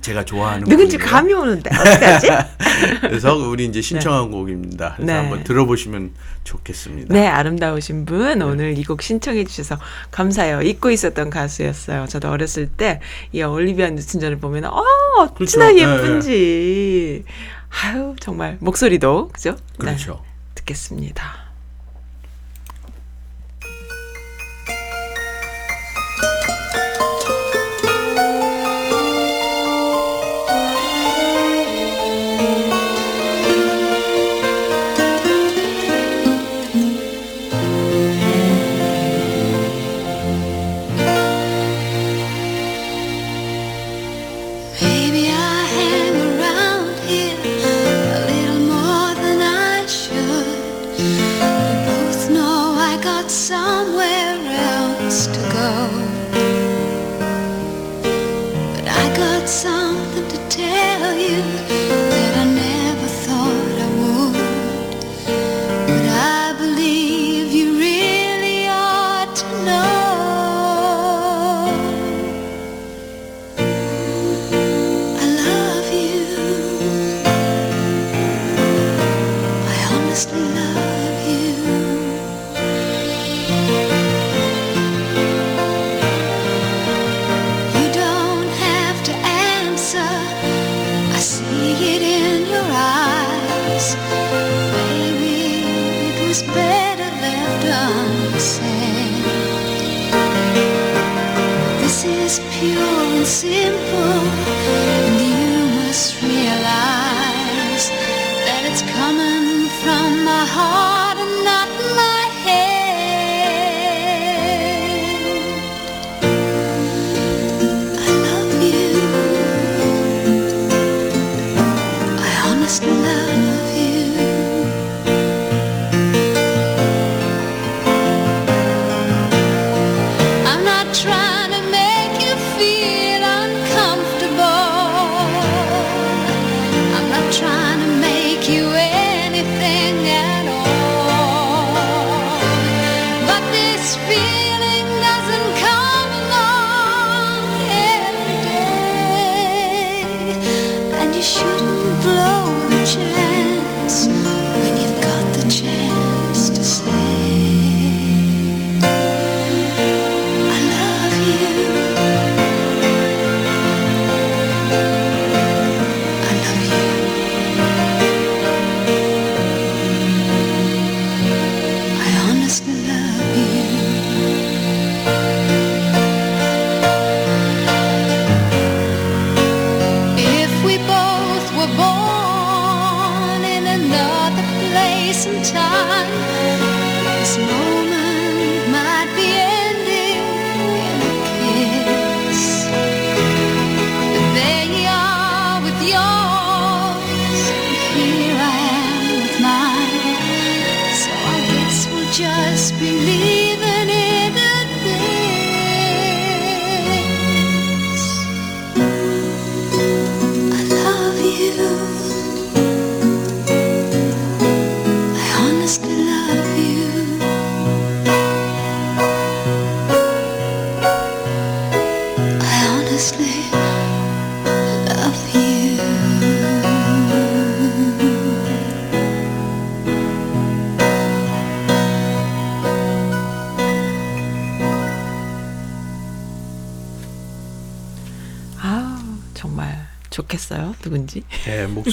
제가 0.00 0.24
좋아하는 0.24 0.66
누군지 0.66 0.96
분이에요. 0.96 1.10
감이 1.12 1.32
오는데 1.34 1.70
어떡하지? 1.70 2.28
그래서 3.02 3.34
우리 3.36 3.66
이제 3.66 3.80
신청한 3.82 4.30
곡입니다. 4.30 4.94
그래서 4.96 5.12
네. 5.12 5.18
한번 5.18 5.44
들어보시면 5.44 6.12
좋겠습니다. 6.44 7.12
네, 7.14 7.26
아름다우신 7.26 8.06
분 8.06 8.40
오늘 8.42 8.78
이 8.78 8.84
곡 8.84 9.02
신청해 9.02 9.44
주셔서 9.44 9.78
감사해요. 10.10 10.62
잊고 10.62 10.90
있었던 10.90 11.28
가수였어요. 11.30 12.06
저도 12.08 12.30
어렸을 12.30 12.68
때 12.68 13.00
이 13.32 13.42
올리비아 13.42 13.90
뉴튼 13.90 14.20
존을 14.20 14.38
보면 14.38 14.64
어, 14.64 14.82
어찌나 15.18 15.70
그렇죠. 15.72 15.78
예쁜지. 15.78 17.24
아유, 17.82 18.14
정말 18.20 18.56
목소리도 18.60 19.28
그죠? 19.28 19.56
그렇죠. 19.78 20.22
네, 20.24 20.30
듣겠습니다. 20.56 21.43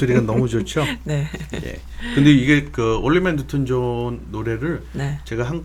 목소리가 0.02 0.22
너무 0.22 0.48
좋죠. 0.48 0.84
네. 1.04 1.28
예. 1.54 1.80
근데 2.16 2.32
이게 2.32 2.66
그 2.66 2.98
올리비아 2.98 3.36
뉴튼 3.36 3.66
존 3.66 4.28
노래를 4.32 4.84
네. 4.94 5.20
제가 5.26 5.44
한 5.44 5.64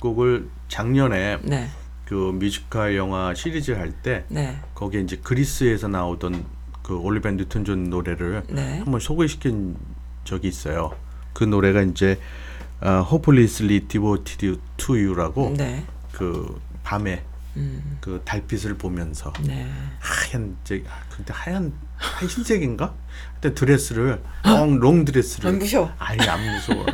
곡을 0.00 0.48
작년에 0.68 1.38
네. 1.42 1.68
그 2.04 2.14
뮤지컬 2.14 2.96
영화 2.96 3.34
시리즈 3.34 3.72
할때 3.72 4.24
네. 4.28 4.58
거기에 4.74 5.00
이제 5.00 5.18
그리스에서 5.22 5.88
나오던 5.88 6.44
그 6.82 6.96
올리비아 6.96 7.36
뉴튼 7.36 7.64
존 7.64 7.90
노래를 7.90 8.44
네. 8.48 8.78
한번 8.78 9.00
소개시킨 9.00 9.76
적이 10.24 10.48
있어요. 10.48 10.92
그 11.32 11.44
노래가 11.44 11.82
이제 11.82 12.18
어, 12.80 13.04
Hopelessly 13.10 13.80
Devoted 13.88 14.58
to 14.76 14.94
You라고 14.94 15.54
네. 15.56 15.84
그 16.12 16.60
밤에 16.84 17.22
음. 17.56 17.98
그 18.00 18.20
달빛을 18.24 18.78
보면서 18.78 19.32
네. 19.42 19.66
하얀 19.98 20.56
저 20.64 20.74
아, 20.76 21.00
근데 21.08 21.32
하얀 21.32 21.72
하얀 21.96 22.28
흰색인가? 22.28 22.94
그때 23.34 23.54
드레스를 23.54 24.20
long, 24.46 24.78
롱 24.78 25.04
드레스를 25.04 25.48
안 25.50 25.58
무서워. 25.58 25.92
아니 25.98 26.28
안 26.28 26.40
무서워. 26.40 26.86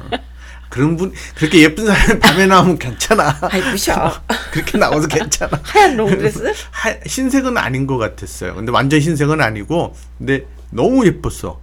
그런 0.70 0.96
분 0.96 1.12
그렇게 1.36 1.60
예쁜 1.62 1.86
사람이 1.86 2.18
밤에 2.20 2.46
나오면 2.46 2.78
괜찮아. 2.78 3.38
아이 3.42 3.60
부셔. 3.62 4.22
그렇게 4.52 4.78
나와도 4.78 5.06
괜찮아. 5.06 5.60
하얀 5.62 5.96
롱 5.96 6.08
드레스? 6.10 6.52
하, 6.70 6.90
흰색은 7.06 7.56
아닌 7.58 7.86
것 7.86 7.98
같았어요. 7.98 8.54
근데 8.54 8.72
완전 8.72 9.00
흰색은 9.00 9.40
아니고, 9.40 9.94
근데 10.18 10.46
너무 10.70 11.06
예뻤어. 11.06 11.60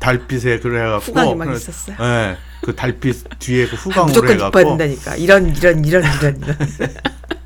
달빛에 0.00 0.60
그래갖고. 0.60 1.04
후광이 1.04 1.34
막 1.34 1.44
그- 1.46 1.56
있었어요? 1.56 1.96
예, 2.00 2.36
그 2.62 2.74
달빛 2.74 3.38
뒤에 3.38 3.66
그 3.68 3.76
후광으로 3.76 4.06
무조건 4.06 4.36
이뻐야 4.36 4.46
해갖고 4.48 4.76
된다니까. 4.78 5.16
이런 5.16 5.54
이런 5.54 5.84
이런 5.84 6.04
이런 6.12 6.40
이런. 6.42 6.58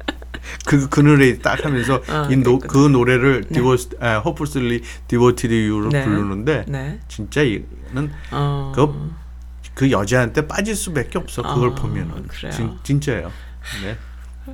그 0.66 0.88
그늘에 0.88 1.38
딱 1.38 1.64
하면서 1.64 2.02
아, 2.08 2.28
이 2.30 2.36
노, 2.36 2.58
그랬구나. 2.58 2.72
그 2.72 2.88
노래를 2.88 3.44
네. 3.48 3.54
Devoted, 3.54 3.90
아, 4.00 4.22
Devoted 5.08 5.54
You로 5.54 5.90
네. 5.90 6.04
부르는데 6.04 6.64
네. 6.68 7.00
진짜 7.08 7.42
이는 7.42 8.10
어. 8.30 8.72
그, 8.74 9.12
그 9.74 9.90
여자한테 9.90 10.46
빠질 10.46 10.74
수밖에 10.74 11.18
없어. 11.18 11.42
그걸 11.42 11.70
아, 11.70 11.74
보면은 11.74 12.26
그래요? 12.28 12.52
진, 12.52 12.78
진짜예요. 12.82 13.30
네. 13.82 13.96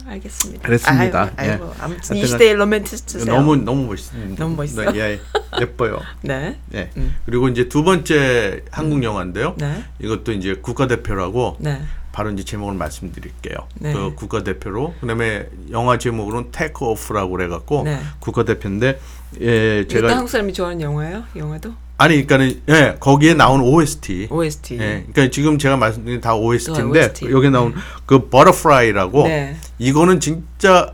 알겠습니다. 0.07 0.63
그랬습니다. 0.63 1.33
아이고, 1.37 1.53
아이고, 1.53 1.67
예. 1.67 1.83
아무튼 1.83 2.17
이 2.17 2.25
시대의 2.25 2.55
로맨티스트세요. 2.55 3.35
너무 3.35 3.57
너무 3.57 3.87
멋있습니다. 3.87 4.37
너무 4.43 4.57
멋있어. 4.57 4.97
예, 4.97 5.21
예뻐요. 5.61 6.01
네. 6.23 6.61
예. 6.75 6.91
음. 6.97 7.17
그리고 7.27 7.49
이제 7.49 7.69
두 7.69 7.83
번째 7.83 8.63
한국 8.71 9.03
영화인데요. 9.03 9.57
네. 9.59 9.85
이것도 10.01 10.33
이제 10.33 10.55
국가대표라고 10.55 11.57
네. 11.59 11.83
바로 12.21 12.31
이제 12.33 12.45
제목을 12.45 12.75
말씀드릴게요. 12.75 13.57
네. 13.77 13.95
그 13.95 14.15
국가대표로 14.15 14.93
그다음에 15.01 15.47
영화 15.71 15.97
제목으로는 15.97 16.49
Take 16.53 16.85
Off라고 16.85 17.31
그래갖고 17.31 17.85
네. 17.85 17.99
국가대표인데 18.19 19.01
예 19.41 19.87
제가 19.89 20.11
한국 20.11 20.29
사람이 20.29 20.53
좋아하는 20.53 20.83
영화예요? 20.83 21.25
영화도? 21.35 21.73
아니 21.97 22.27
그러니까는 22.27 22.61
예 22.69 22.97
거기에 23.01 23.33
나온 23.33 23.63
OST. 23.63 24.29
OST. 24.31 24.75
예, 24.75 25.05
그러니까 25.13 25.31
지금 25.31 25.57
제가 25.57 25.79
말씀드린 25.79 26.21
다 26.21 26.35
OST인데 26.35 27.01
OST. 27.01 27.31
여기 27.31 27.49
나온 27.49 27.73
그 28.05 28.29
Butterfly라고 28.29 29.23
네. 29.27 29.57
이거는 29.79 30.21
진짜 30.21 30.93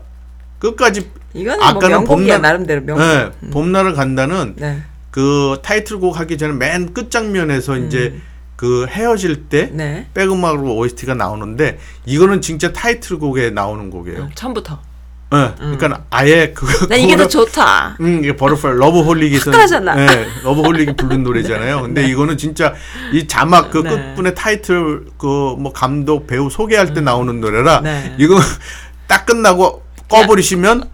끝까지 0.59 1.09
이거는 1.33 1.59
뭐 1.59 1.67
아까는 1.67 1.89
명곡이야 1.89 2.35
봄날- 2.37 2.41
나름대로 2.41 2.81
명곡. 2.83 3.03
예, 3.03 3.49
봄날은 3.51 3.95
간다는 3.95 4.53
네. 4.55 4.81
그 5.11 5.57
타이틀곡 5.61 6.17
하기 6.21 6.37
전에 6.37 6.53
맨 6.53 6.93
끝 6.93 7.11
장면에서 7.11 7.75
이제 7.77 8.15
그 8.57 8.85
헤어질 8.89 9.45
때 9.47 9.69
음. 9.71 9.77
네. 9.77 10.07
백음악으로 10.13 10.75
OST가 10.75 11.13
나오는데 11.13 11.77
이거는 12.05 12.41
진짜 12.41 12.73
타이틀곡에 12.73 13.51
나오는 13.51 13.89
곡이에요. 13.89 14.23
어, 14.23 14.29
처음부터. 14.35 14.79
예. 15.33 15.53
그러니까 15.59 16.03
아예 16.09 16.53
그거 16.53 16.87
난 16.87 16.99
이게 16.99 17.15
더 17.17 17.27
좋다. 17.27 17.97
음, 17.99 18.19
이게 18.23 18.35
Butterfly 18.35 18.77
러브 18.77 19.01
홀릭에서 19.01 19.51
한 19.51 19.63
거잖아. 19.63 20.01
예, 20.01 20.25
러브 20.43 20.61
홀릭이 20.61 20.95
부른 20.95 21.21
노래잖아요. 21.23 21.81
근데 21.81 22.07
이거는 22.07 22.37
진짜 22.37 22.73
이 23.11 23.27
자막 23.27 23.69
그 23.69 23.79
네. 23.83 23.89
끝분에 23.89 24.33
타이틀 24.33 25.05
그 25.17 25.27
뭐 25.59 25.71
감독 25.73 26.27
배우 26.27 26.49
소개할 26.49 26.93
때 26.93 27.01
나오는 27.01 27.39
노래라 27.41 27.81
네. 27.81 28.15
이거 28.17 28.39
딱 29.07 29.25
끝나고 29.25 29.83
꺼버리시면 30.09 30.89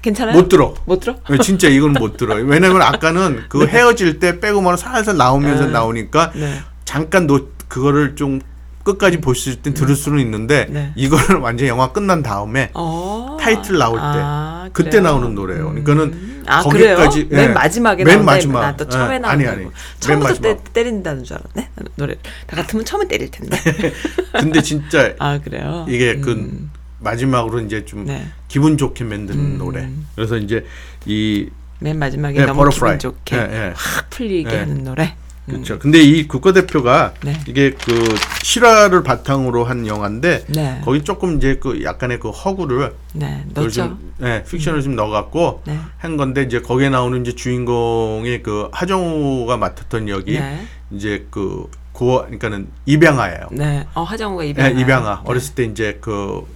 괜찮아요? 0.00 0.34
못 0.36 0.48
들어. 0.48 0.74
못 0.86 1.00
들어? 1.00 1.16
예, 1.30 1.38
진짜 1.38 1.68
이건 1.68 1.92
못 1.92 2.16
들어요. 2.16 2.44
왜냐면 2.44 2.80
아까는 2.82 3.44
그 3.50 3.66
헤어질 3.68 4.18
때 4.18 4.40
백음악으로 4.40 4.76
살살 4.78 5.16
나오면서 5.18 5.66
네. 5.66 5.72
나오니까 5.72 6.32
네. 6.34 6.60
잠깐 6.84 7.26
노 7.26 7.48
그거를 7.68 8.14
좀 8.16 8.40
끝까지 8.84 9.18
보실 9.20 9.62
땐 9.62 9.72
들을 9.72 9.96
수는 9.96 10.18
있는데 10.20 10.66
네. 10.68 10.92
이거는 10.94 11.40
완전 11.42 11.66
영화 11.68 11.90
끝난 11.92 12.22
다음에 12.22 12.70
어. 12.74 13.38
타이틀 13.40 13.78
나올 13.78 13.96
때 13.96 14.02
아, 14.04 14.68
그때? 14.72 15.00
나오는 15.00 15.34
노래예요. 15.34 15.70
그러니까는 15.70 16.42
아 16.46 16.62
거기까지? 16.62 17.28
예. 17.30 17.36
맨 17.36 17.54
마지막에 17.54 18.04
맨 18.04 18.24
마지막. 18.24 18.60
나또 18.60 18.86
처음에 18.88 19.14
예. 19.14 19.18
나오는 19.18 19.46
아니 19.48 19.62
아니. 19.62 19.70
처음부터 20.00 20.34
때. 20.40 20.58
때린다는 20.74 21.24
줄 21.24 21.36
알았네 21.38 21.70
노래 21.96 22.14
나 22.46 22.56
같으면 22.56 22.84
처음에 22.84 23.08
때릴 23.08 23.30
텐데 23.30 23.56
근데 24.38 24.60
진짜 24.60 25.14
아 25.18 25.38
그래요 25.38 25.86
이게 25.88 26.20
그 26.20 26.32
음. 26.32 26.70
마지막으로 27.00 27.60
이제 27.60 27.84
좀 27.86 28.04
네. 28.04 28.26
기분 28.48 28.76
좋게 28.76 29.04
만드는 29.04 29.38
음. 29.38 29.58
노래. 29.58 29.88
그래서 30.14 30.36
이제 30.36 30.64
이 31.06 31.48
맨 31.80 31.98
마지막에 31.98 32.38
네, 32.38 32.46
너무 32.46 32.64
버터프라이. 32.64 32.98
기분 32.98 32.98
좋게 32.98 33.36
예, 33.36 33.40
예. 33.40 33.72
확 33.76 34.08
풀리게 34.10 34.50
예. 34.54 34.58
하는 34.60 34.84
노래. 34.84 35.14
그렇죠. 35.46 35.78
근데 35.78 36.00
이 36.00 36.26
국가대표가 36.26 37.14
네. 37.22 37.38
이게 37.46 37.72
그 37.72 38.16
실화를 38.42 39.02
바탕으로 39.02 39.64
한 39.64 39.86
영화인데 39.86 40.46
네. 40.48 40.80
거기 40.84 41.02
조금 41.04 41.36
이제 41.36 41.56
그 41.60 41.82
약간의 41.84 42.18
그 42.18 42.30
허구를 42.30 42.94
네, 43.12 43.44
그걸 43.48 43.64
넣죠. 43.64 43.82
좀, 43.82 44.12
네, 44.18 44.42
픽션을 44.44 44.82
좀 44.82 44.96
넣어갖고 44.96 45.62
네. 45.66 45.78
한 45.98 46.16
건데 46.16 46.42
이제 46.42 46.60
거기에 46.60 46.88
나오는 46.88 47.20
이제 47.20 47.34
주인공이 47.34 48.42
그 48.42 48.68
하정우가 48.72 49.58
맡았던 49.58 50.08
역이 50.08 50.32
네. 50.32 50.66
이제 50.90 51.26
그 51.30 51.68
고아 51.92 52.22
그러니까는 52.22 52.68
입양아예요. 52.86 53.48
네. 53.52 53.86
어, 53.94 54.02
하정우가 54.02 54.44
네, 54.44 54.48
입양아. 54.50 54.68
입양아. 54.70 55.22
어렸을 55.24 55.54
때 55.54 55.64
이제 55.64 55.98
그 56.00 56.46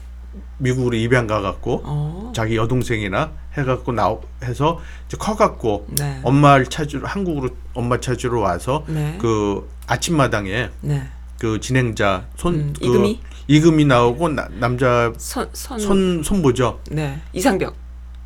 미국으로 0.59 0.97
입양 0.97 1.27
가갖고 1.27 1.83
어. 1.85 2.33
자기 2.35 2.57
여동생이나 2.57 3.31
해갖고 3.57 3.93
나오 3.93 4.21
해서 4.45 4.81
이제 5.07 5.17
커갖고 5.17 5.87
네. 5.91 6.21
엄마를 6.23 6.67
찾으러 6.67 7.07
한국으로 7.07 7.51
엄마 7.75 7.99
찾으러 7.99 8.41
와서 8.41 8.85
네. 8.87 9.17
그 9.21 9.69
아침마당에 9.87 10.71
네. 10.81 11.09
그 11.39 11.61
진행자 11.61 12.27
손 12.37 12.55
음, 12.55 12.73
그 12.79 12.85
이금희? 12.85 13.21
이금이 13.47 13.85
나오고 13.87 14.29
나, 14.31 14.49
남자 14.59 15.13
손, 15.17 15.49
손, 15.53 15.79
손 15.79 16.23
손보죠. 16.23 16.81
네. 16.91 17.21
이상벽. 17.33 17.75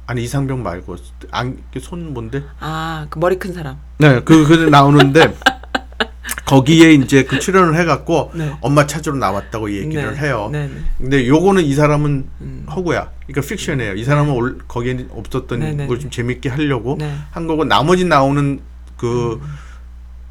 아니 0.06 0.24
이상병 0.24 0.62
말고 0.62 0.96
안, 1.30 1.62
손 1.80 2.12
뭔데? 2.12 2.42
아, 2.58 3.06
그 3.08 3.18
머리 3.18 3.38
큰 3.38 3.52
사람. 3.52 3.78
네, 3.98 4.20
그, 4.20 4.46
그 4.46 4.54
나오는데 4.68 5.34
거기에 6.44 6.92
이제 6.94 7.24
그 7.24 7.38
출연을 7.38 7.78
해갖고 7.78 8.32
네. 8.34 8.52
엄마 8.60 8.86
찾으러 8.86 9.16
나왔다고 9.16 9.72
얘기를 9.72 10.12
네. 10.12 10.18
해요. 10.18 10.48
네, 10.52 10.66
네. 10.66 10.74
근데 10.98 11.26
요거는 11.26 11.64
이 11.64 11.74
사람은 11.74 12.28
음. 12.40 12.66
허구야. 12.70 13.10
그러니까 13.26 13.48
픽션이에요. 13.48 13.94
이 13.94 14.04
사람은 14.04 14.32
올, 14.32 14.58
거기에 14.66 15.06
없었던 15.10 15.60
네, 15.60 15.72
네, 15.72 15.86
걸좀 15.86 16.10
재밌게 16.10 16.48
하려고 16.48 16.96
네. 16.98 17.14
한 17.30 17.46
거고 17.46 17.64
나머지 17.64 18.04
나오는 18.04 18.60
그 18.96 19.40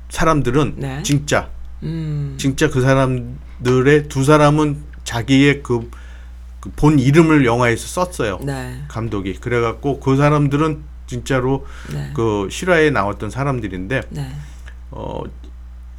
사람들은 0.10 0.76
네. 0.78 1.04
진짜 1.04 1.49
음. 1.84 2.36
진짜 2.38 2.70
그 2.70 2.82
사람들의 2.82 4.10
두 4.10 4.24
사람은 4.24 4.78
자기의 5.04 5.64
그 5.64 5.89
본 6.76 6.99
이름을 6.99 7.45
영화에서 7.45 7.88
썼어요. 7.88 8.39
네. 8.43 8.84
감독이 8.88 9.34
그래갖고 9.34 9.99
그 9.99 10.16
사람들은 10.16 10.84
진짜로 11.08 11.66
네. 11.91 12.12
그 12.16 12.47
실화에 12.52 12.91
나왔던 12.91 13.30
사람들인데 13.30 14.02
네. 14.10 14.32
어 14.91 15.24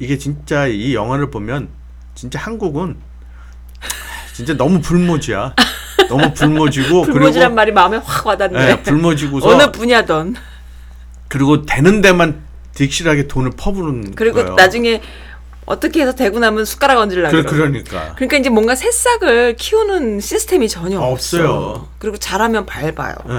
이게 0.03 0.17
진짜 0.17 0.67
이 0.67 0.93
영화를 0.93 1.31
보면 1.31 1.69
진짜 2.13 2.37
한국은 2.37 2.97
진짜 4.33 4.53
너무 4.55 4.81
불모지야. 4.81 5.55
너무 6.09 6.33
불모지고 6.33 7.03
불모지란 7.07 7.49
그리고 7.49 7.55
말이 7.55 7.71
마음에 7.71 7.97
확 8.03 8.25
와닿네. 8.25 8.69
예, 8.69 8.81
불모지고서 8.81 9.47
어느 9.47 9.71
분야든. 9.71 10.35
그리고 11.29 11.65
되는 11.65 12.01
데만 12.01 12.43
득실하게 12.73 13.27
돈을 13.29 13.51
퍼부는 13.55 14.15
그리고 14.15 14.39
거예요. 14.41 14.55
나중에 14.55 15.01
어떻게 15.65 16.01
해서 16.01 16.13
되고 16.13 16.39
나면 16.39 16.65
숟가락 16.65 16.97
얹으려고. 16.97 17.31
그, 17.31 17.43
그러고. 17.43 17.71
그러니까 17.71 18.15
그러니까 18.15 18.37
이제 18.37 18.49
뭔가 18.49 18.75
새싹을 18.75 19.55
키우는 19.55 20.19
시스템이 20.19 20.67
전혀 20.67 20.99
없어요. 20.99 21.49
없어. 21.49 21.87
그리고 21.99 22.17
잘하면 22.17 22.65
밟아요. 22.65 23.15
예. 23.29 23.33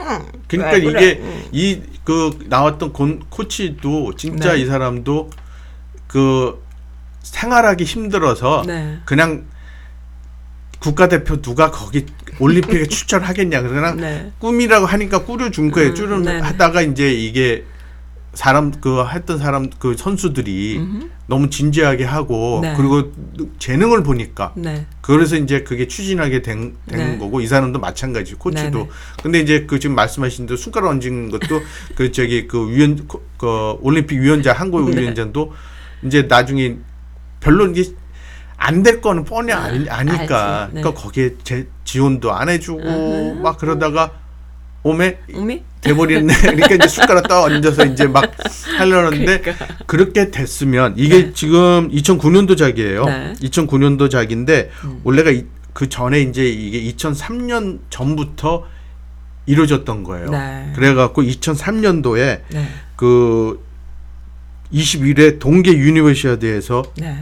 응. 0.00 0.26
그러니까 0.48 0.72
왜 0.72 0.80
그래? 0.80 0.90
이게 0.90 1.20
응. 1.22 1.44
이그 1.52 2.46
나왔던 2.46 2.92
곤, 2.92 3.22
코치도 3.28 4.16
진짜 4.16 4.54
네. 4.54 4.62
이 4.62 4.66
사람도 4.66 5.30
그 6.14 6.62
생활하기 7.22 7.82
힘들어서 7.82 8.62
네. 8.64 8.98
그냥 9.04 9.46
국가대표 10.78 11.42
누가 11.42 11.72
거기 11.72 12.06
올림픽에 12.38 12.86
출전하겠냐 12.86 13.62
그냥 13.62 13.96
네. 13.96 14.30
꿈이라고 14.38 14.86
하니까 14.86 15.24
꾸려준 15.24 15.72
거예요. 15.72 15.88
음, 15.90 15.94
쭈른 15.96 16.22
네네. 16.22 16.38
하다가 16.38 16.82
이제 16.82 17.12
이게 17.12 17.64
사람 18.32 18.70
그 18.70 19.04
했던 19.08 19.38
사람 19.38 19.70
그 19.80 19.96
선수들이 19.96 20.80
너무 21.26 21.50
진지하게 21.50 22.04
하고 22.04 22.60
네. 22.62 22.74
그리고 22.76 23.10
재능을 23.58 24.04
보니까 24.04 24.52
네. 24.54 24.86
그래서 25.00 25.34
이제 25.36 25.64
그게 25.64 25.88
추진하게 25.88 26.42
된, 26.42 26.76
된 26.86 27.12
네. 27.12 27.18
거고 27.18 27.40
이 27.40 27.46
사람도 27.48 27.80
마찬가지 27.80 28.34
코치도 28.34 28.78
네 28.78 28.84
네. 28.84 28.90
근데 29.20 29.40
이제 29.40 29.64
그 29.66 29.80
지금 29.80 29.96
말씀하신 29.96 30.46
대로 30.46 30.56
손가락 30.56 30.90
얹은 30.90 31.30
것도 31.30 31.60
그 31.96 32.12
저기 32.12 32.46
그 32.46 32.70
위원 32.70 33.08
그- 33.08 33.26
그 33.36 33.78
올림픽 33.80 34.20
위원자 34.20 34.52
한국 34.52 34.88
네. 34.90 35.00
위원장도 35.00 35.52
이제 36.04 36.22
나중에 36.22 36.76
별로 37.40 37.66
이게 37.66 37.84
안 38.56 38.82
될 38.82 39.00
거는 39.00 39.24
뻔히 39.24 39.52
알, 39.52 39.86
아니까. 39.90 40.68
네. 40.72 40.80
그러니까 40.80 41.02
거기에 41.02 41.34
제 41.42 41.66
지원도 41.84 42.32
안 42.32 42.48
해주고 42.48 42.80
음. 42.82 43.42
막 43.42 43.58
그러다가 43.58 44.12
오메 44.82 45.18
어미? 45.34 45.62
돼버렸네. 45.80 46.32
그러니까 46.40 46.74
이제 46.76 46.88
숟가락 46.88 47.26
떠 47.28 47.42
얹어서 47.42 47.84
이제 47.86 48.06
막 48.06 48.24
하려는데 48.78 49.40
그러니까. 49.40 49.66
그렇게 49.86 50.30
됐으면 50.30 50.94
이게 50.96 51.32
지금 51.32 51.90
2009년도 51.90 52.56
작이에요. 52.56 53.04
네. 53.06 53.32
2009년도 53.40 54.10
작인데 54.10 54.70
원래가 55.02 55.30
이- 55.30 55.46
그 55.72 55.88
전에 55.88 56.20
이제 56.20 56.48
이게 56.48 56.80
2003년 56.94 57.80
전부터 57.90 58.64
이루어졌던 59.46 60.04
거예요. 60.04 60.30
네. 60.30 60.72
그래갖고 60.74 61.22
2003년도에 61.22 62.40
네. 62.50 62.68
그 62.96 63.63
21회 64.74 65.38
동계 65.38 65.72
유니버시아드에서 65.72 66.82
네. 66.98 67.16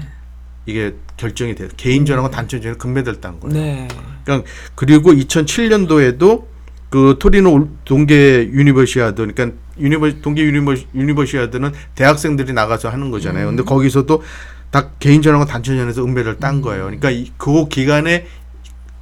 이게 0.67 0.95
결정이 1.17 1.55
돼요. 1.55 1.69
개인전하고 1.77 2.31
단체전에 2.31 2.77
금메달 2.77 3.21
딴 3.21 3.39
거예요. 3.41 3.55
네. 3.55 3.89
그러니까 4.25 4.49
그리고 4.75 5.13
2007년도에도 5.13 6.45
그 6.89 7.17
토리노 7.19 7.53
올- 7.53 7.69
동계 7.85 8.49
유니버시아드 8.53 9.17
그러니까 9.27 9.57
유니버 9.79 10.21
동계 10.21 10.43
유니버 10.43 10.75
유니버시아드는 10.95 11.73
대학생들이 11.95 12.53
나가서 12.53 12.91
하는 12.91 13.11
거잖아요. 13.11 13.47
근데 13.47 13.63
거기서도 13.63 14.23
다 14.71 14.91
개인전하고 14.99 15.45
단체전에서 15.47 16.05
은메달을 16.05 16.39
딴 16.39 16.61
거예요. 16.63 16.85
그러니까 16.85 17.11
이, 17.11 17.31
그 17.37 17.69
기간에 17.69 18.27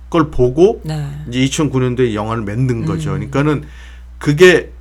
걸 0.09 0.31
보고 0.31 0.81
네. 0.85 1.09
이제 1.29 1.41
2009년도에 1.41 2.15
영화를 2.15 2.43
만든 2.43 2.85
거죠. 2.85 3.11
그러니까는 3.11 3.65
그게 4.19 4.73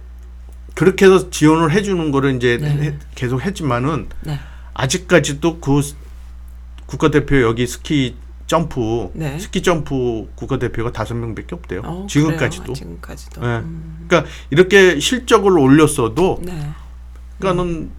그렇게 0.79 1.05
해서 1.07 1.29
지원을 1.29 1.73
해주는 1.73 2.09
거를 2.11 2.37
이제 2.37 2.57
네. 2.57 2.69
해- 2.69 2.93
계속 3.13 3.41
했지만은 3.41 4.07
네. 4.21 4.39
아직까지도 4.73 5.59
그 5.59 5.81
스- 5.81 5.95
국가대표 6.85 7.41
여기 7.41 7.67
스키 7.67 8.15
점프 8.47 9.09
네. 9.13 9.37
스키 9.39 9.61
점프 9.61 10.29
국가대표가 10.35 10.93
다섯 10.93 11.15
명밖에 11.15 11.53
없대요. 11.53 11.81
어, 11.83 12.07
지금까지도. 12.09 12.63
그래요? 12.63 12.75
지금까지도. 12.75 13.41
예. 13.43 13.45
음. 13.57 14.05
그러니까 14.07 14.31
이렇게 14.51 15.01
실적을 15.01 15.59
올렸어도 15.59 16.39
네. 16.43 16.69
그러니까는 17.39 17.89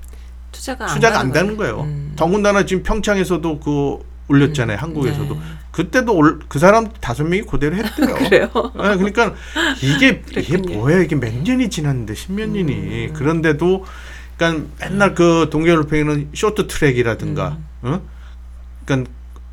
투자가 0.51 0.87
투자가 0.87 1.21
안 1.21 1.33
가는 1.33 1.33
되는 1.49 1.57
거예요. 1.59 1.83
음. 1.83 2.15
더군다나 2.17 2.65
지금 2.65 2.83
평창에서도 2.83 3.61
그 3.61 3.99
올렸잖아요. 4.31 4.79
한국에서도 4.79 5.35
네. 5.35 5.41
그때도 5.73 6.15
올, 6.15 6.39
그 6.49 6.59
사람 6.59 6.89
다섯 7.01 7.25
명이 7.25 7.43
그대로 7.43 7.77
했대요. 7.83 8.15
그래요? 8.15 8.51
예, 8.55 8.97
그러니까 8.97 9.35
이게 9.83 10.23
이게. 10.31 10.57
음. 10.57 10.63
뭐야 10.79 10.99
이게 11.01 11.17
몇 11.17 11.35
년이 11.35 11.69
지났는데 11.71 12.15
십몇 12.15 12.49
년이 12.49 13.13
그런데도 13.15 13.85
그러니까 14.37 14.67
맨날 14.81 15.15
그 15.15 15.49
동계올림픽에는 15.51 16.31
쇼트트랙이라든가, 16.35 17.59
음. 17.85 17.93
어? 17.93 18.01
그러니까 18.85 19.11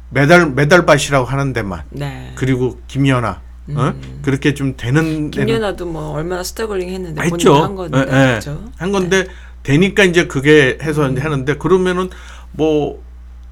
메달 0.10 0.50
메달밭이라고 0.52 1.26
하는 1.26 1.52
데만 1.54 1.84
네. 1.90 2.32
그리고 2.36 2.80
김연아, 2.88 3.42
어? 3.76 3.94
그렇게 4.22 4.54
좀 4.54 4.76
되는 4.78 5.30
데는 5.32 5.46
김연아도 5.48 5.86
뭐 5.86 6.12
얼마나 6.12 6.44
struggling 6.44 6.90
했는데. 6.90 7.30
본인이 7.30 7.60
한 7.60 7.76
건데. 7.76 7.98
예, 7.98 8.02
예. 8.02 8.06
그렇죠? 8.06 8.64
한 8.78 8.92
건데 8.92 9.26
되니까 9.64 10.04
이제 10.06 10.28
그게 10.28 10.78
해서 10.82 11.10
이제 11.10 11.20
하는데 11.20 11.58
그러면은 11.58 12.10
뭐 12.54 13.04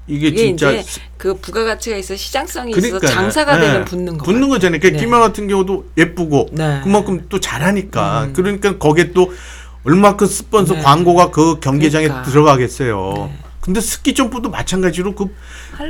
이게 0.06 0.28
이게 0.28 0.36
진짜 0.36 0.70
이제 0.72 1.00
그 1.16 1.34
부가가치가 1.34 1.96
있어 1.96 2.14
시장성이 2.16 2.70
있어서 2.70 2.98
그러니까요. 2.98 3.10
장사가 3.10 3.56
예. 3.56 3.60
되면 3.60 3.84
붙는 3.84 4.18
거. 4.18 4.24
붙는 4.24 4.48
거잖아요. 4.48 4.80
그러니까 4.80 5.00
네. 5.00 5.04
김연 5.04 5.20
같은 5.20 5.48
경우도 5.48 5.86
예쁘고 5.96 6.50
네. 6.52 6.80
그만큼 6.84 7.26
또 7.28 7.40
잘하니까 7.40 8.24
음. 8.24 8.32
그러니까 8.32 8.78
거기에 8.78 9.12
또 9.12 9.32
얼마큼 9.84 10.26
스폰서 10.26 10.74
네. 10.74 10.82
광고가 10.82 11.30
그 11.30 11.58
경기장에 11.60 12.06
그러니까. 12.06 12.30
들어가겠어요. 12.30 13.30
네. 13.30 13.38
근데 13.60 13.80
스키 13.80 14.14
점프도 14.14 14.50
마찬가지로 14.50 15.16
그, 15.16 15.26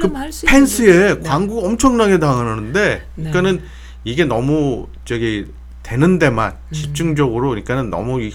그 0.00 0.12
펜스에. 0.46 1.14
네. 1.16 1.20
광고 1.20 1.66
엄청나게 1.66 2.18
당하는데 2.18 3.06
네. 3.16 3.30
그러니까는 3.30 3.62
이게 4.04 4.24
너무 4.24 4.86
저기 5.04 5.46
되는 5.82 6.18
데만 6.18 6.52
음. 6.52 6.72
집중적으로 6.72 7.50
그러니까는 7.50 7.90
너무 7.90 8.22
이, 8.22 8.32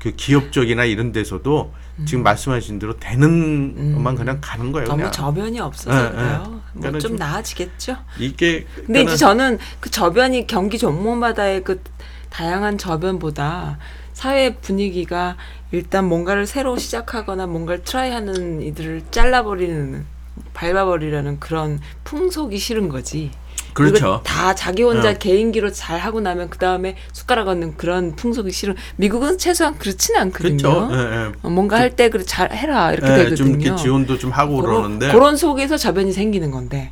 그 0.00 0.10
기업적이나 0.16 0.84
이런 0.84 1.12
데서도 1.12 1.72
지금 2.04 2.22
말씀하신 2.22 2.78
대로 2.78 2.94
되는 2.98 3.94
것만 3.94 4.16
그냥 4.16 4.38
가는 4.42 4.70
거예요. 4.72 4.86
음. 4.86 4.88
너무 4.88 4.96
그냥. 4.98 5.12
저변이 5.12 5.60
없어서 5.60 5.96
예, 5.98 6.06
예. 6.06 6.10
그래요. 6.10 6.42
뭐 6.46 6.62
그러니까는 6.74 7.00
좀 7.00 7.10
좀- 7.12 7.16
나아지겠죠. 7.16 7.96
이게 8.18 8.66
근데 8.74 9.02
이제 9.02 9.16
저는 9.16 9.58
그 9.80 9.90
저변이 9.90 10.46
경기 10.46 10.78
종목마다의 10.78 11.64
그 11.64 11.80
다양한 12.28 12.76
저변보다 12.76 13.78
사회 14.12 14.54
분위기가 14.56 15.36
일단 15.72 16.04
뭔가를 16.06 16.46
새로 16.46 16.76
시작하거나 16.76 17.46
뭔가를 17.46 17.82
트라이하는 17.84 18.60
이들을 18.62 19.04
잘라버리는 19.10 20.04
밟아버리려는 20.52 21.40
그런 21.40 21.80
풍속이 22.04 22.58
싫은 22.58 22.88
거지. 22.88 23.30
그렇죠. 23.74 24.22
다 24.24 24.54
자기 24.54 24.82
혼자 24.82 25.10
어. 25.10 25.14
개인기로 25.14 25.70
잘 25.72 25.98
하고 26.00 26.20
나면 26.20 26.48
그 26.48 26.56
다음에 26.58 26.96
숟가락 27.12 27.48
얹는 27.48 27.76
그런 27.76 28.16
풍속이 28.16 28.50
싫은. 28.50 28.74
미국은 28.96 29.36
최소한 29.38 29.76
그렇지는 29.78 30.20
않거든요. 30.22 30.56
그렇죠. 30.56 30.88
예, 30.92 30.98
예. 30.98 31.32
어, 31.42 31.50
뭔가 31.50 31.76
할 31.78 31.90
때 31.94 32.08
그래 32.08 32.24
잘 32.24 32.52
해라 32.52 32.92
이렇게 32.92 33.12
예, 33.12 33.16
되거든요. 33.18 33.36
좀 33.36 33.60
이렇게 33.60 33.76
지원도 33.82 34.18
좀 34.18 34.30
하고 34.30 34.56
그런- 34.56 34.76
그러는데 34.76 35.12
그런 35.12 35.36
속에서 35.36 35.76
저변이 35.76 36.12
생기는 36.12 36.50
건데 36.50 36.90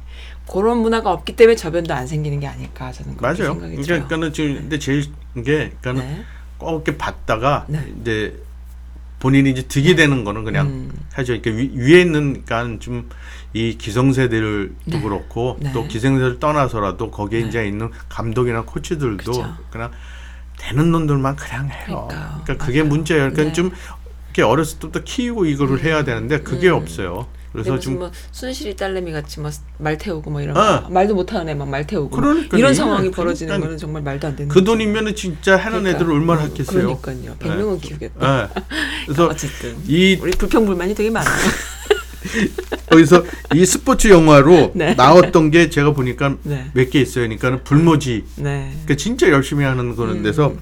그런 0.51 0.79
문화가 0.79 1.11
없기 1.11 1.37
때문에 1.37 1.57
저변도 1.57 1.95
안 1.95 2.07
생기는 2.07 2.39
게 2.39 2.47
아닐까 2.47 2.93
저는 2.93 3.17
그렇게 3.17 3.43
맞아요. 3.43 3.53
생각이 3.55 3.73
들어요. 3.77 3.87
그러니까는 3.87 4.33
지금 4.35 4.55
근데 4.57 4.79
제일 4.79 5.05
게 5.37 5.43
그러니까는 5.81 6.01
네. 6.03 6.23
꼭 6.59 6.71
이렇게 6.87 6.97
봤다가 6.99 7.65
네. 7.69 7.81
이제 8.03 8.39
본인이 9.21 9.51
이제 9.51 9.63
득이 9.63 9.97
되는 9.97 10.23
거는 10.23 10.45
그냥 10.45 10.67
음. 10.67 10.93
하죠. 11.15 11.35
그러니까 11.41 11.51
위, 11.51 11.71
위에 11.75 12.03
있는 12.03 12.45
그러니까 12.45 12.79
좀 12.81 13.09
이 13.55 13.79
기성세대들도 13.79 14.75
네. 14.85 15.01
그렇고 15.01 15.57
네. 15.61 15.73
또 15.73 15.87
기성세대를 15.87 16.41
떠나서라도 16.41 17.11
거기에 17.11 17.41
이제 17.41 17.67
있는 17.67 17.91
감독이나 18.09 18.63
코치들도 18.63 19.17
그쵸. 19.17 19.57
그냥 19.71 19.93
되는 20.59 20.91
놈들만 20.91 21.37
그냥 21.37 21.71
해요. 21.71 22.09
그러니까요. 22.09 22.41
그러니까 22.43 22.67
그게. 22.67 22.83
문제예요. 22.83 23.31
그러니까 23.31 23.45
네. 23.45 23.53
좀 23.53 23.71
이렇게 24.27 24.43
어렸을 24.43 24.81
때부터 24.81 25.05
키우고 25.05 25.47
이거를 25.47 25.85
해야 25.85 26.03
되는데 26.03 26.41
그게 26.41 26.69
없어요. 26.69 27.29
근데 27.53 27.71
그래서 27.71 27.79
좀뭐 27.79 28.11
순실이 28.33 28.75
딸내미 28.75 29.13
같이 29.13 29.39
뭐말 29.39 29.97
태우고 29.97 30.29
뭐 30.29 30.41
이런 30.41 30.57
어. 30.57 30.83
거 30.83 30.89
말도 30.89 31.15
못하는 31.15 31.49
애막말 31.51 31.87
태우고 31.87 32.11
그러니까요. 32.11 32.59
이런 32.59 32.73
예, 32.73 32.75
상황이 32.75 33.13
벌어지는 33.13 33.51
그러니까 33.51 33.67
거는 33.67 33.79
정말 33.79 34.03
말도 34.03 34.27
안 34.27 34.35
되는 34.35 34.49
그 34.49 34.55
거죠. 34.55 34.73
돈이면은 34.73 35.15
진짜 35.15 35.57
하는 35.57 35.83
그러니까. 35.83 35.91
애들을 35.91 36.13
얼마나 36.13 36.43
했겠어요. 36.43 36.99
그러니까요. 36.99 37.37
100명은 37.39 37.81
키우겠다. 37.81 38.43
예. 38.43 38.49
그래서 39.07 39.27
어쨌든 39.27 39.77
이 39.87 40.19
우리 40.21 40.33
불평불만이 40.33 40.97
되게 40.97 41.11
많아요. 41.11 41.33
거기서 42.91 43.25
이 43.55 43.65
스포츠 43.67 44.09
영화로 44.09 44.73
네. 44.75 44.95
나왔던 44.95 45.51
게 45.51 45.71
제가 45.71 45.93
보니까 45.93 46.37
네. 46.43 46.71
몇개 46.75 47.01
있어요. 47.01 47.25
그러니까는 47.25 47.65
불모지. 47.65 48.25
네. 48.37 48.71
그러니까 48.73 48.95
진짜 48.97 49.29
열심히 49.31 49.65
하는 49.65 49.95
음. 49.99 50.23
데서 50.23 50.55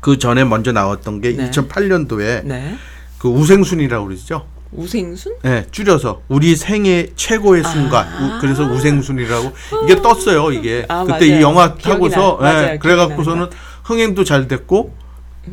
그 0.00 0.18
전에 0.18 0.44
먼저 0.44 0.72
나왔던 0.72 1.20
게 1.20 1.32
네. 1.32 1.50
2008년도에 1.50 2.44
네. 2.44 2.76
그 3.18 3.28
우생순이라고 3.28 4.06
그러죠. 4.06 4.46
우생순? 4.72 5.36
네, 5.44 5.64
줄여서 5.70 6.22
우리 6.28 6.56
생애 6.56 7.06
최고의 7.14 7.62
순간. 7.62 8.06
우- 8.20 8.40
그래서 8.40 8.64
우생순이라고 8.64 9.52
이게 9.84 10.02
떴어요. 10.02 10.50
이게 10.52 10.84
아, 10.88 11.04
그때 11.04 11.26
맞아요. 11.28 11.38
이 11.38 11.42
영화 11.42 11.74
타고서 11.76 12.38
기억이 12.38 12.78
그래갖고서는 12.80 13.46
흥행도 13.84 14.24
잘 14.24 14.48
됐고. 14.48 15.03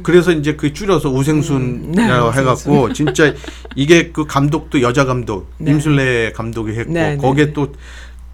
그래서 0.04 0.32
이제 0.32 0.56
그 0.56 0.74
줄여서 0.74 1.10
우생순이라고 1.10 2.32
네, 2.32 2.40
해갖고 2.40 2.94
진짜 2.94 3.34
이게 3.76 4.12
그 4.12 4.26
감독도 4.26 4.82
여자 4.82 5.06
감독 5.06 5.52
네. 5.58 5.72
임술래 5.72 6.32
감독이 6.34 6.72
했고 6.72 6.92
네, 6.92 7.16
네, 7.16 7.18
거기에 7.18 7.48
네. 7.48 7.54
또 7.54 7.74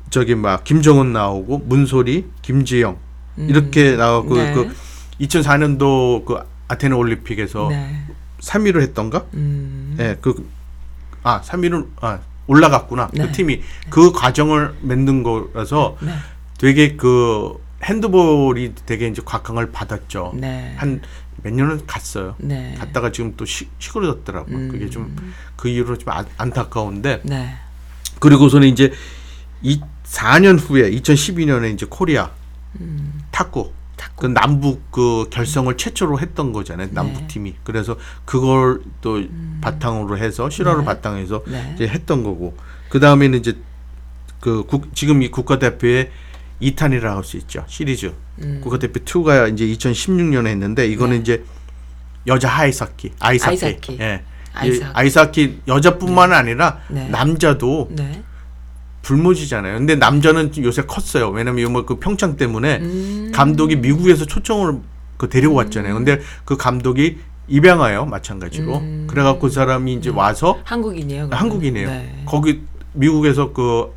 저기 0.09 0.35
막 0.35 0.63
김정은 0.63 1.13
나오고 1.13 1.63
문소리 1.65 2.25
김지영 2.41 2.97
이렇게 3.37 3.95
나오고 3.95 4.35
네. 4.35 4.53
그 4.53 4.73
2004년도 5.21 6.25
그 6.25 6.39
아테네 6.67 6.95
올림픽에서 6.95 7.69
네. 7.69 8.03
3위를 8.39 8.81
했던가? 8.81 9.25
음. 9.33 9.95
예, 9.99 10.17
그, 10.21 10.47
아, 11.23 11.41
3위를, 11.41 11.87
아, 12.01 12.19
올라갔구나. 12.47 13.09
네. 13.13 13.25
그 13.25 13.31
팀이. 13.31 13.61
그 13.89 14.11
과정을 14.11 14.75
만든 14.81 15.23
거라서 15.23 15.97
네. 16.01 16.11
되게 16.57 16.95
그 16.95 17.59
핸드볼이 17.83 18.73
되게 18.85 19.07
이제 19.07 19.21
곽강을 19.23 19.71
받았죠. 19.71 20.33
네. 20.35 20.73
한 20.77 21.01
몇 21.47 21.53
년을 21.53 21.85
갔어요. 21.87 22.35
네. 22.39 22.75
갔다가 22.77 23.11
지금 23.11 23.35
또 23.37 23.45
시, 23.45 23.69
시끄러졌더라고요. 23.79 24.55
음. 24.57 24.69
그게 24.69 24.89
좀 24.89 25.15
그 25.57 25.67
이후로 25.67 25.97
좀 25.97 26.09
안, 26.09 26.25
안타까운데. 26.37 27.21
네. 27.23 27.55
그리고서는 28.19 28.67
이제 28.67 28.93
이 29.61 29.81
4년 30.05 30.57
후에 30.59 30.89
2012년에 30.91 31.73
이제 31.73 31.85
코리아 31.89 32.31
탁구 32.31 32.79
음. 32.79 33.23
탁구. 33.31 33.71
그 34.15 34.25
남북 34.27 34.91
그 34.91 35.27
결성을 35.29 35.75
최초로 35.75 36.19
했던 36.19 36.53
거잖아요. 36.53 36.89
남북 36.91 37.21
네. 37.21 37.27
팀이. 37.27 37.55
그래서 37.63 37.97
그걸 38.25 38.81
또 39.01 39.21
바탕으로 39.61 40.17
해서 40.17 40.49
실화를 40.49 40.81
네. 40.81 40.85
바탕해서 40.85 41.43
네. 41.47 41.71
이제 41.75 41.87
했던 41.87 42.23
거고. 42.23 42.55
그 42.89 42.99
다음에는 42.99 43.39
이제 43.39 43.57
그 44.39 44.63
국, 44.63 44.95
지금 44.95 45.23
이 45.23 45.29
국가대표의 45.29 46.11
2탄이라고 46.61 47.15
할수 47.15 47.37
있죠. 47.37 47.63
시리즈. 47.67 48.13
음. 48.41 48.59
국가대표 48.63 48.99
2가 49.01 49.53
이제 49.53 49.65
2016년에 49.65 50.47
했는데 50.47 50.87
이거는 50.87 51.17
네. 51.17 51.21
이제 51.21 51.43
여자 52.27 52.49
아이스하키, 52.49 53.13
아이스하키. 53.19 53.65
아이스하키. 53.65 53.97
예. 53.99 54.23
아이스하키. 54.53 54.85
이 54.85 54.89
아이스하키 54.93 55.61
여자뿐만 55.67 56.33
아니라 56.33 56.79
네. 56.89 57.07
남자도 57.09 57.89
네. 57.91 58.23
불모지잖아요. 59.03 59.77
근데 59.77 59.95
남자는 59.95 60.51
좀 60.51 60.65
요새 60.65 60.81
컸어요. 60.81 61.29
왜냐면 61.29 61.63
요뭐 61.69 61.85
그 61.85 61.95
평창 61.95 62.35
때문에 62.35 62.77
음. 62.81 63.31
감독이 63.33 63.77
미국에서 63.77 64.25
초청을 64.25 64.79
그 65.17 65.29
데리고 65.29 65.53
왔잖아요. 65.55 65.93
근데 65.93 66.19
그 66.43 66.57
감독이 66.57 67.19
입양아요, 67.47 68.05
마찬가지로. 68.05 68.77
음. 68.77 69.07
그래갖고 69.09 69.47
그 69.47 69.49
사람이 69.49 69.93
이제 69.93 70.09
와서 70.09 70.59
한국인이에요. 70.65 71.27
그러면? 71.27 71.39
한국이네요. 71.39 71.89
네. 71.89 72.23
거기 72.25 72.61
미국에서 72.93 73.53
그 73.53 73.93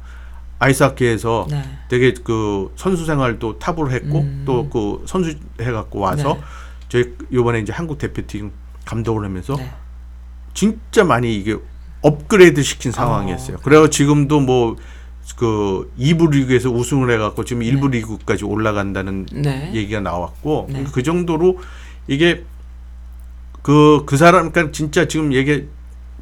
아이스하키에서 0.60 1.46
네. 1.50 1.62
되게 1.88 2.14
그 2.22 2.72
선수 2.76 3.04
생활도 3.04 3.58
탑을 3.58 3.90
했고 3.90 4.20
음. 4.20 4.42
또그 4.46 5.04
선수 5.06 5.34
해갖고 5.60 5.98
와서 5.98 6.34
네. 6.34 6.40
저희 6.88 7.14
요번에 7.32 7.58
이제 7.58 7.72
한국 7.72 7.98
대표팀 7.98 8.52
감독을 8.84 9.24
하면서 9.24 9.56
네. 9.56 9.72
진짜 10.54 11.02
많이 11.02 11.34
이게 11.34 11.56
업그레이드 12.02 12.62
시킨 12.62 12.92
상황이었어요. 12.92 13.58
그래서 13.62 13.90
지금도 13.90 14.40
뭐 14.40 14.76
그 15.36 15.90
2부 15.98 16.30
리그에서 16.30 16.70
우승을 16.70 17.10
해갖고 17.12 17.44
지금 17.44 17.62
1부 17.62 17.90
리그까지 17.90 18.44
올라간다는 18.44 19.26
네. 19.32 19.70
얘기가 19.74 20.00
나왔고 20.00 20.68
네. 20.70 20.84
그 20.92 21.02
정도로 21.02 21.58
이게 22.08 22.44
그그 23.62 24.16
사람 24.16 24.50
그러니까 24.50 24.72
진짜 24.72 25.06
지금 25.06 25.32
얘기 25.32 25.68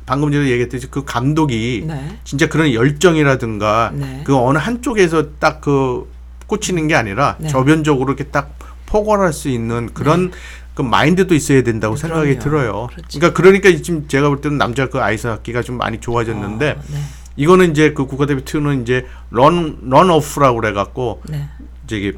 방금 0.08 0.32
전에 0.32 0.48
얘기했듯이 0.48 0.86
그 0.90 1.04
감독이 1.04 1.84
네. 1.86 2.18
진짜 2.24 2.48
그런 2.48 2.72
열정이라든가 2.72 3.92
네. 3.94 4.22
그 4.24 4.34
어느 4.36 4.56
한쪽에서 4.56 5.32
딱 5.38 5.60
그 5.60 6.08
꽂히는 6.46 6.88
게 6.88 6.94
아니라 6.94 7.36
네. 7.38 7.48
저변적으로 7.48 8.14
이렇게 8.14 8.24
딱 8.24 8.58
포괄할 8.86 9.34
수 9.34 9.50
있는 9.50 9.92
그런 9.92 10.32
그 10.74 10.80
마인드도 10.80 11.34
있어야 11.34 11.62
된다고 11.62 11.94
네, 11.94 12.00
생각이 12.00 12.38
그럼요. 12.38 12.40
들어요. 12.42 12.86
그렇죠. 12.90 13.18
그러니까 13.18 13.42
그러니까 13.42 13.82
지금 13.82 14.08
제가 14.08 14.28
볼 14.28 14.40
때는 14.40 14.56
남자 14.56 14.88
그 14.88 14.98
아이스하키가 14.98 15.60
좀 15.60 15.76
많이 15.76 16.00
좋아졌는데 16.00 16.70
어, 16.70 16.82
네. 16.90 16.98
이거는 17.36 17.72
이제 17.72 17.92
그 17.92 18.06
국가대표 18.06 18.40
2는 18.44 18.80
이제 18.82 19.04
런 19.30 19.78
런오프라고 19.82 20.58
그래 20.60 20.72
갖고 20.72 21.20
네. 21.28 21.48
저기 21.86 22.14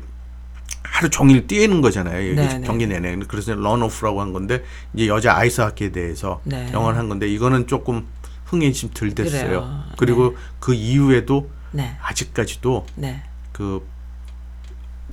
하루 0.82 1.08
종일 1.10 1.46
뛰는 1.46 1.80
거잖아요. 1.80 2.20
이게 2.20 2.34
네, 2.34 2.58
네. 2.58 2.66
경기 2.66 2.86
내내. 2.86 3.16
그래서 3.28 3.54
런오프라고 3.54 4.20
한 4.20 4.32
건데 4.32 4.62
이제 4.94 5.06
여자 5.06 5.36
아이스 5.36 5.60
하키에 5.60 5.92
대해서 5.92 6.40
네. 6.44 6.70
영화를 6.72 6.98
한 6.98 7.08
건데 7.08 7.28
이거는 7.28 7.66
조금 7.66 8.06
흥행이 8.46 8.72
좀덜 8.72 9.14
됐어요. 9.14 9.42
그래요. 9.42 9.84
그리고 9.96 10.36
그 10.58 10.74
이후에도 10.74 11.48
네. 11.72 11.96
아직까지도 12.02 12.86
네. 12.96 13.22
그 13.52 13.86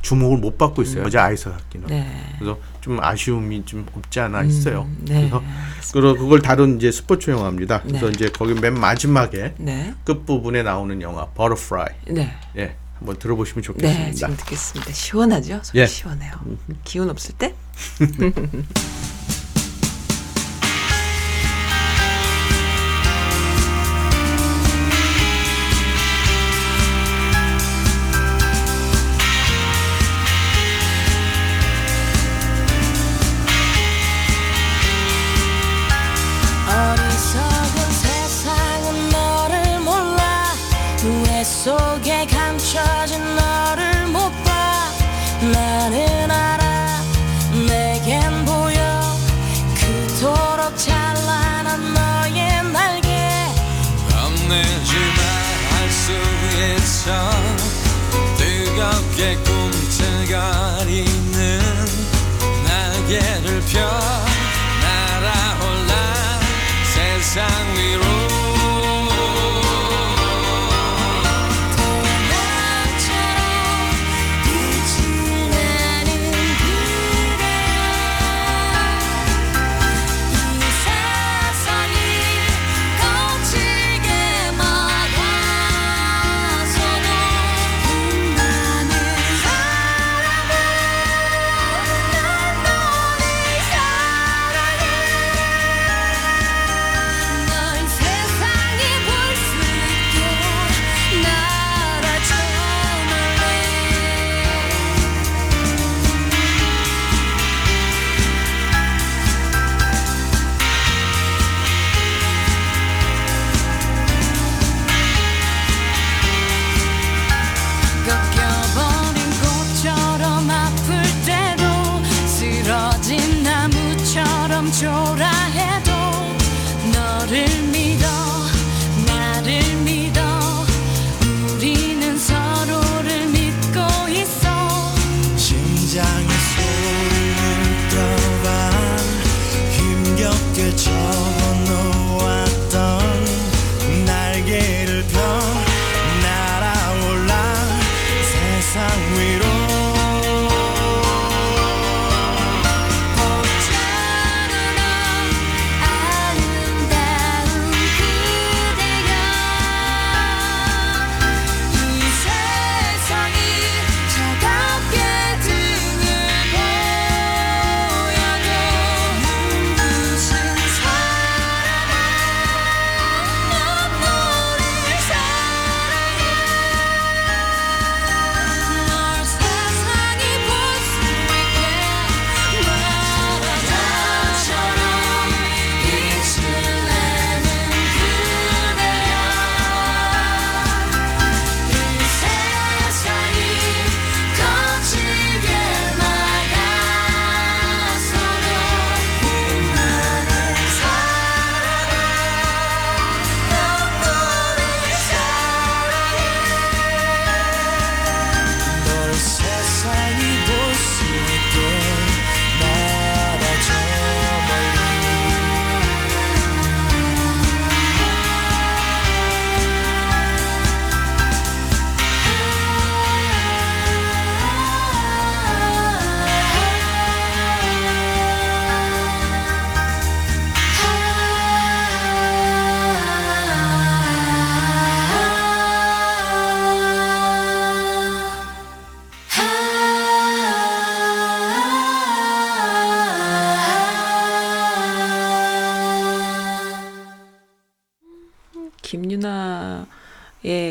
주목을 0.02 0.38
못 0.38 0.58
받고 0.58 0.82
있어요. 0.84 1.04
여자 1.04 1.26
아이스 1.26 1.50
하키는. 1.50 1.86
음. 1.86 1.90
네. 1.90 2.36
그래서 2.40 2.58
좀 2.82 3.00
아쉬움이 3.00 3.66
좀 3.66 3.86
없지 3.94 4.20
않아 4.22 4.44
있어요. 4.44 4.84
음, 4.84 5.06
네. 5.06 5.30
그래서 5.92 6.14
그걸 6.14 6.42
다룬 6.42 6.78
이제 6.78 6.92
스포츠 6.92 7.30
영화입니다. 7.30 7.82
그래서 7.82 8.06
네. 8.06 8.12
이제 8.14 8.30
거기 8.30 8.54
맨 8.54 8.74
마지막에 8.80 9.54
네. 9.58 9.94
끝 10.04 10.26
부분에 10.26 10.64
나오는 10.64 11.02
영화 11.02 11.26
버터프라이. 11.28 11.88
네. 12.10 12.34
예, 12.58 12.76
한번 13.00 13.18
들어보시면 13.18 13.64
좋겠습니다. 13.64 14.06
네, 14.06 14.12
지금 14.12 14.36
듣겠습니다. 14.38 14.92
시원하죠? 14.92 15.62
예. 15.76 15.86
시원해요. 15.86 16.34
기운 16.84 17.10
없을 17.10 17.36
때? 17.36 17.56
있어 57.08 57.32
뜨겁게 58.38 59.38
꿈틀거리는 59.38 61.40
날개를 62.66 63.62
펴 63.72 63.80
날아올라 64.82 65.94
세상 66.94 67.48
위로 67.76 68.07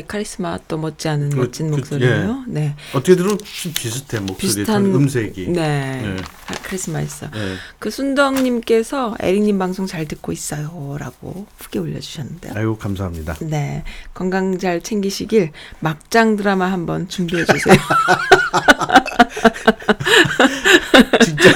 카리스마 0.07 0.57
또 0.67 0.77
못지않은 0.77 1.29
그- 1.31 1.35
멋진 1.35 1.69
그- 1.71 1.77
목소리예요. 1.77 2.43
네. 2.47 2.75
어떻게 2.93 3.15
들으면 3.15 3.37
좀 3.37 3.73
비슷해 3.73 4.19
목소리 4.19 4.37
비슷한 4.37 4.85
음색이. 4.85 5.49
네. 5.49 6.01
네. 6.01 6.17
아, 6.47 6.53
카리스마 6.63 7.01
있어. 7.01 7.29
네. 7.31 7.55
그 7.79 7.89
순덕님께서 7.91 9.15
에릭님 9.19 9.59
방송 9.59 9.85
잘 9.85 10.07
듣고 10.07 10.31
있어요라고 10.31 11.45
후기 11.59 11.79
올려주셨는데요. 11.79 12.53
아이고 12.55 12.77
감사합니다. 12.77 13.35
네, 13.41 13.83
건강 14.13 14.57
잘 14.57 14.81
챙기시길 14.81 15.51
막장 15.79 16.35
드라마 16.35 16.71
한번 16.71 17.07
준비해 17.09 17.43
주세요. 17.45 17.75
진짜 21.23 21.49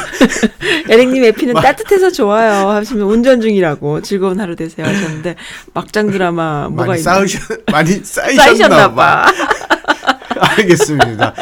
에릭님 0.89 1.23
에피는 1.23 1.53
따뜻해서 1.55 2.11
좋아요 2.11 2.69
하시면 2.69 3.03
운전 3.07 3.41
중이라고 3.41 4.01
즐거운 4.01 4.39
하루 4.39 4.55
되세요 4.55 4.85
하셨는데 4.87 5.35
막장 5.73 6.09
드라마 6.11 6.67
뭐가 6.69 6.87
많이? 6.91 7.01
쌓으셨 7.01 7.41
많이 7.71 7.95
쌓이셨나 8.03 8.93
봐. 8.93 9.25
봐. 9.25 9.31
알겠습니다. 10.57 11.33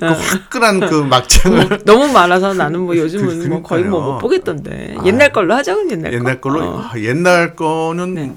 그 0.00 0.04
화끈한 0.06 0.80
그 0.80 0.94
막장을 1.04 1.82
너무 1.84 2.08
많아서 2.12 2.52
나는 2.52 2.80
뭐 2.80 2.96
요즘은 2.96 3.40
그- 3.42 3.46
뭐 3.46 3.62
거의 3.62 3.84
뭐. 3.84 4.14
못 4.14 4.18
보겠던데 4.18 4.96
아. 4.98 5.02
옛날 5.06 5.32
걸로 5.32 5.54
하자 5.54 5.74
그럼 5.74 5.90
옛날, 5.92 6.12
옛날 6.14 6.40
거. 6.40 6.50
걸로 6.50 6.64
어. 6.64 6.80
아, 6.92 6.98
옛날 6.98 7.54
거는 7.54 8.14
네. 8.14 8.32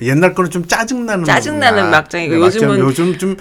옛날 0.00 0.34
거는 0.34 0.50
좀 0.50 0.66
짜증 0.66 1.06
나는 1.06 1.24
짜증 1.24 1.58
나는 1.60 1.82
거구나. 1.84 1.98
막장이고 1.98 2.34
네. 2.34 2.40
요즘은- 2.40 2.78
요즘 2.80 3.16
좀 3.18 3.36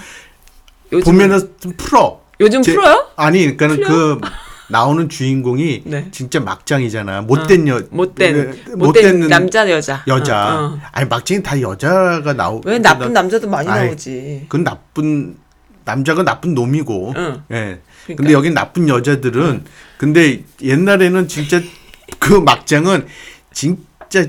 요즘 0.91 1.03
보면은 1.11 1.49
좀 1.59 1.73
풀어. 1.75 2.21
요즘 2.39 2.61
제- 2.61 2.73
풀어요? 2.73 3.07
아니 3.15 3.39
그러니까는 3.57 3.75
풀려? 3.75 3.87
그 3.87 4.21
나오는 4.67 5.07
주인공이 5.09 5.83
네. 5.85 6.07
진짜 6.11 6.39
막장이잖아. 6.39 7.21
못된 7.21 7.67
여 7.67 7.81
못된 7.91 8.51
네, 8.65 8.75
못된 8.75 9.27
남자 9.27 9.69
여자 9.69 10.03
여자. 10.07 10.55
어, 10.59 10.63
어. 10.73 10.79
아니 10.91 11.07
막장이 11.07 11.43
다 11.43 11.59
여자가 11.61 12.33
나오. 12.33 12.61
왜 12.65 12.79
나쁜 12.79 13.13
남자도 13.13 13.47
많이 13.49 13.69
아이, 13.69 13.87
나오지? 13.87 14.45
그건 14.49 14.63
나쁜 14.63 15.37
남자가 15.85 16.23
나쁜 16.23 16.53
놈이고. 16.55 17.13
응. 17.15 17.43
예. 17.51 17.79
그러니까. 18.05 18.15
근데 18.17 18.33
여긴 18.33 18.53
나쁜 18.53 18.87
여자들은 18.89 19.65
근데 19.97 20.43
옛날에는 20.61 21.27
진짜 21.27 21.61
그 22.19 22.33
막장은 22.33 23.05
진짜 23.53 24.25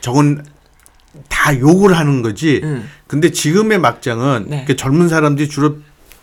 저건 0.00 0.44
다 1.28 1.58
욕을 1.58 1.96
하는 1.96 2.22
거지. 2.22 2.60
응. 2.62 2.84
근데 3.08 3.30
지금의 3.30 3.78
막장은 3.78 4.46
네. 4.48 4.64
그 4.66 4.76
젊은 4.76 5.08
사람들이 5.08 5.48
주로 5.48 5.76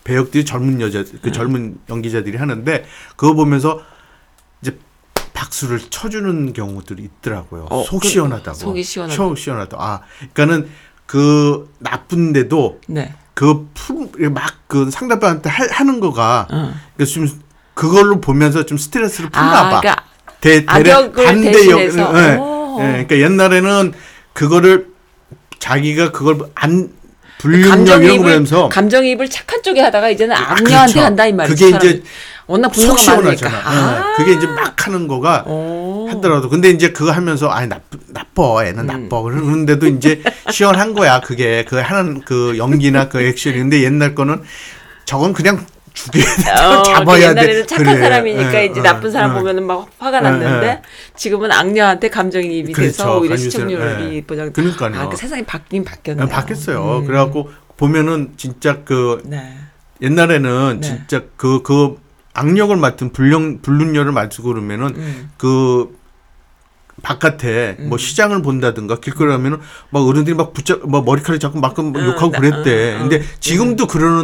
배역들이 0.10 0.44
젊은 0.44 0.82
여자 0.82 1.04
그 1.22 1.32
젊은 1.32 1.78
연기자들이 1.88 2.38
하는데 2.38 2.84
그거 3.16 3.34
보면서 3.36 3.82
이제 4.62 4.76
박수를 5.36 5.80
쳐주는 5.80 6.52
경우들이 6.54 7.04
있더라고요. 7.04 7.68
어, 7.70 7.84
속 7.84 8.00
그- 8.02 8.08
시원하다고. 8.08 8.58
속이 8.58 8.82
시원하다. 8.84 9.16
속 9.16 9.38
시원하다. 9.38 9.78
아, 9.80 10.02
그러니까는 10.34 10.70
그 11.06 11.72
나쁜데도 11.78 12.82
네. 12.88 13.14
그막그 13.36 14.90
상대방한테 14.92 15.50
하, 15.50 15.66
하는 15.72 16.00
거가 16.00 16.48
어. 16.52 16.74
그러니까 16.96 17.06
좀 17.06 17.42
그걸로 17.76 18.20
보면서 18.20 18.66
좀 18.66 18.78
스트레스를 18.80 19.30
푸나 19.30 19.60
아, 19.60 19.70
봐. 19.70 19.80
그러니까 19.80 20.04
대, 20.42 20.66
대략 20.66 21.14
반대? 21.14 21.70
역. 21.70 21.80
예. 21.82 22.36
오. 22.38 22.78
예. 22.82 23.06
그러니까 23.06 23.18
옛날에는 23.20 23.94
그거를 24.34 24.88
자기가 25.60 26.12
그걸 26.12 26.40
안 26.56 26.92
감정이입을 27.42 28.46
감정이입을 28.70 29.30
착한 29.30 29.64
쪽에 29.64 29.80
하다가 29.82 30.10
이제는 30.10 30.36
아, 30.36 30.52
악녀한테 30.52 30.94
그렇죠. 30.94 31.00
한다 31.02 31.26
이 31.26 31.34
말이죠. 31.34 31.72
그게. 31.72 31.78
이제 31.90 32.04
워낙 32.48 32.74
속 32.76 32.82
분노가 32.96 33.16
많으니까. 33.22 33.50
시원하잖아. 33.50 33.62
아. 33.70 34.12
예. 34.12 34.18
그게 34.18 34.34
이제 34.38 34.48
막 34.48 34.86
하는 34.86 35.08
거가 35.08 35.44
오. 35.48 36.08
하더라도 36.10 36.50
근데 36.50 36.70
이제 36.70 36.92
그거 36.92 37.12
하면서 37.12 37.48
아니 37.48 37.70
나빠 37.70 38.60
음. 38.62 38.66
애는 38.66 38.86
나빠 38.86 39.22
그러는데도 39.22 39.88
이제 39.88 40.22
시원한 40.52 40.94
거야 40.94 41.22
그게 41.22 41.64
그 41.68 41.78
하는 41.78 42.22
그 42.26 42.58
연기나 42.58 43.08
그 43.08 43.22
액션이 43.22 43.58
근데 43.58 43.84
옛날 43.84 44.16
거는 44.16 44.42
저건 45.06 45.32
그냥 45.34 45.66
죽여야 45.94 46.36
돼 46.36 46.52
어, 46.52 46.84
그 46.84 46.90
잡아야 46.94 47.34
돼 47.34 47.42
옛날에는 47.42 47.68
착한 47.68 47.86
그래. 47.86 48.00
사람이니까 48.00 48.56
예, 48.62 48.66
이제 48.66 48.80
어, 48.80 48.84
나쁜 48.84 49.12
사람 49.12 49.32
어. 49.32 49.34
보면은 49.36 49.66
막 49.66 49.88
화가 50.00 50.18
예, 50.18 50.22
났는데 50.22 50.68
예. 50.68 50.82
지금은 51.16 51.52
악녀한테 51.52 52.10
감정이입이 52.10 52.74
돼서 52.74 53.04
그렇죠. 53.04 53.20
오히려 53.20 53.36
간주세요. 53.36 53.52
시청률이 53.70 54.16
예. 54.18 54.22
보장. 54.22 54.52
그러니까요. 54.54 54.96
아, 55.00 55.10
그 55.10 55.18
세상이 55.18 55.44
바뀌긴 55.46 55.84
바뀌었네요. 55.84 56.26
예, 56.26 56.30
바뀌었어요 56.30 57.00
음. 57.00 57.06
그래갖고 57.06 57.50
보면은 57.78 58.34
진짜 58.38 58.80
그 58.84 59.22
네. 59.26 59.56
옛날에는 60.02 60.80
네. 60.82 60.88
진짜 60.88 61.24
그그 61.38 61.98
악력을 62.34 62.76
맡은 62.76 63.12
불륜 63.12 63.62
불륜녀를 63.62 64.12
맡고 64.12 64.44
그러면은 64.44 64.88
음. 64.96 65.30
그 65.38 65.98
바깥에 67.02 67.78
뭐 67.80 67.98
시장을 67.98 68.42
본다든가 68.42 69.00
길거리 69.00 69.30
가면은 69.32 69.60
막 69.90 70.02
어른들이 70.06 70.36
막 70.36 70.54
붙잡 70.54 70.80
뭐 70.88 71.02
머리카락 71.02 71.40
잡고 71.40 71.60
막막 71.60 71.80
응, 71.80 72.06
욕하고 72.08 72.32
나- 72.32 72.40
그랬대. 72.40 72.94
응, 72.96 73.00
근데 73.00 73.18
응. 73.18 73.24
지금도 73.40 73.88
그러 73.88 74.22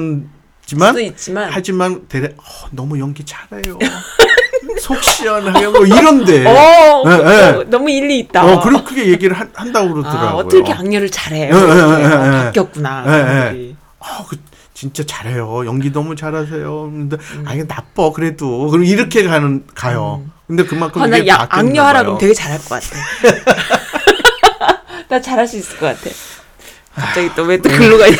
지만 0.65 0.89
수도 0.89 1.01
있지만 1.01 1.49
하지만 1.51 2.07
대래 2.07 2.27
어, 2.37 2.67
너무 2.71 2.99
연기 2.99 3.23
잘해요. 3.23 3.77
속 4.79 5.01
시원하게 5.01 5.67
뭐 5.67 5.85
이런데. 5.85 6.45
어, 6.45 7.03
예. 7.05 7.57
어, 7.57 7.63
너무 7.67 7.89
일리 7.89 8.19
있다. 8.19 8.45
어, 8.45 8.59
그렇게 8.61 9.07
얘기를 9.07 9.37
한, 9.37 9.49
한다고 9.53 9.93
그러더라고요. 9.93 10.29
아, 10.29 10.33
어떻게 10.33 10.73
악녀를 10.73 11.09
잘해? 11.09 11.49
예, 11.49 11.51
어, 11.51 11.99
예. 11.99 12.43
바뀌었구나. 12.45 13.03
사람들이. 13.03 13.75
어, 13.99 14.25
그 14.27 14.37
진짜 14.73 15.03
잘해요. 15.05 15.65
연기 15.65 15.91
너무 15.91 16.15
잘하세요. 16.15 16.81
근데 16.91 17.17
음. 17.35 17.45
아니 17.47 17.65
나빠 17.65 18.11
그래도 18.11 18.69
그럼 18.69 18.83
이렇게 18.83 19.23
가는 19.23 19.65
가요. 19.73 20.23
근데 20.47 20.65
그만큼 20.65 21.01
아, 21.01 21.07
나 21.07 21.17
이게 21.17 21.31
악녀 21.31 21.83
하라. 21.83 22.01
그러면 22.01 22.19
되게 22.19 22.33
잘할 22.33 22.59
것 22.59 22.69
같아. 22.69 22.97
나 25.07 25.21
잘할 25.21 25.47
수 25.47 25.57
있을 25.57 25.77
것 25.77 25.85
같아. 25.85 26.13
갑자기 26.93 27.29
또 27.35 27.43
왜또 27.43 27.69
글로 27.69 27.97
가냐. 27.97 28.17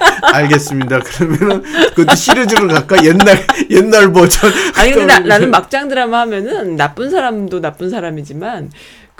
알겠습니다. 0.32 1.00
그러면은 1.00 1.62
그것도 1.94 2.14
시리즈로 2.14 2.68
갈까? 2.68 3.02
옛날 3.04 3.46
옛날 3.70 4.12
버전. 4.12 4.50
아니 4.76 4.92
근데 4.92 5.06
나, 5.06 5.18
나는 5.20 5.50
막장 5.50 5.88
드라마 5.88 6.20
하면은 6.20 6.76
나쁜 6.76 7.10
사람도 7.10 7.60
나쁜 7.60 7.90
사람이지만 7.90 8.70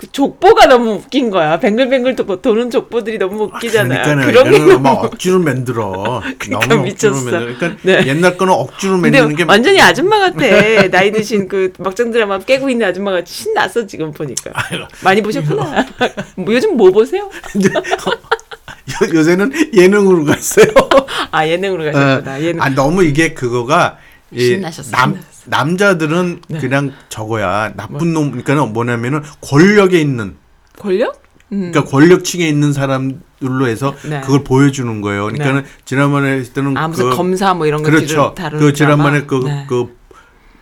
그 0.01 0.11
족보가 0.11 0.65
너무 0.65 0.93
웃긴 0.93 1.29
거야. 1.29 1.59
뱅글뱅글 1.59 2.15
도, 2.15 2.41
도는 2.41 2.71
족보들이 2.71 3.19
너무 3.19 3.43
웃기잖아요. 3.43 4.01
그러니까는 4.01 4.25
그런 4.25 4.49
게 4.49 4.57
이거는 4.57 4.81
막 4.81 4.93
너무 4.95 5.05
억지로 5.05 5.39
만들어. 5.39 6.23
그러니까 6.39 6.67
너무 6.67 6.81
억지로 6.81 6.81
미쳤어. 6.81 7.13
만들어. 7.23 7.57
그러니까 7.57 7.81
네. 7.83 8.07
옛날 8.07 8.35
거는 8.35 8.51
억지로 8.51 8.97
만드는 8.97 9.35
게 9.35 9.43
완전히 9.43 9.79
아줌마 9.79 10.17
같아. 10.17 10.39
나이 10.89 11.11
드신 11.11 11.47
그 11.47 11.71
막장 11.77 12.09
드라마 12.09 12.39
깨고 12.39 12.71
있는 12.71 12.87
아줌마 12.87 13.11
같이 13.11 13.31
신났어 13.31 13.85
지금 13.85 14.11
보니까. 14.11 14.51
많이 15.03 15.21
보셨구나. 15.21 15.85
뭐 16.35 16.51
요즘 16.55 16.77
뭐 16.77 16.89
보세요? 16.89 17.29
요, 18.89 19.13
요새는 19.13 19.51
예능으로 19.73 20.25
갔어요. 20.25 20.67
아 21.31 21.47
예능으로 21.47 21.91
가셨구나. 21.91 22.41
예능. 22.41 22.61
아 22.61 22.69
너무 22.69 23.03
이게 23.03 23.33
그거가 23.33 23.97
이 24.31 24.45
신나셨어, 24.45 24.91
남 24.91 25.09
신나셨어. 25.11 25.41
남자들은 25.45 26.41
네. 26.47 26.59
그냥 26.59 26.91
저거야 27.09 27.73
나쁜 27.75 28.13
놈 28.13 28.31
그러니까는 28.31 28.73
뭐냐면은 28.73 29.21
권력에 29.41 29.99
있는 29.99 30.35
권력? 30.79 31.21
음. 31.51 31.71
그러니까 31.71 31.83
권력층에 31.91 32.47
있는 32.47 32.71
사람들로 32.73 33.67
해서 33.67 33.93
네. 34.07 34.21
그걸 34.21 34.43
보여주는 34.43 35.01
거예요. 35.01 35.25
그러니까는 35.25 35.65
지난번에 35.85 36.31
했을 36.37 36.53
때는 36.53 36.77
아 36.77 36.89
그 36.89 37.09
검사 37.15 37.53
뭐 37.53 37.65
이런 37.67 37.83
거 37.83 37.89
그렇죠. 37.89 38.33
그 38.57 38.73
지난번에 38.73 39.21
그, 39.25 39.39
드라마? 39.41 39.55
네. 39.61 39.65
그 39.67 40.01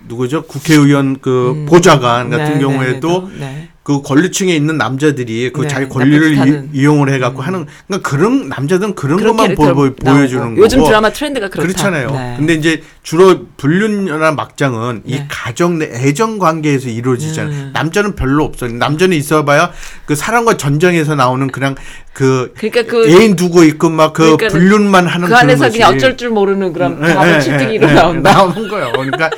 누구죠? 0.07 0.43
국회의원 0.43 1.19
그 1.19 1.51
음. 1.51 1.65
보좌관 1.65 2.29
같은 2.29 2.45
네, 2.45 2.53
네, 2.55 2.59
경우에도 2.59 3.29
네, 3.33 3.39
네. 3.39 3.69
그 3.83 4.01
권리층에 4.01 4.53
있는 4.53 4.77
남자들이 4.77 5.51
그 5.51 5.61
네, 5.61 5.67
자기 5.67 5.89
권리를. 5.89 6.69
이, 6.73 6.83
용을 6.83 7.11
해갖고 7.13 7.41
하는 7.41 7.65
그러니까 7.87 8.09
그런 8.09 8.49
남자들은 8.49 8.95
그런 8.95 9.23
것만 9.23 9.55
보, 9.55 9.73
보, 9.73 9.93
보여주는. 9.95 10.49
거고 10.49 10.61
요즘 10.61 10.83
드라마 10.83 11.11
트렌드가 11.11 11.49
그렇다. 11.49 11.67
그렇잖아요. 11.67 12.11
네. 12.11 12.35
근데 12.37 12.53
이제 12.53 12.83
주로 13.03 13.47
불륜이나 13.57 14.31
막장은 14.31 15.03
이 15.05 15.15
네. 15.15 15.25
가정 15.29 15.79
내 15.79 15.85
애정 15.85 16.37
관계에서 16.39 16.89
이루어지잖아요. 16.89 17.53
음. 17.53 17.71
남자는 17.73 18.15
별로 18.15 18.43
없어요. 18.45 18.71
남자는 18.73 19.15
있어봐야 19.17 19.71
그 20.05 20.15
사랑과 20.15 20.57
전쟁에서 20.57 21.15
나오는 21.15 21.47
그냥 21.47 21.75
그 22.13 22.53
그러니까 22.57 22.83
그 22.83 23.09
애인 23.09 23.35
두고 23.35 23.63
있고 23.63 23.89
막그 23.89 24.21
그러니까는 24.37 24.51
불륜만 24.51 25.07
하는 25.07 25.27
그 25.27 25.35
안에서 25.35 25.69
그냥. 25.71 25.93
어쩔 25.93 26.17
줄 26.17 26.29
모르는 26.29 26.73
그런 26.73 26.99
예, 27.07 27.13
바보 27.13 27.29
예, 27.29 27.39
칠뜨기로 27.39 27.87
예, 27.87 27.91
예, 27.91 27.95
나온다. 27.95 28.33
나오는 28.33 28.67
거예요. 28.67 28.91
그러니까 28.91 29.29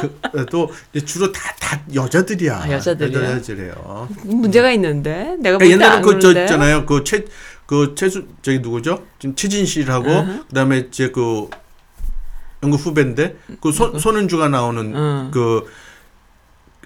그, 0.00 0.46
또 0.46 0.72
주로 1.04 1.30
다, 1.32 1.54
다 1.60 1.80
여자들이야. 1.94 2.62
아, 2.64 2.70
여자들이야? 2.70 3.32
여자들이에요. 3.32 3.99
문제가 4.24 4.70
있는데 4.72 5.36
내가 5.40 5.58
그러니까 5.58 5.66
옛날에 5.70 5.96
안 5.96 6.02
그저. 6.02 6.30
있잖아요. 6.40 6.86
그 6.86 7.04
최 7.04 7.24
그 7.66 7.94
최수 7.94 8.26
저기 8.42 8.58
누구죠? 8.58 9.04
지금 9.20 9.36
최진 9.36 9.64
씨하고 9.64 10.08
그다음에 10.48 10.78
이제 10.88 11.10
그 11.10 11.48
연극 12.64 12.78
후배인데 12.84 13.36
그 13.60 13.70
손, 13.70 13.96
손은주가 13.98 14.48
나오는 14.48 14.92
응. 14.94 15.30
그 15.32 15.70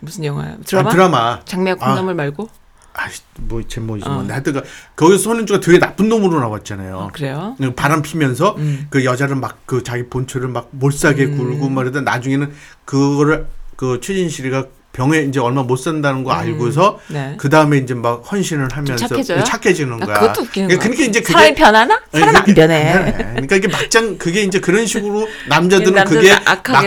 무슨 0.03 0.25
영화야? 0.27 0.53
아, 0.53 0.57
드라마? 0.65 0.91
드라마. 0.91 1.41
장미와 1.47 1.77
아. 1.81 1.87
콩나물 1.87 2.15
말고? 2.15 2.49
아씨 2.93 3.23
뭐 3.41 3.63
제목이지 3.67 4.07
어. 4.07 4.13
뭐. 4.13 4.25
하여튼 4.31 4.53
그 4.53 4.63
거기서 4.95 5.23
손은주가 5.23 5.61
되게 5.61 5.79
나쁜 5.79 6.11
놈으로 6.11 6.39
나왔잖아요. 6.39 6.97
어, 6.99 7.09
그래요? 7.15 7.57
바람 7.75 8.03
피면서 8.03 8.55
음. 8.59 8.87
그 8.91 9.05
여자를 9.07 9.37
막 9.37 9.61
그 9.65 9.83
자기 9.83 10.07
본초를 10.11 10.49
막 10.49 10.69
몰싸게 10.73 11.29
굴고 11.29 11.71
말이다 11.71 12.03
나중에는 12.03 12.53
그거를 12.85 13.47
그 13.77 14.01
최진실이가 14.03 14.67
병에 14.95 15.23
이제 15.23 15.41
얼마 15.41 15.63
못 15.65 15.77
산다는 15.77 16.23
거 16.23 16.33
알고서 16.33 17.01
네. 17.09 17.35
그 17.37 17.51
다음에 17.51 17.79
이제 17.79 17.95
막 17.95 18.23
헌신을 18.31 18.69
하면서 18.73 19.09
착해져요? 19.09 19.43
착해지는 19.43 20.01
아, 20.01 20.07
거야. 20.07 20.21
그것도 20.21 20.43
웃기는 20.43 20.69
그러니까 20.69 20.85
거야. 20.85 20.95
그러니까 20.97 21.05
이제 21.11 21.21
그게 21.21 21.33
사람이 21.33 21.55
변하나? 21.57 22.01
사람 22.13 22.37
안 22.37 22.45
그게 22.45 22.55
변해. 22.55 23.13
그러니까 23.35 23.57
이게 23.57 23.69
막장 23.69 24.17
그게 24.19 24.43
이제 24.43 24.61
그런 24.61 24.87
식으로 24.87 25.27
남자들은 25.51 25.95
남자들 25.95 26.21
그게 26.23 26.33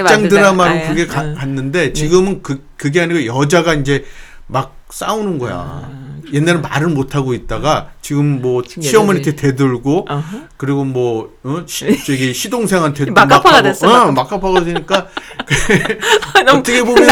막장. 0.03 0.29
드라마로 0.29 0.71
아, 0.71 0.87
그게 0.87 1.01
예. 1.01 1.05
가, 1.05 1.21
응. 1.23 1.35
갔는데 1.35 1.91
지금은 1.91 2.41
그 2.41 2.65
그게 2.77 3.01
아니고 3.01 3.25
여자가 3.25 3.73
이제 3.73 4.05
막 4.47 4.77
싸우는 4.89 5.37
거야. 5.37 5.91
옛날에 6.33 6.57
말을 6.59 6.87
못 6.89 7.15
하고 7.15 7.33
있다가 7.33 7.91
지금 8.01 8.41
뭐 8.41 8.63
시어머니한테. 8.67 9.35
대들고 9.35 10.05
어허. 10.09 10.37
그리고 10.57 10.83
뭐 10.83 11.31
어? 11.43 11.63
시, 11.65 11.85
저기 12.05 12.33
시동생한테 12.35 13.11
막가파가 13.11 13.61
됐어, 13.61 13.87
어, 14.07 14.11
막가파가 14.11 14.63
되니까 14.63 15.07
너무- 16.45 16.59
어떻게 16.59 16.83
보면 16.83 17.07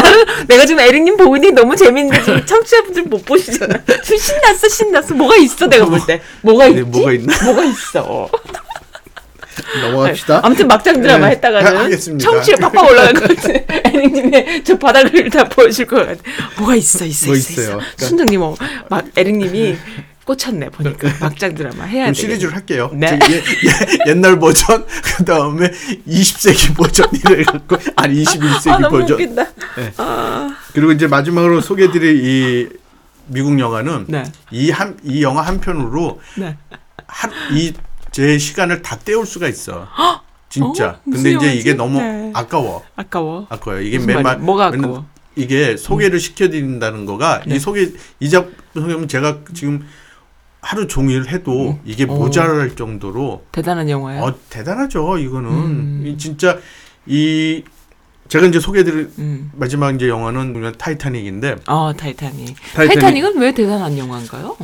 내가 0.48 0.66
지금 0.66 0.80
에릭님 0.80 1.16
보니 1.16 1.52
너무 1.52 1.74
재밌는데 1.76 2.22
지금 2.24 2.44
청취자분들 2.46 3.02
못 3.04 3.24
보시잖아. 3.24 3.74
지금 4.02 4.18
신났어, 4.18 4.68
신났어. 4.68 5.14
뭐가 5.14 5.36
있어, 5.36 5.66
내가 5.68 5.84
볼 5.86 6.00
때. 6.06 6.20
뭐가 6.42 6.66
네, 6.68 6.72
있지? 6.80 6.82
뭐가 6.82 7.12
있나? 7.12 7.44
뭐가 7.44 7.64
있어. 7.64 8.28
넘어갑시다. 9.82 10.40
아무튼 10.44 10.68
막장 10.68 11.00
드라마 11.00 11.26
네, 11.26 11.32
했다가는 11.32 11.76
하겠습니다. 11.76 12.30
청취율 12.30 12.56
팍팍 12.58 12.84
올라갈 12.90 13.12
것 13.14 13.36
같아. 13.36 13.48
에릭님의 13.84 14.62
저 14.64 14.78
바닥을 14.78 15.30
다 15.30 15.44
보여줄 15.48 15.86
것 15.86 16.06
같아. 16.06 16.20
뭐가 16.58 16.76
있어, 16.76 17.04
있어, 17.04 17.26
뭐 17.26 17.36
있어, 17.36 17.52
있어. 17.52 17.62
있어요? 17.62 17.76
그러니까- 17.78 18.06
순정님, 18.06 18.42
어, 18.42 18.54
막 18.90 19.04
에릭님이 19.16 19.76
꽂혔네 20.24 20.70
보니까 20.70 21.08
막장 21.20 21.54
드라마 21.54 21.84
해야 21.84 22.06
돼. 22.08 22.12
시리즈를 22.12 22.52
할게요. 22.54 22.90
네. 22.92 23.16
예, 23.30 23.34
예, 23.38 24.10
옛날 24.10 24.38
버전, 24.40 24.84
그 25.16 25.24
다음에 25.24 25.70
20세기 26.08 26.76
버전 26.76 27.06
이래 27.12 27.44
갖고 27.44 27.76
아니 27.94 28.24
21세기 28.24 28.70
아 28.70 28.78
너무 28.78 28.98
버전. 28.98 29.12
웃긴다. 29.14 29.46
그리고 30.72 30.90
이제 30.92 31.06
마지막으로 31.06 31.60
소개드릴 31.60 32.24
이 32.24 32.68
미국 33.28 33.58
영화는 33.58 34.06
네. 34.08 34.24
이한이 34.50 35.22
영화 35.22 35.42
한 35.42 35.60
편으로 35.60 36.20
네. 36.36 36.56
이 37.52 37.72
제 38.16 38.38
시간을 38.38 38.80
다 38.80 38.96
때울 38.98 39.26
수가 39.26 39.46
있어. 39.46 39.86
진짜. 40.48 40.88
어? 40.88 41.00
근데 41.04 41.32
이제? 41.32 41.52
이게 41.52 41.74
너무 41.74 42.00
네. 42.00 42.30
아까워. 42.34 42.82
아까워. 42.96 43.46
아까워요. 43.50 43.82
이게? 43.82 43.98
마- 43.98 44.36
뭐가 44.36 44.70
맨- 44.70 44.80
아까워? 44.84 45.04
이게 45.34 45.76
소개를 45.76 46.18
시켜드린다는 46.18 47.04
거가 47.04 47.42
네. 47.46 47.56
이 47.56 47.58
소개 47.58 47.90
이 48.20 48.30
작품은 48.30 49.06
제가 49.08 49.40
지금 49.52 49.86
하루 50.62 50.86
종일 50.88 51.26
해도 51.28 51.78
이게 51.84 52.04
어. 52.04 52.06
모자랄 52.06 52.74
정도로 52.74 53.44
대단한 53.52 53.90
영화예요. 53.90 54.22
어 54.24 54.34
대단하죠. 54.48 55.18
이거는 55.18 55.50
음. 55.50 56.02
이 56.06 56.16
진짜 56.16 56.58
이 57.04 57.64
제가 58.28 58.46
이제 58.46 58.58
소개드릴 58.58 59.10
음. 59.18 59.50
마지막 59.54 59.94
이제 59.94 60.08
영화는 60.08 60.72
타이타닉인데 60.78 61.56
어, 61.66 61.92
타이타닉. 61.94 62.56
타이타닉. 62.74 62.94
타이타닉은 62.94 63.36
왜 63.40 63.52
대단한 63.52 63.98
영화인가요? 63.98 64.56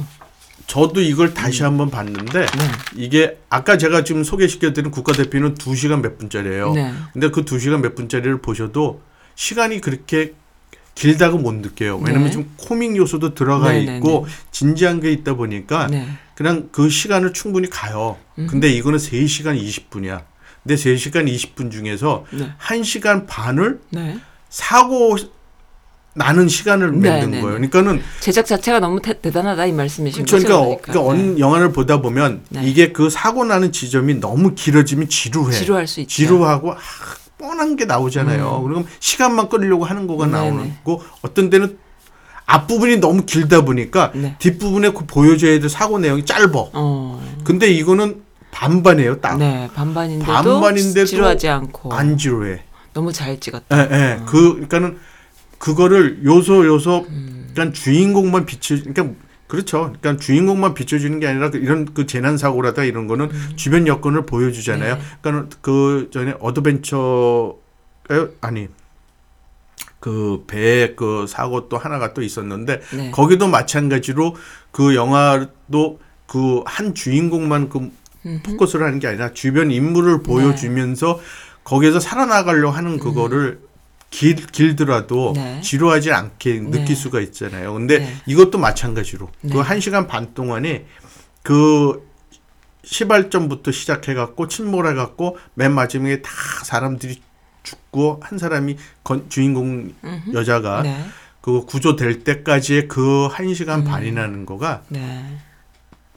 저도 0.72 1.02
이걸 1.02 1.34
다시 1.34 1.62
한번 1.64 1.90
봤는데 1.90 2.46
네. 2.46 2.70
이게 2.96 3.36
아까 3.50 3.76
제가 3.76 4.04
지금 4.04 4.24
소개시켜드린 4.24 4.90
국가대표는 4.90 5.56
2시간 5.56 6.00
몇 6.00 6.16
분짜리예요. 6.16 6.72
네. 6.72 6.94
근데 7.12 7.30
그 7.30 7.44
2시간 7.44 7.82
몇 7.82 7.94
분짜리를 7.94 8.40
보셔도 8.40 9.02
시간이 9.34 9.82
그렇게 9.82 10.32
길다고 10.94 11.36
못 11.36 11.52
느껴요. 11.52 11.98
왜냐면 11.98 12.28
네. 12.28 12.30
좀 12.30 12.50
코믹 12.56 12.96
요소도 12.96 13.34
들어가 13.34 13.70
네, 13.70 13.84
네, 13.84 13.96
있고 13.98 14.26
진지한 14.50 15.00
게 15.00 15.12
있다 15.12 15.34
보니까 15.34 15.88
네. 15.88 16.08
그냥 16.36 16.70
그 16.72 16.88
시간을 16.88 17.34
충분히 17.34 17.68
가요. 17.68 18.16
근데 18.34 18.70
이거는 18.70 18.98
3시간 18.98 19.62
20분이야. 19.62 20.22
근데 20.62 20.74
3시간 20.74 21.30
20분 21.30 21.70
중에서 21.70 22.24
네. 22.30 22.50
1시간 22.58 23.26
반을 23.26 23.78
네. 23.90 24.18
사고 24.48 25.18
나는 26.14 26.46
시간을 26.48 27.00
네, 27.00 27.10
만든 27.10 27.30
네, 27.30 27.40
거예요. 27.40 27.58
네. 27.58 27.68
그러니까는 27.68 28.02
제작 28.20 28.44
자체가 28.44 28.80
너무 28.80 29.00
대, 29.00 29.18
대단하다 29.18 29.66
이 29.66 29.72
말씀이신 29.72 30.26
그렇죠. 30.26 30.46
거죠. 30.46 30.60
그러니까, 30.60 30.92
그러니까 30.92 31.10
어느 31.10 31.38
영화를 31.38 31.72
보다 31.72 32.02
보면 32.02 32.42
네. 32.50 32.62
이게 32.64 32.92
그 32.92 33.08
사고 33.08 33.44
나는 33.44 33.72
지점이 33.72 34.16
너무 34.16 34.54
길어지면 34.54 35.08
지루해. 35.08 35.52
지루할 35.52 35.86
수 35.86 36.00
있죠. 36.00 36.14
지루하고 36.14 36.72
아, 36.72 36.76
뻔한 37.38 37.76
게 37.76 37.86
나오잖아요. 37.86 38.62
그럼 38.62 38.84
시간만 39.00 39.48
끌려고 39.48 39.84
하는 39.84 40.06
거가 40.06 40.26
음. 40.26 40.32
네네. 40.32 40.50
나오는 40.50 40.74
거 40.84 41.00
어떤 41.22 41.48
데는 41.48 41.78
앞부분이 42.44 42.98
너무 42.98 43.24
길다 43.24 43.62
보니까 43.64 44.12
네. 44.14 44.36
뒷부분에 44.38 44.90
그 44.90 45.06
보여줘야 45.06 45.58
될 45.60 45.70
사고 45.70 45.98
내용이 45.98 46.26
짧아. 46.26 46.50
어. 46.54 47.22
근데 47.44 47.70
이거는 47.70 48.22
반반이에요, 48.50 49.20
딱. 49.22 49.38
네, 49.38 49.70
반반인데도, 49.74 50.30
반반인데도 50.30 51.06
지루하지 51.06 51.48
않고 51.48 51.94
안 51.94 52.18
지루해. 52.18 52.62
너무 52.92 53.10
잘 53.10 53.40
찍었다. 53.40 53.78
예, 53.78 53.88
예. 53.90 54.20
그 54.26 54.52
그러니까는 54.52 54.98
그거를 55.62 56.24
요소 56.24 56.66
요소 56.66 57.06
음. 57.08 57.50
그러니까 57.52 57.72
주인공만 57.72 58.46
비춰 58.46 58.74
그러니까 58.76 59.14
그렇죠. 59.46 59.94
그러니까 60.00 60.16
주인공만 60.16 60.74
비춰주는 60.74 61.20
게 61.20 61.28
아니라 61.28 61.50
그 61.50 61.58
이런 61.58 61.84
그 61.94 62.06
재난 62.06 62.36
사고라다 62.36 62.82
이런 62.82 63.06
거는 63.06 63.30
음. 63.30 63.52
주변 63.54 63.86
여건을 63.86 64.26
보여주잖아요. 64.26 64.96
네. 64.96 65.00
그러니까 65.20 65.56
그 65.60 66.08
전에 66.12 66.34
어드벤처 66.40 67.54
아니 68.40 68.66
그 70.00 70.42
배그 70.48 71.26
사고 71.28 71.68
또 71.68 71.78
하나가 71.78 72.12
또 72.12 72.22
있었는데 72.22 72.80
네. 72.96 73.10
거기도 73.12 73.46
마찬가지로 73.46 74.34
그 74.72 74.96
영화도 74.96 76.00
그 76.26 76.62
한 76.66 76.92
주인공만 76.92 77.68
그 77.68 77.92
포커스를 78.42 78.84
하는 78.84 78.98
게 78.98 79.06
아니라 79.06 79.32
주변 79.32 79.70
인물을 79.70 80.24
보여주면서 80.24 81.20
거기에서 81.62 82.00
살아나가려고 82.00 82.74
하는 82.74 82.98
그거를 82.98 83.60
길, 84.12 84.36
길더라도 84.36 85.32
네. 85.34 85.60
지루하지 85.62 86.12
않게 86.12 86.60
네. 86.60 86.70
느낄 86.70 86.94
수가 86.94 87.20
있잖아요. 87.20 87.72
근데 87.72 87.98
네. 87.98 88.14
이것도 88.26 88.58
마찬가지로 88.58 89.28
네. 89.40 89.54
그한 89.54 89.80
시간 89.80 90.06
반 90.06 90.34
동안에 90.34 90.84
그 91.42 92.06
시발점부터 92.84 93.72
시작해갖고 93.72 94.48
침몰해갖고 94.48 95.38
맨 95.54 95.72
마지막에 95.72 96.20
다 96.20 96.30
사람들이 96.64 97.20
죽고 97.62 98.20
한 98.22 98.38
사람이 98.38 98.76
건, 99.02 99.26
주인공 99.28 99.92
여자가 100.32 100.82
네. 100.82 101.04
그 101.40 101.64
구조될 101.64 102.22
때까지의 102.22 102.88
그한 102.88 103.46
음. 103.46 103.54
시간 103.54 103.82
반이라는 103.82 104.46
거가 104.46 104.82
네. 104.90 105.24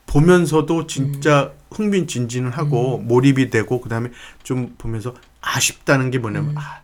보면서도 0.05 0.85
진짜 0.87 1.53
음. 1.53 1.65
흥미진진하고 1.71 2.97
몰입이 2.97 3.49
되고 3.49 3.79
그다음에 3.79 4.09
좀 4.43 4.75
보면서 4.77 5.15
아쉽다는 5.41 6.11
게 6.11 6.19
뭐냐면 6.19 6.51
음. 6.51 6.57
아 6.57 6.81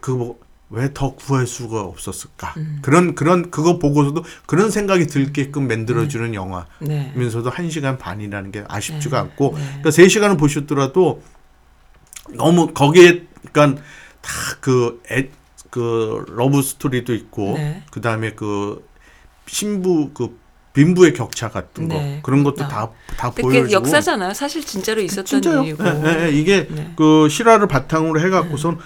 그거 0.00 0.18
뭐 0.18 0.43
왜 0.70 0.88
더 0.92 1.14
구할 1.14 1.46
수가 1.46 1.82
없었을까 1.82 2.54
음. 2.56 2.78
그런 2.82 3.14
그런 3.14 3.50
그거 3.50 3.78
보고서도 3.78 4.24
그런 4.46 4.70
생각이 4.70 5.06
들게끔 5.06 5.68
만들어주는 5.68 6.30
네. 6.30 6.34
영화면서도 6.34 7.50
한 7.50 7.70
시간 7.70 7.98
반이라는 7.98 8.50
게 8.50 8.64
아쉽지가 8.66 9.22
네. 9.22 9.28
않고 9.30 9.54
네. 9.56 9.64
그러니까 9.64 9.90
세 9.90 10.08
시간을 10.08 10.36
보셨더라도 10.36 11.22
너무 12.30 12.72
거기에 12.72 13.24
그러니까 13.52 13.82
다그 14.22 15.02
그 15.70 16.24
러브 16.28 16.62
스토리도 16.62 17.14
있고 17.14 17.54
네. 17.56 17.82
그다음에 17.90 18.32
그 18.32 18.86
신부 19.46 20.10
그 20.14 20.38
빈부의 20.72 21.12
격차 21.12 21.50
같은 21.50 21.88
거 21.88 21.94
네, 21.94 22.20
그런 22.22 22.42
것도 22.42 22.56
그렇다. 22.56 22.74
다 22.74 22.92
다 23.16 23.30
보여주고 23.30 23.70
역사잖아요. 23.70 24.34
사실 24.34 24.64
진짜로 24.64 25.00
있었던 25.00 25.24
진짜요. 25.24 25.62
일이고. 25.62 25.84
예, 25.84 26.02
예, 26.04 26.26
예. 26.26 26.30
이게 26.32 26.66
네. 26.68 26.92
그 26.96 27.28
실화를 27.28 27.68
바탕으로 27.68 28.20
해갖고선 28.20 28.78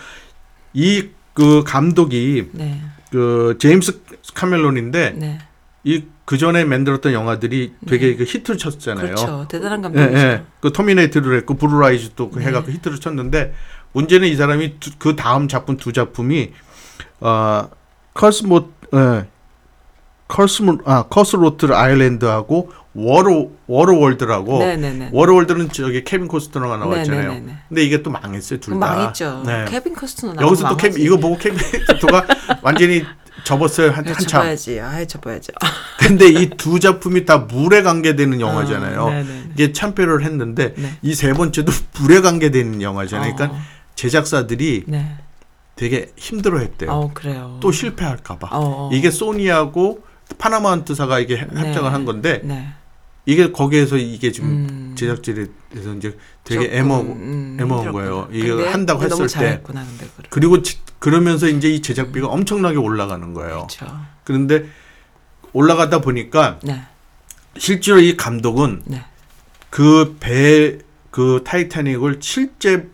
이 0.75 1.09
그 1.39 1.63
감독이 1.65 2.49
네. 2.51 2.81
그 3.13 3.57
제임스 3.61 4.01
카메론인데 4.35 5.11
네. 5.17 5.39
이그 5.85 6.37
전에 6.37 6.65
만들었던 6.65 7.13
영화들이 7.13 7.75
되게 7.87 8.17
그 8.17 8.25
히트를 8.25 8.59
쳤잖아요. 8.59 9.05
그렇죠. 9.07 9.47
대단한 9.49 9.79
예, 9.79 9.83
감독이죠. 9.85 10.17
예. 10.19 10.43
그 10.61 10.73
터미네이터를 10.73 11.37
했고 11.39 11.55
True 11.55 11.85
Lies도 11.85 12.31
그 12.31 12.41
네. 12.41 12.47
해갖고 12.47 12.73
히트를 12.73 12.99
쳤는데 12.99 13.55
문제는 13.93 14.27
이 14.27 14.35
사람이 14.35 14.81
두- 14.81 14.91
그 14.99 15.15
다음 15.15 15.47
작품 15.47 15.77
두 15.77 15.93
작품이 15.93 16.51
어 17.21 17.69
커스모 18.15 18.71
예. 18.95 19.29
커스모 20.27 20.79
아 20.87 21.05
Cutthroat 21.05 21.67
Island하고 21.73 22.73
Water 22.95 23.53
Waterworld라고 23.67 24.59
네네네. 24.59 25.11
Waterworld는 25.13 25.71
저기 25.71 26.03
케빈 26.05 26.27
코스트너가 26.27 26.77
나왔잖아요. 26.79 27.23
네네네네. 27.23 27.59
근데 27.69 27.83
이게 27.85 28.03
또 28.03 28.11
망했어요 28.11 28.61
둘 28.61 28.75
다. 28.75 28.81
망했죠. 28.81 29.43
네. 29.47 29.65
케빈 29.69 29.95
코스트너 29.95 30.43
여기서 30.45 30.69
또 30.71 30.77
케빈 30.77 31.03
이거 31.05 31.17
보고 31.17 31.37
케빈 31.37 31.59
코스트너가 31.59 32.27
완전히 32.63 33.05
접었어요 33.45 33.91
한, 33.91 34.05
한참. 34.07 34.27
접어야지. 34.27 34.81
아, 34.81 35.05
접어야죠. 35.05 35.53
근데 36.01 36.29
이 36.29 36.49
두 36.51 36.81
작품이 36.81 37.25
다 37.25 37.39
물에 37.39 37.83
관계되는 37.83 38.41
영화잖아요. 38.41 39.07
아, 39.07 39.11
네네네. 39.11 39.43
이게 39.53 39.73
참패를 39.73 40.25
했는데 40.25 40.75
네. 40.77 40.93
이세 41.03 41.33
번째도 41.35 41.71
물에 42.01 42.21
관계되는 42.21 42.83
영화잖아요. 42.83 43.35
그러니까 43.37 43.57
어. 43.57 43.61
제작사들이 43.95 44.85
네. 44.87 45.17
되게 45.77 46.11
힘들어했대요. 46.17 46.91
어, 46.91 47.11
그래요. 47.15 47.59
또 47.61 47.71
실패할까봐. 47.71 48.49
어, 48.51 48.89
어. 48.89 48.91
이게 48.93 49.11
소니하고 49.11 50.01
파나마운트사가 50.39 51.21
이게 51.21 51.37
네. 51.51 51.61
합작을 51.61 51.93
한 51.93 52.05
건데 52.05 52.41
네. 52.45 52.69
이게 53.29 53.53
거기에서 53.53 53.99
이게 53.99 54.33
지금 54.33 54.49
음. 54.49 54.93
제작진에서 54.97 55.95
이제 55.99 56.17
되게 56.45 56.79
애먹 56.79 57.03
음, 57.05 57.59
애먹은. 57.61 57.93
거예요. 57.93 58.27
근데 58.33 58.67
한다고 58.67 59.03
했을 59.03 59.19
때 59.19 59.29
잘했구나. 59.29 59.85
그리고 60.31 60.63
지- 60.63 60.79
그러면서 60.99 61.47
이제 61.47 61.69
이 61.69 61.83
제작비가 61.83 62.27
엄청나게 62.29 62.79
올라가는 62.79 63.35
거예요. 63.35 63.67
그렇죠. 63.69 63.87
그런데 64.25 64.65
올라가다 65.53 66.01
보니까 66.01 66.59
네, 66.63 66.81
실제로 67.59 68.01
이 68.01 68.17
감독은 68.17 68.85
네. 68.87 69.05
그배그 69.69 71.43
타이타닉을 71.45 72.21
실제로 72.23 72.87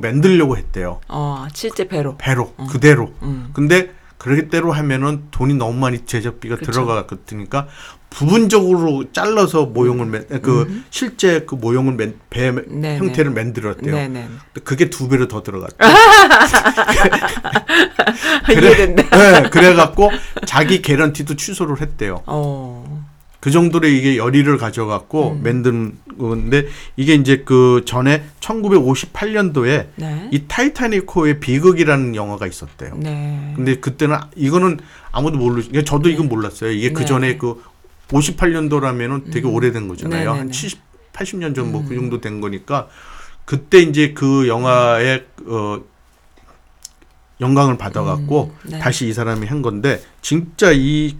만들려고 0.00 0.56
했대요. 0.58 1.00
어 1.08 1.48
실제 1.52 1.88
배로. 1.88 2.16
배로 2.18 2.54
그대로. 2.70 3.12
음. 3.22 3.50
근데 3.52 3.92
그렇게대로 4.18 4.70
하면은 4.70 5.24
돈이 5.32 5.54
너무 5.54 5.76
많이 5.76 6.04
제작비가 6.06 6.54
그쵸. 6.54 6.70
들어가니까 6.70 7.66
부분적으로 8.12 9.04
잘라서 9.12 9.66
모형을 9.66 10.06
맨, 10.06 10.26
그 10.42 10.82
실제 10.90 11.40
그 11.40 11.54
모형을 11.54 11.94
맨, 11.94 12.14
배 12.30 12.52
네, 12.68 12.98
형태를 12.98 13.30
만들었대요. 13.32 13.94
네네. 13.94 14.28
근데 14.52 14.64
그게 14.64 14.90
두 14.90 15.08
배로 15.08 15.28
더 15.28 15.42
들어갔대. 15.42 15.76
이해된다. 18.52 19.16
네, 19.16 19.48
그래갖고 19.48 20.10
자기 20.46 20.82
개런티도 20.82 21.36
취소를 21.36 21.80
했대요. 21.80 22.22
어. 22.26 23.02
그 23.40 23.50
정도로 23.50 23.88
이게 23.88 24.18
열의를 24.18 24.56
가져갖고 24.56 25.32
음. 25.32 25.42
만든 25.42 25.98
건데 26.16 26.68
이게 26.96 27.14
이제 27.14 27.42
그 27.44 27.82
전에 27.84 28.22
1958년도에 28.38 29.86
네. 29.96 30.28
이 30.30 30.44
타이타닉호의 30.46 31.40
비극이라는 31.40 32.14
영화가 32.14 32.46
있었대요. 32.46 32.94
네. 32.98 33.52
근데 33.56 33.74
그때는 33.76 34.16
이거는 34.36 34.78
아무도 35.10 35.38
모르. 35.38 35.62
저도 35.82 36.08
이건 36.08 36.28
몰랐어요. 36.28 36.70
이게 36.70 36.92
그 36.92 37.00
네. 37.00 37.04
전에 37.04 37.36
그 37.36 37.60
58년도라면은 38.12 39.32
되게 39.32 39.46
오래된 39.46 39.88
거잖아요. 39.88 40.18
네네네. 40.18 40.38
한 40.38 40.50
70, 40.50 40.80
80년 41.12 41.54
전 41.54 41.72
뭐그 41.72 41.94
정도 41.94 42.20
된 42.20 42.40
거니까 42.40 42.88
그때 43.44 43.78
이제 43.78 44.12
그 44.12 44.46
영화의 44.48 45.26
어 45.46 45.80
영광을 47.40 47.76
받아갖고 47.76 48.54
음, 48.66 48.70
네. 48.70 48.78
다시 48.78 49.08
이 49.08 49.12
사람이 49.12 49.46
한 49.46 49.62
건데 49.62 50.00
진짜 50.20 50.70
이 50.72 51.16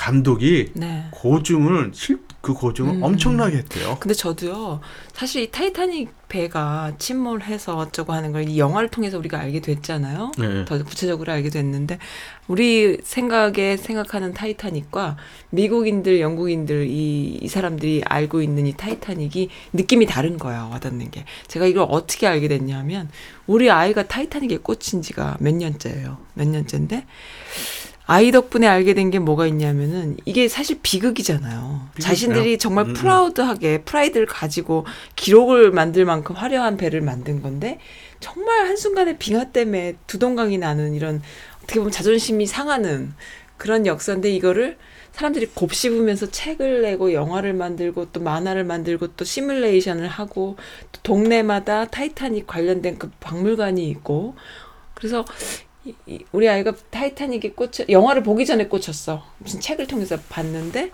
감독이 0.00 0.70
네. 0.74 1.04
고증을 1.10 1.90
실그 1.92 2.54
고증을 2.54 2.94
음. 2.94 3.02
엄청나게 3.02 3.58
했대요. 3.58 3.98
근데 4.00 4.14
저도요. 4.14 4.80
사실 5.12 5.42
이 5.42 5.50
타이타닉 5.50 6.08
배가 6.30 6.92
침몰해서 6.98 7.76
어쩌고 7.76 8.14
하는 8.14 8.32
걸 8.32 8.40
이 8.48 8.58
영화를 8.58 8.88
통해서 8.88 9.18
우리가 9.18 9.38
알게 9.38 9.60
됐잖아요. 9.60 10.32
네. 10.38 10.64
더 10.64 10.82
구체적으로 10.82 11.32
알게 11.32 11.50
됐는데 11.50 11.98
우리 12.48 12.96
생각에 13.02 13.76
생각하는 13.76 14.32
타이타닉과 14.32 15.18
미국인들, 15.50 16.20
영국인들 16.20 16.86
이, 16.88 17.38
이 17.42 17.48
사람들이 17.48 18.02
알고 18.06 18.40
있는 18.40 18.66
이 18.66 18.72
타이타닉이 18.72 19.50
느낌이 19.74 20.06
다른 20.06 20.38
거예요. 20.38 20.70
와닿는 20.72 21.10
게. 21.10 21.26
제가 21.46 21.66
이걸 21.66 21.86
어떻게 21.90 22.26
알게 22.26 22.48
됐냐면 22.48 23.10
우리 23.46 23.70
아이가 23.70 24.06
타이타닉에 24.08 24.58
꽂힌 24.62 25.02
지가 25.02 25.36
몇 25.40 25.54
년째예요. 25.54 26.16
몇 26.34 26.48
년째인데 26.48 27.04
아이 28.12 28.32
덕분에 28.32 28.66
알게 28.66 28.94
된 28.94 29.10
게 29.10 29.18
뭐가 29.18 29.46
있냐면은 29.46 30.16
이게 30.24 30.48
사실 30.48 30.78
비극이잖아요. 30.82 31.50
비극이에요. 31.50 31.90
자신들이 32.00 32.58
정말 32.58 32.86
음, 32.86 32.90
음. 32.90 32.94
proud하게 32.94 33.82
프라이드를 33.82 34.26
가지고 34.26 34.84
기록을 35.16 35.70
만들 35.70 36.04
만큼 36.04 36.34
화려한 36.34 36.76
배를 36.76 37.00
만든 37.02 37.40
건데 37.40 37.78
정말 38.18 38.66
한순간에 38.66 39.16
빙하 39.18 39.46
때문에 39.52 39.96
두동강이 40.06 40.58
나는 40.58 40.94
이런 40.94 41.22
어떻게 41.62 41.78
보면 41.78 41.92
자존심이 41.92 42.46
상하는 42.46 43.14
그런 43.56 43.86
역사인데 43.86 44.30
이거를 44.32 44.76
사람들이 45.12 45.46
곱씹으면서 45.54 46.30
책을 46.30 46.82
내고 46.82 47.12
영화를 47.12 47.52
만들고 47.52 48.12
또 48.12 48.20
만화를 48.20 48.64
만들고 48.64 49.08
또 49.16 49.24
시뮬레이션을 49.24 50.08
하고 50.08 50.56
또 50.92 51.00
동네마다 51.02 51.86
타이타닉 51.86 52.46
관련된 52.46 52.98
그 52.98 53.10
박물관이 53.20 53.88
있고 53.88 54.34
그래서 54.94 55.24
우리 56.32 56.48
아이가 56.48 56.72
타이타닉에 56.90 57.52
꽂혀 57.52 57.84
영화를 57.88 58.22
보기 58.22 58.44
전에 58.44 58.66
꽂혔어 58.66 59.24
무슨 59.38 59.60
책을 59.60 59.86
통해서 59.86 60.18
봤는데 60.28 60.92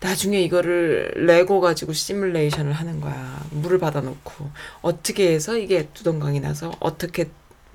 나중에 0.00 0.40
이거를 0.42 1.12
레고 1.14 1.60
가지고 1.60 1.92
시뮬레이션을 1.92 2.72
하는 2.72 3.00
거야 3.00 3.40
물을 3.50 3.78
받아놓고 3.78 4.50
어떻게 4.80 5.32
해서 5.32 5.56
이게 5.56 5.88
두동강이 5.94 6.40
나서 6.40 6.72
어떻게 6.80 7.30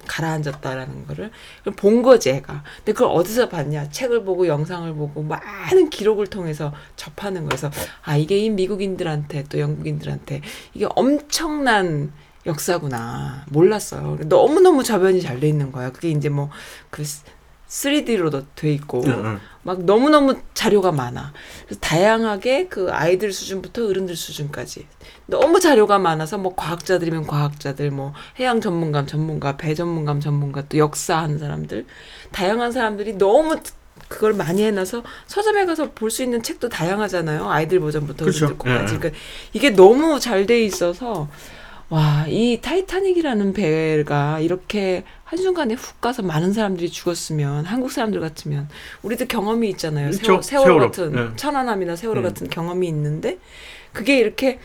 가라앉았다라는 0.07 1.05
거를 1.07 1.31
본 1.75 2.01
거지 2.01 2.29
애가. 2.29 2.63
근데 2.77 2.93
그걸 2.93 3.09
어디서 3.09 3.49
봤냐? 3.49 3.89
책을 3.89 4.23
보고 4.23 4.47
영상을 4.47 4.91
보고 4.93 5.21
많은 5.21 5.89
기록을 5.89 6.27
통해서 6.27 6.73
접하는 6.95 7.47
거여서 7.47 7.71
아 8.03 8.15
이게 8.15 8.37
이 8.37 8.49
미국인들한테 8.49 9.43
또 9.49 9.59
영국인들한테 9.59 10.41
이게 10.73 10.87
엄청난 10.95 12.13
역사구나 12.47 13.45
몰랐어요. 13.49 14.17
너무 14.25 14.59
너무 14.61 14.83
저변이 14.83 15.21
잘 15.21 15.39
돼 15.39 15.47
있는 15.47 15.71
거야. 15.71 15.91
그게 15.91 16.09
이제 16.09 16.29
뭐 16.29 16.49
그 16.89 17.03
3D로도 17.67 18.45
돼 18.55 18.71
있고 18.73 19.03
응, 19.05 19.11
응. 19.25 19.39
막 19.63 19.83
너무너무 19.83 20.35
자료가 20.53 20.93
많아. 20.93 21.33
그래서 21.65 21.79
다양하게 21.81 22.67
그 22.69 22.89
아이들 22.91 23.33
수준부터 23.33 23.87
어른들 23.87 24.15
수준까지 24.15 24.87
너무 25.25 25.59
자료가 25.59 25.99
많아서 25.99 26.37
뭐 26.37 26.55
과학자들이면 26.55 27.27
과학자들, 27.27 27.91
뭐 27.91 28.13
해양 28.39 28.61
전문가 28.61 29.05
전문가, 29.05 29.57
배 29.57 29.75
전문가 29.75 30.17
전문가, 30.19 30.63
또 30.69 30.77
역사하는 30.77 31.39
사람들, 31.39 31.85
다양한 32.31 32.71
사람들이 32.71 33.17
너무 33.17 33.57
그걸 34.07 34.31
많이 34.33 34.63
해놔서 34.63 35.03
서점에 35.25 35.65
가서 35.65 35.91
볼 35.91 36.09
수 36.09 36.23
있는 36.23 36.41
책도 36.41 36.69
다양하잖아요. 36.69 37.49
아이들 37.49 37.81
버전부터 37.81 38.23
그렇죠. 38.23 38.45
어른들 38.45 38.57
거까지. 38.57 38.93
예. 38.93 38.97
그러니까 38.99 39.19
이게 39.51 39.71
너무 39.71 40.21
잘 40.21 40.45
돼 40.45 40.63
있어서 40.63 41.27
와, 41.89 42.25
이 42.27 42.59
타이타닉이라는 42.61 43.53
배가 43.53 44.39
이렇게 44.41 45.05
한순간에 45.23 45.73
훅 45.73 46.01
가서 46.01 46.21
많은 46.21 46.51
사람들이 46.51 46.89
죽었으면 46.89 47.65
한국 47.65 47.91
사람들 47.91 48.19
같으면 48.19 48.67
우리도 49.03 49.27
경험이 49.27 49.69
있잖아요. 49.69 50.11
세월. 50.11 50.43
세월. 50.43 50.79
같은 50.79 51.11
네. 51.13 51.35
천안함이나 51.37 51.95
세월호 51.95 52.21
음. 52.21 52.23
같은 52.23 52.49
경험이 52.49 52.87
있는데 52.89 53.39
그게 53.93 54.19
이렇게 54.19 54.59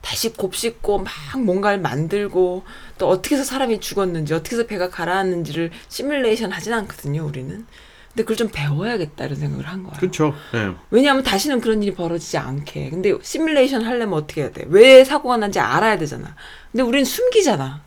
다시 0.00 0.32
곱씹고 0.32 0.98
막 0.98 1.12
뭔가를 1.38 1.80
만들고 1.80 2.64
또 2.98 3.08
어떻게 3.08 3.34
해서 3.34 3.44
사람이 3.44 3.80
죽었는지 3.80 4.34
어떻게 4.34 4.56
해서 4.56 4.66
배가 4.66 4.88
가라앉는지를 4.88 5.70
시뮬레이션 5.88 6.50
하진 6.50 6.72
않거든요, 6.72 7.24
우리는. 7.24 7.66
근데 8.12 8.24
그걸 8.24 8.36
좀 8.36 8.48
배워야겠다 8.52 9.24
이런 9.24 9.36
생각을 9.38 9.66
한 9.66 9.82
거야. 9.82 9.94
그렇죠. 9.98 10.34
예. 10.54 10.72
왜냐하면 10.90 11.22
다시는 11.22 11.60
그런 11.60 11.82
일이 11.82 11.94
벌어지지 11.94 12.36
않게. 12.36 12.90
근데 12.90 13.14
시뮬레이션 13.22 13.82
하려면 13.84 14.18
어떻게 14.18 14.42
해야 14.42 14.50
돼? 14.50 14.64
왜 14.68 15.02
사고가 15.04 15.38
난지 15.38 15.58
알아야 15.60 15.96
되잖아. 15.96 16.34
근데 16.70 16.82
우리는 16.82 17.04
숨기잖아. 17.04 17.82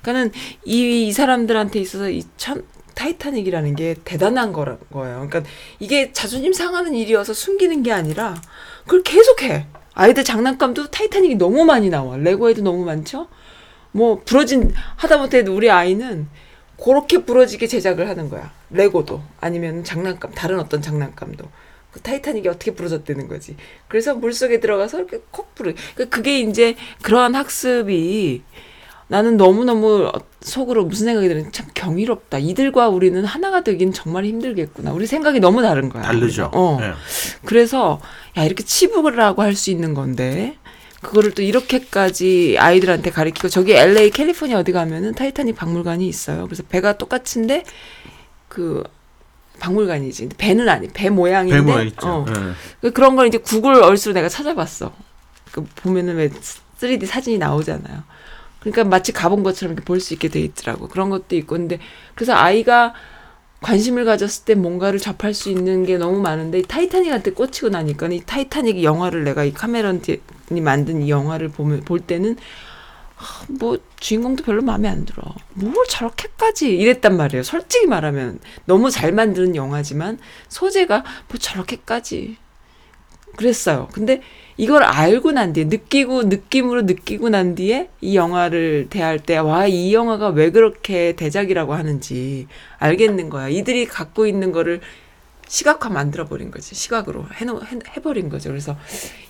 그러니까는 0.00 0.32
이, 0.64 1.06
이 1.08 1.12
사람들한테 1.12 1.78
있어서 1.80 2.08
이 2.10 2.22
참 2.36 2.62
타이타닉이라는 2.96 3.76
게 3.76 3.94
대단한 4.04 4.54
거라, 4.54 4.78
거예요. 4.90 5.26
그러니까 5.28 5.42
이게 5.78 6.12
자존심 6.12 6.54
상하는 6.54 6.94
일이어서 6.94 7.34
숨기는 7.34 7.82
게 7.82 7.92
아니라 7.92 8.34
그걸 8.84 9.02
계속해. 9.02 9.66
아이들 9.92 10.24
장난감도 10.24 10.86
타이타닉이 10.90 11.34
너무 11.36 11.64
많이 11.64 11.90
나와. 11.90 12.16
레고에도 12.16 12.62
너무 12.62 12.84
많죠? 12.86 13.28
뭐 13.92 14.22
부러진 14.24 14.72
하다못해 14.96 15.40
우리 15.40 15.70
아이는 15.70 16.28
그렇게 16.82 17.24
부러지게 17.24 17.66
제작을 17.66 18.08
하는 18.08 18.30
거야. 18.30 18.50
레고도 18.70 19.22
아니면 19.40 19.84
장난감 19.84 20.32
다른 20.32 20.58
어떤 20.60 20.82
장난감도 20.82 21.44
그 21.92 22.00
타이타닉이 22.00 22.48
어떻게 22.48 22.72
부러졌다는 22.74 23.26
거지. 23.28 23.56
그래서 23.88 24.14
물 24.14 24.32
속에 24.32 24.60
들어가서 24.60 24.98
이렇게 24.98 25.18
콕 25.30 25.54
부르. 25.54 25.74
그 25.94 26.08
그게 26.08 26.40
이제 26.40 26.76
그러한 27.02 27.34
학습이 27.34 28.42
나는 29.08 29.36
너무 29.36 29.64
너무 29.64 30.10
속으로 30.40 30.84
무슨 30.84 31.06
생각이 31.06 31.28
드는 31.28 31.52
참 31.52 31.66
경이롭다. 31.74 32.38
이들과 32.38 32.88
우리는 32.88 33.24
하나가 33.24 33.62
되긴 33.62 33.92
정말 33.92 34.24
힘들겠구나. 34.24 34.92
우리 34.92 35.06
생각이 35.06 35.38
너무 35.40 35.62
다른 35.62 35.88
거야. 35.88 36.02
다르죠. 36.02 36.50
어. 36.52 36.78
예. 36.82 36.92
그래서 37.44 38.00
야 38.36 38.44
이렇게 38.44 38.64
치부라고 38.64 39.42
할 39.42 39.54
수 39.54 39.70
있는 39.70 39.94
건데 39.94 40.56
그거를 41.02 41.32
또 41.32 41.40
이렇게까지 41.42 42.56
아이들한테 42.58 43.10
가르치고 43.10 43.48
저기 43.48 43.72
LA 43.74 44.10
캘리포니아 44.10 44.58
어디 44.58 44.72
가면은 44.72 45.14
타이타닉 45.14 45.54
박물관이 45.56 46.06
있어요. 46.08 46.44
그래서 46.46 46.62
배가 46.68 46.98
똑같은데 46.98 47.62
그 48.56 48.82
박물관이지. 49.60 50.30
배는 50.38 50.66
아니 50.66 50.88
배 50.88 51.10
모양인데 51.10 51.58
배 51.58 51.62
모양 51.62 51.86
있죠. 51.88 52.06
어. 52.08 52.24
예. 52.26 52.32
그 52.80 52.90
그런 52.92 53.16
걸 53.16 53.26
이제 53.26 53.36
Google 53.36 53.74
Earth로 53.82 54.14
내가 54.14 54.30
찾아봤어. 54.30 54.94
그 55.52 55.62
보면은 55.76 56.16
왜 56.16 56.30
3D 56.80 57.04
사진이 57.04 57.36
나오잖아요. 57.36 58.02
그러니까 58.60 58.84
마치 58.84 59.12
가본 59.12 59.42
것처럼 59.42 59.74
이렇게 59.74 59.84
볼 59.84 60.00
수 60.00 60.14
있게 60.14 60.28
돼 60.28 60.40
있더라고. 60.40 60.88
그런 60.88 61.10
것도 61.10 61.36
있고. 61.36 61.56
근데 61.56 61.78
그래서 62.14 62.32
아이가 62.32 62.94
관심을 63.60 64.06
가졌을 64.06 64.46
때 64.46 64.54
뭔가를 64.54 64.98
접할 64.98 65.34
수 65.34 65.50
있는 65.50 65.84
게 65.84 65.98
너무 65.98 66.18
많은데 66.20 66.60
이 66.60 66.62
타이타닉한테 66.62 67.32
꽂히고 67.32 67.68
나니까 67.68 68.06
이 68.08 68.22
타이타닉 68.24 68.82
영화를 68.82 69.24
내가 69.24 69.44
이 69.44 69.52
카메론이 69.52 70.00
만든 70.62 71.02
이 71.02 71.10
영화를 71.10 71.48
보면 71.50 71.82
볼 71.82 72.00
때는 72.00 72.36
아, 72.36 72.40
뭐 73.48 73.78
주인공도 73.98 74.44
별로 74.44 74.62
마음에 74.62 74.88
안 74.88 75.04
들어. 75.04 75.22
뭘 75.54 75.74
저렇게까지 75.88 76.76
이랬단 76.76 77.16
말이에요. 77.16 77.42
솔직히 77.42 77.86
말하면 77.86 78.38
너무 78.66 78.90
잘 78.90 79.12
만드는 79.12 79.56
영화지만 79.56 80.18
소재가 80.48 81.04
뭐 81.28 81.38
저렇게까지 81.38 82.36
그랬어요. 83.36 83.88
근데 83.92 84.22
이걸 84.56 84.82
알고 84.82 85.32
난 85.32 85.52
뒤에 85.52 85.64
느끼고 85.64 86.24
느낌으로 86.24 86.82
느끼고 86.82 87.28
난 87.28 87.54
뒤에 87.54 87.90
이 88.00 88.16
영화를 88.16 88.86
대할 88.90 89.18
때 89.18 89.36
와 89.38 89.66
이 89.66 89.92
영화가 89.92 90.28
왜 90.30 90.50
그렇게 90.50 91.14
대작이라고 91.16 91.74
하는지 91.74 92.46
알겠는 92.78 93.28
거야. 93.28 93.48
이들이 93.48 93.86
갖고 93.86 94.26
있는 94.26 94.52
거를 94.52 94.80
시각화 95.48 95.88
만들어 95.90 96.24
버린 96.26 96.50
거지. 96.50 96.74
시각으로 96.74 97.26
해놓 97.34 97.62
해, 97.64 97.78
해버린 97.96 98.28
거죠. 98.28 98.50
그래서 98.50 98.76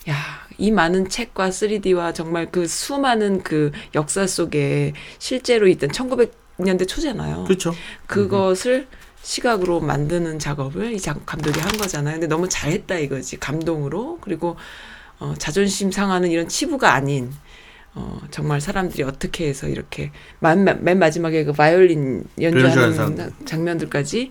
야 0.08 0.14
이 0.58 0.70
많은 0.70 1.10
책과 1.10 1.50
3D와 1.50 2.14
정말 2.14 2.50
그 2.50 2.66
수많은 2.66 3.42
그 3.42 3.72
역사 3.94 4.26
속에 4.26 4.94
실제로 5.18 5.68
있던 5.68 5.90
1900년대 5.90 6.88
초잖아요. 6.88 7.44
그렇죠. 7.44 7.74
그것을 8.06 8.86
시각으로 9.22 9.80
만드는 9.80 10.38
작업을 10.38 10.94
이 10.94 10.98
작- 11.00 11.26
감독이 11.26 11.60
한 11.60 11.70
거잖아요. 11.72 12.14
근데 12.14 12.26
너무 12.26 12.48
잘했다 12.48 12.96
이거지. 13.00 13.36
감동으로. 13.38 14.16
그리고 14.22 14.56
어, 15.18 15.34
자존심 15.36 15.92
상하는 15.92 16.30
이런 16.30 16.48
치부가 16.48 16.94
아닌 16.94 17.30
어, 17.94 18.18
정말 18.30 18.62
사람들이 18.62 19.02
어떻게 19.02 19.48
해서 19.48 19.68
이렇게 19.68 20.10
맨, 20.40 20.64
맨 20.64 20.98
마지막에 20.98 21.44
그 21.44 21.52
바이올린 21.52 22.24
연주하는 22.40 23.34
장면들까지 23.44 24.30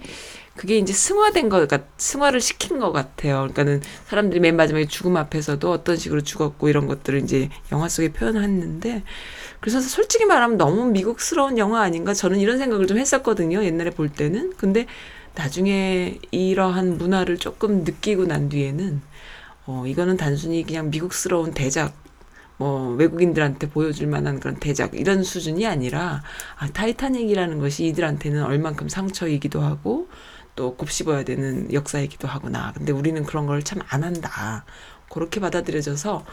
그게 0.56 0.78
이제 0.78 0.94
승화된 0.94 1.50
것 1.50 1.68
같, 1.68 1.84
승화를 1.98 2.40
시킨 2.40 2.80
것 2.80 2.92
같아요. 2.94 3.40
그러니까는 3.40 3.82
사람들이 4.08 4.40
맨 4.40 4.56
마지막에 4.56 4.88
죽음 4.88 5.18
앞에서도 5.18 5.70
어떤 5.70 5.98
식으로 5.98 6.22
죽었고 6.22 6.70
이런 6.70 6.88
것들을 6.88 7.20
이제 7.22 7.50
영화 7.72 7.90
속에 7.90 8.14
표현했는데 8.14 9.04
그래서 9.60 9.82
솔직히 9.82 10.26
말하면 10.26 10.58
너무 10.58 10.86
미국스러운 10.86 11.58
영화 11.58 11.82
아닌가 11.82 12.14
저는 12.14 12.40
이런 12.40 12.58
생각을 12.58 12.88
좀 12.88 12.98
했었거든요. 12.98 13.64
옛날에 13.64 13.90
볼 13.90 14.10
때는. 14.10 14.54
근데 14.58 14.86
나중에 15.36 16.20
이러한 16.32 16.98
문화를 16.98 17.38
조금 17.38 17.84
느끼고 17.84 18.26
난 18.26 18.48
뒤에는 18.48 19.02
어 19.68 19.84
이거는 19.86 20.16
단순히 20.16 20.64
그냥 20.64 20.90
미국스러운 20.90 21.54
대작 21.54 21.94
뭐 22.58 22.92
외국인들한테 22.96 23.70
보여줄 23.70 24.08
만한 24.08 24.40
그런 24.40 24.56
대작 24.56 24.94
이런 24.94 25.24
수준이 25.24 25.68
아니라 25.68 26.24
아, 26.58 26.68
타이타닉이라는 26.70 27.60
것이 27.60 27.86
이들한테는 27.88 28.44
얼만큼 28.44 28.88
상처이기도 28.88 29.60
하고 29.60 30.08
또 30.56 30.76
곱씹어야 30.76 31.24
되는 31.24 31.72
역사이기도 31.74 32.28
하구나. 32.28 32.74
근데 32.76 32.92
우리는 32.92 33.24
그런 33.24 33.46
걸 33.46 33.62
참 33.64 33.82
안 33.90 34.04
한다. 34.04 34.66
그렇게 35.10 35.40
받아들여져서 35.40 36.26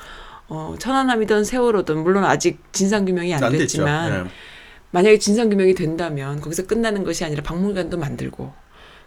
어, 0.48 0.74
천안함이든 0.78 1.44
세월호든 1.44 2.02
물론 2.02 2.24
아직 2.24 2.58
진상 2.72 3.04
규명이 3.04 3.34
안, 3.34 3.42
안. 3.44 3.52
됐지만 3.52 4.26
예. 4.26 4.30
만약에 4.90 5.18
진상 5.18 5.48
규명이 5.50 5.74
된다면 5.74 6.40
거기서 6.40 6.66
끝나는 6.66 7.04
것이 7.04 7.24
아니라 7.24 7.42
박물관도 7.42 7.96
만들고 7.98 8.52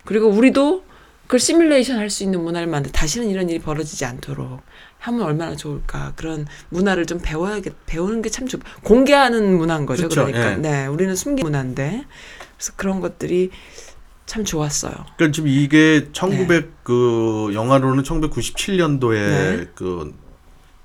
그리고 0.05 0.27
우리도 0.29 0.83
그걸 1.23 1.39
시뮬레이션 1.39 1.97
할 1.97 2.09
수 2.09 2.23
있는 2.23 2.43
문화를 2.43 2.67
만들 2.67 2.91
다시는 2.91 3.29
이런 3.29 3.49
일이 3.49 3.59
벌어지지 3.59 4.05
않도록 4.05 4.61
하면 4.99 5.21
얼마나 5.23 5.55
좋을까 5.55 6.13
그런 6.15 6.47
문화를 6.69 7.05
좀 7.05 7.19
배워야겠 7.21 7.73
배우는 7.85 8.21
게 8.21 8.29
참 8.29 8.47
좋 8.47 8.61
공개하는 8.83 9.57
문화인 9.57 9.85
거죠 9.85 10.07
그렇죠. 10.07 10.25
그러니까 10.31 10.53
예. 10.53 10.55
네 10.57 10.85
우리는 10.87 11.15
숨긴 11.15 11.45
문화인데 11.45 12.05
그래서 12.57 12.73
그런 12.75 13.01
것들이 13.01 13.51
참 14.25 14.43
좋았어요 14.43 14.93
그러니까 15.17 15.31
지금 15.31 15.49
이게 15.49 16.09
1900그 16.11 17.53
영화로는 17.53 18.03
1997년도에 18.03 19.13
네. 19.13 19.67
그 19.75 20.13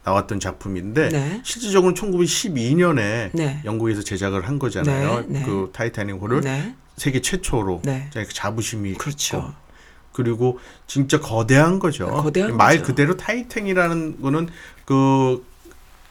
나왔던 0.02 0.40
작품인데 0.40 1.08
네. 1.10 1.40
실질적으로 1.44 1.94
1912년에 1.94 3.30
네. 3.32 3.60
영국에서 3.64 4.02
제작을 4.02 4.48
한 4.48 4.58
거잖아요. 4.58 5.20
네, 5.28 5.40
네. 5.40 5.42
그 5.44 5.70
타이타닉 5.72 6.16
호를 6.20 6.40
네 6.40 6.74
세계 6.96 7.20
최초로 7.20 7.82
네. 7.84 8.10
그 8.12 8.28
자부심이 8.28 8.94
그렇죠. 8.94 9.38
있고 9.38 9.52
그리고 10.12 10.58
진짜 10.86 11.20
거대한 11.20 11.78
거죠. 11.78 12.06
거대한 12.06 12.56
말 12.56 12.78
거죠. 12.78 12.88
그대로 12.88 13.16
타이탄이라는 13.16 14.20
거는 14.20 14.48
그 14.84 15.44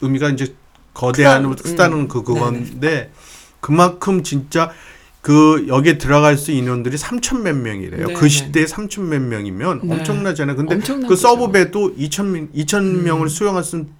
의미가 0.00 0.30
이제 0.30 0.54
거대한 0.94 1.48
크다, 1.48 1.62
크다는 1.62 1.98
음, 1.98 2.08
그 2.08 2.22
그건데 2.22 3.12
그만큼 3.60 4.22
진짜 4.22 4.72
그 5.20 5.66
여기에 5.68 5.98
들어갈 5.98 6.36
수 6.38 6.50
인원들이 6.50 6.96
3천 6.96 7.42
몇 7.42 7.54
명이래요. 7.56 8.06
네, 8.06 8.14
그 8.14 8.22
네. 8.22 8.28
시대에 8.28 8.64
3천 8.64 9.02
몇 9.02 9.20
명이면 9.20 9.80
네. 9.84 9.94
엄청나잖아요. 9.94 10.56
근데 10.56 10.76
엄청난 10.76 11.08
그. 11.08 11.16
서브배도 11.16 11.96
2천 11.96 12.24
명, 12.26 12.48
2천 12.54 13.02
명을 13.02 13.28
수용할 13.28 13.62
수 13.62 13.76
있는 13.76 13.90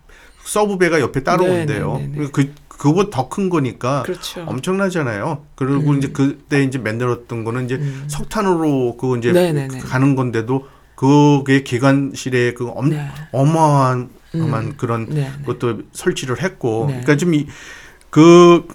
서브배가 0.44 1.00
옆에 1.00 1.22
따로 1.22 1.44
네, 1.44 1.60
온대요. 1.60 1.98
네, 1.98 2.06
네, 2.06 2.18
네. 2.22 2.28
그 2.32 2.52
그거 2.68 3.10
더 3.10 3.28
큰 3.28 3.50
거니까 3.50 4.02
그렇죠 4.04 4.42
엄청나잖아요. 4.46 5.44
그리고 5.54 5.90
음. 5.90 5.98
이제 5.98 6.08
그때 6.08 6.62
이제 6.64 6.78
만들었던 6.78 7.44
거는 7.44 7.66
이제 7.66 7.74
음. 7.74 8.04
석탄으로 8.08 8.96
그 8.96 9.18
이제 9.18 9.32
네 9.32 9.52
네 9.52 9.68
네. 9.68 9.78
가는 9.80 10.16
건데도 10.16 10.66
그게 10.94 11.62
기관실에 11.62 12.54
그 12.54 12.68
엄, 12.68 12.88
네. 12.88 13.06
어마어마한 13.32 14.08
음. 14.34 14.74
그런 14.78 15.06
네, 15.10 15.30
네. 15.36 15.44
것도 15.44 15.82
설치를 15.92 16.42
했고, 16.42 16.86
네. 16.88 17.00
그러니까 17.02 17.16
좀이그 17.16 18.66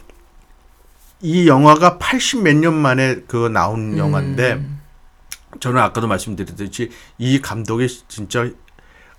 이 1.26 1.48
영화가 1.48 1.98
80 1.98 2.44
몇 2.44 2.56
년 2.56 2.74
만에 2.76 3.22
그 3.28 3.48
나온 3.48 3.98
영화인데 3.98 4.54
음. 4.54 4.80
저는 5.60 5.82
아까도 5.82 6.08
말씀드렸듯이 6.08 6.92
이 7.18 7.42
감독이 7.42 7.88
진짜 8.08 8.48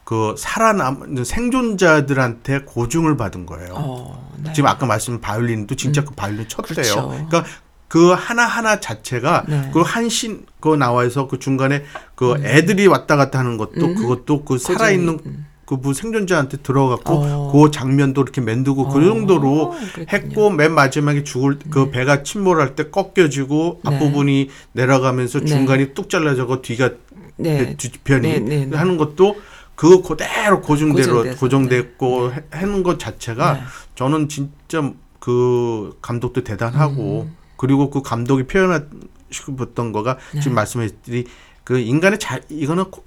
그 0.05 0.35
살아남 0.39 1.24
생존자들한테 1.24 2.61
고증을 2.61 3.16
받은 3.16 3.45
거예요. 3.47 3.74
어, 3.77 4.33
네. 4.39 4.53
지금 4.53 4.69
아까 4.69 4.87
말씀 4.87 5.20
바이올린도 5.20 5.74
진짜 5.74 6.05
그 6.05 6.15
바이올린 6.15 6.47
쳤대요. 6.49 6.74
그렇죠. 6.74 7.09
그러니까 7.09 7.45
그 7.89 8.12
하나 8.12 8.45
하나 8.45 8.78
자체가 8.78 9.45
네. 9.49 9.70
그 9.73 9.81
한신 9.81 10.47
그 10.61 10.77
나와서 10.77 11.27
그 11.27 11.41
중간에 11.41 11.85
그 12.15 12.37
애들이 12.45 12.87
왔다 12.87 13.16
갔다 13.16 13.41
하는 13.41 13.57
것도 13.57 13.85
음. 13.85 13.95
그것도 13.97 14.45
그 14.45 14.59
살아 14.59 14.91
있는 14.91 15.19
음. 15.27 15.47
그뭐 15.66 15.93
생존자한테 15.93 16.59
들어갔고 16.59 17.12
어. 17.12 17.52
그 17.52 17.70
장면도 17.72 18.22
이렇게 18.22 18.40
만들고 18.40 18.88
그 18.88 18.98
어, 19.01 19.02
정도로 19.05 19.70
그랬군요. 19.94 20.06
했고 20.12 20.51
맨 20.51 20.72
마지막에 20.72 21.24
죽을 21.24 21.59
그 21.70 21.90
배가 21.90 22.22
침몰할 22.22 22.76
때 22.76 22.88
꺾여지고 22.90 23.80
네. 23.84 23.94
앞부분이 23.97 24.48
내려가면서 24.72 25.40
네. 25.40 25.47
중간이 25.47 25.93
뚝 25.94 26.09
잘라져고 26.09 26.62
뒤가 26.62 26.90
네. 27.36 27.76
뒤편이 27.76 28.22
네, 28.28 28.38
네, 28.38 28.66
네. 28.66 28.76
하는 28.76 28.97
것도 28.97 29.36
그 29.74 30.01
그대로 30.02 30.62
고정대로 30.62 31.12
고정돼서, 31.16 31.38
고정됐고 31.40 32.32
해- 32.32 32.44
하는 32.51 32.82
것 32.82 32.98
자체가 32.98 33.52
네. 33.55 33.60
저는 33.97 34.28
진짜 34.28 34.93
그 35.18 35.98
감독도 36.01 36.44
대단하고 36.44 37.22
음. 37.22 37.36
그리고 37.56 37.90
그 37.90 38.02
감독이 38.02 38.44
표현하고 38.44 38.86
싶었던 39.30 39.90
거가 39.90 40.16
네. 40.32 40.40
지금 40.40 40.55
말씀하셨듯이 40.55 41.26
그 41.64 41.78
인간의 41.80 42.20
자 42.20 42.38
이거는 42.48 42.84
고- 42.93 43.02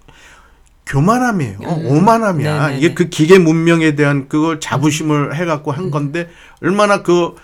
교만함이에요. 0.89 1.57
음. 1.61 1.85
오만함이야. 1.85 2.53
네네네. 2.59 2.77
이게 2.77 2.93
그 2.93 3.09
기계 3.09 3.37
문명에 3.37 3.95
대한 3.95 4.27
그걸 4.27 4.59
자부심을 4.59 5.35
해갖고 5.35 5.71
한 5.71 5.91
건데 5.91 6.29
얼마나 6.61 7.03
그 7.03 7.35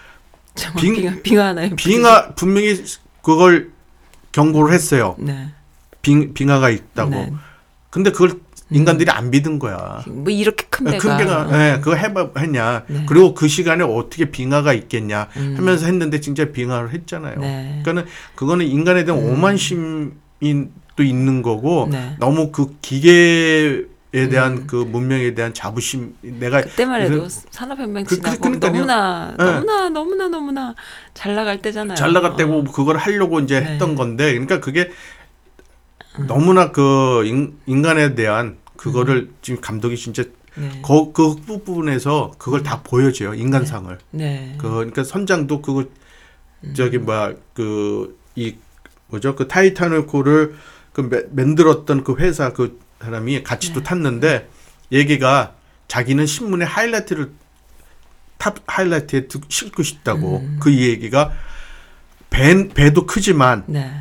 빙- 0.79 0.95
빙하, 0.95 1.15
빙하나요? 1.21 1.75
빙하 1.75 2.33
분명히 2.33 2.83
그걸 3.21 3.71
경고를 4.31 4.73
했어요. 4.73 5.15
네. 5.19 5.49
빙 6.01 6.33
빙하가 6.33 6.69
있다고. 6.71 7.11
네. 7.11 7.31
근데 7.91 8.11
그걸 8.11 8.33
인간들이 8.71 9.11
안 9.11 9.29
믿은 9.29 9.59
거야. 9.59 10.03
뭐 10.07 10.31
이렇게 10.31 10.65
큰 10.71 10.85
배가 10.85 10.97
큰 10.97 11.17
배가 11.17 11.49
예, 11.73 11.77
그거 11.79 11.95
해봐 11.95 12.31
했냐. 12.39 12.83
네. 12.87 13.05
그리고 13.07 13.35
그 13.35 13.47
시간에 13.47 13.83
어떻게 13.83 14.31
빙하가 14.31 14.73
있겠냐 14.73 15.27
음. 15.37 15.53
하면서 15.55 15.85
했는데 15.85 16.19
진짜 16.19 16.51
빙하를 16.51 16.93
했잖아요. 16.93 17.39
네. 17.39 17.81
그러니까는 17.83 18.05
그거는 18.33 18.65
인간에 18.65 19.05
대한 19.05 19.21
오만심이 19.21 20.09
또 20.95 21.03
있는 21.03 21.41
거고 21.41 21.87
네. 21.91 22.15
너무 22.19 22.51
그 22.51 22.75
기계 22.81 23.83
에 24.13 24.29
대한 24.29 24.65
그 24.65 24.77
문명에 24.77 25.33
대한 25.33 25.53
자부심 25.53 26.15
내가 26.21 26.61
그때만 26.61 27.01
해도 27.01 27.27
산업혁명 27.27 28.05
그- 28.05 28.15
지나고 28.15 28.39
그러니까요. 28.39 28.71
너무나 28.71 29.35
네. 29.37 29.43
너무나 29.43 29.89
너무나 29.89 30.27
너무나 30.29 30.75
잘 31.13 31.35
나갈 31.35 31.61
때잖아요. 31.61 31.95
잘 31.97 32.13
나갔다고 32.13 32.63
그걸 32.63 32.95
하려고 32.95 33.41
이제 33.41 33.59
네. 33.59 33.73
했던 33.73 33.95
건데 33.95 34.31
그러니까 34.31 34.61
그게 34.61 34.89
너무나 36.29 36.71
그 36.71 37.25
인, 37.25 37.57
인간에 37.65 38.15
대한 38.15 38.57
그거를 38.77 39.31
지금 39.41 39.59
감독이 39.59 39.97
진짜 39.97 40.23
네. 40.55 40.81
그, 40.81 41.11
그 41.11 41.35
부분에서 41.35 42.31
그걸 42.37 42.63
다 42.63 42.81
보여줘요 42.83 43.33
인간상을 43.33 43.97
네. 44.11 44.55
그 44.57 44.69
그러니까 44.69 45.03
선장도 45.03 45.61
그거 45.61 45.83
저기 46.73 46.99
뭐야 46.99 47.33
그 47.53 48.15
이 48.37 48.55
뭐죠 49.07 49.33
그 49.35 49.47
타이타닉호를 49.47 50.55
그 50.95 51.01
매- 51.01 51.23
만들었던 51.29 52.05
그 52.05 52.15
회사 52.19 52.53
그 52.53 52.79
사람이 53.01 53.43
같이 53.43 53.73
또 53.73 53.83
탔는데 53.83 54.47
얘기가 54.93 55.53
자기는 55.89 56.25
신문에 56.25 56.63
하이라이트를 56.63 57.31
top 58.37 58.55
하이라이트에 58.65 59.27
듣- 59.27 59.43
싣고 59.49 59.83
싶다고 59.83 60.47
그 60.61 60.73
얘기가 60.73 61.33
배 62.29 62.69
배도 62.69 63.05
크지만 63.07 63.65
네. 63.67 63.91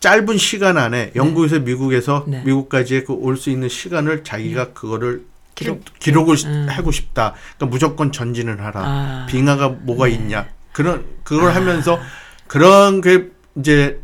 짧은 0.00 0.38
시간 0.38 0.78
안에 0.78 1.12
영국에서 1.14 1.58
미국에서 1.58 2.24
네. 2.26 2.42
미국까지 2.44 3.04
그 3.04 3.12
올 3.12 3.36
수 3.36 3.50
있는 3.50 3.68
시간을 3.68 4.24
자기가 4.24 4.72
그거를 4.72 5.26
기록- 5.54 5.82
기록, 5.98 6.30
을 6.30 6.36
음. 6.46 6.66
하고 6.70 6.90
싶다. 6.90 7.34
그러니까 7.58 7.66
무조건 7.66 8.12
전진을 8.12 8.64
하라. 8.64 8.80
아. 8.82 9.26
빙하가 9.28 9.68
뭐가 9.68 10.06
네. 10.06 10.12
있냐. 10.14 10.48
그런 10.72 11.04
그걸 11.22 11.54
하면서 11.54 12.00
그런 12.46 13.02
그 13.02 13.36
이제 13.58 14.00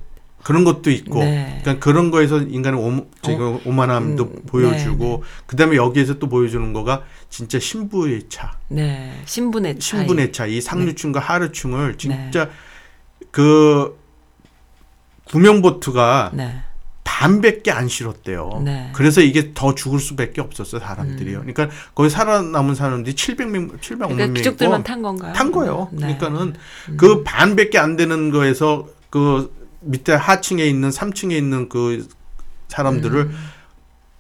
그런 0.46 0.62
것도 0.62 0.92
있고 0.92 1.24
네. 1.24 1.58
그러니까 1.60 1.84
그런 1.84 2.12
거에서 2.12 2.38
인간의 2.38 2.78
오, 2.80 3.04
저기 3.20 3.42
어, 3.42 3.60
오만함도 3.64 4.22
음, 4.22 4.42
보여주고 4.46 5.24
네, 5.24 5.42
그다음에 5.46 5.74
여기에서 5.74 6.20
또 6.20 6.28
보여주는 6.28 6.72
거가 6.72 7.02
진짜 7.28 7.58
신부의 7.58 8.28
차 8.28 8.56
네. 8.68 9.12
신분의 9.24 9.80
차이. 9.80 10.00
신분의 10.02 10.30
차 10.30 10.46
이 10.46 10.60
상류층과 10.60 11.18
하류층을 11.18 11.98
진짜 11.98 12.44
네. 12.44 12.50
그 13.32 13.98
구명보트가 15.24 16.30
네. 16.34 16.62
반밖에 17.02 17.72
안 17.72 17.88
실었대요. 17.88 18.62
네. 18.64 18.90
그래서 18.94 19.22
이게 19.22 19.50
더 19.52 19.74
죽을 19.74 19.98
수밖에 19.98 20.40
없었어 20.40 20.78
사람들이요. 20.78 21.40
그러니까 21.40 21.70
거기 21.92 22.08
살아남은 22.08 22.76
사람들이 22.76 23.16
700명, 23.16 23.80
700명 23.80 24.10
음. 24.10 24.16
그러니까 24.16 24.26
귀족들만 24.34 24.80
있고 24.80 24.86
탄 24.86 25.02
건가요? 25.02 25.32
탄 25.32 25.50
거예요. 25.50 25.88
네. 25.90 26.16
그러니까는 26.16 26.54
그 26.96 27.24
반밖에 27.24 27.78
안 27.80 27.96
되는 27.96 28.30
거에서 28.30 28.86
그 29.10 29.65
밑에 29.86 30.12
하층에 30.12 30.64
있는 30.64 30.90
3층에 30.90 31.32
있는 31.32 31.68
그 31.68 32.08
사람들을 32.68 33.20
음. 33.20 33.36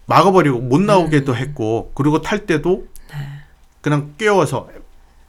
막아버리고 0.06 0.60
못 0.60 0.80
나오게도 0.80 1.36
했고 1.36 1.92
그리고 1.94 2.22
탈 2.22 2.46
때도 2.46 2.86
네. 3.10 3.16
그냥 3.80 4.14
끼워서 4.18 4.68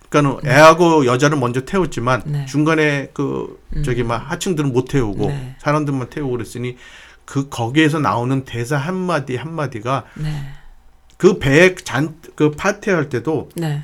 그러니까는 0.10 0.50
애하고 0.50 1.06
여자를 1.06 1.38
먼저 1.38 1.66
태웠지만 1.66 2.22
네. 2.26 2.46
중간에 2.46 3.10
그 3.14 3.60
저기 3.84 4.04
막 4.04 4.18
하층들은 4.18 4.72
못 4.72 4.86
태우고 4.86 5.28
네. 5.28 5.56
사람들만 5.60 6.10
태우고 6.10 6.32
그랬으니 6.32 6.78
그 7.26 7.50
거기에서 7.50 8.00
나오는 8.00 8.46
대사 8.46 8.78
한 8.78 8.96
마디 8.96 9.36
한 9.36 9.54
마디가 9.54 10.06
네. 10.16 10.54
그 11.18 11.40
배에 11.40 11.76
잔 11.76 12.16
그 12.36 12.52
파티할 12.52 13.10
때도 13.10 13.50
네. 13.56 13.84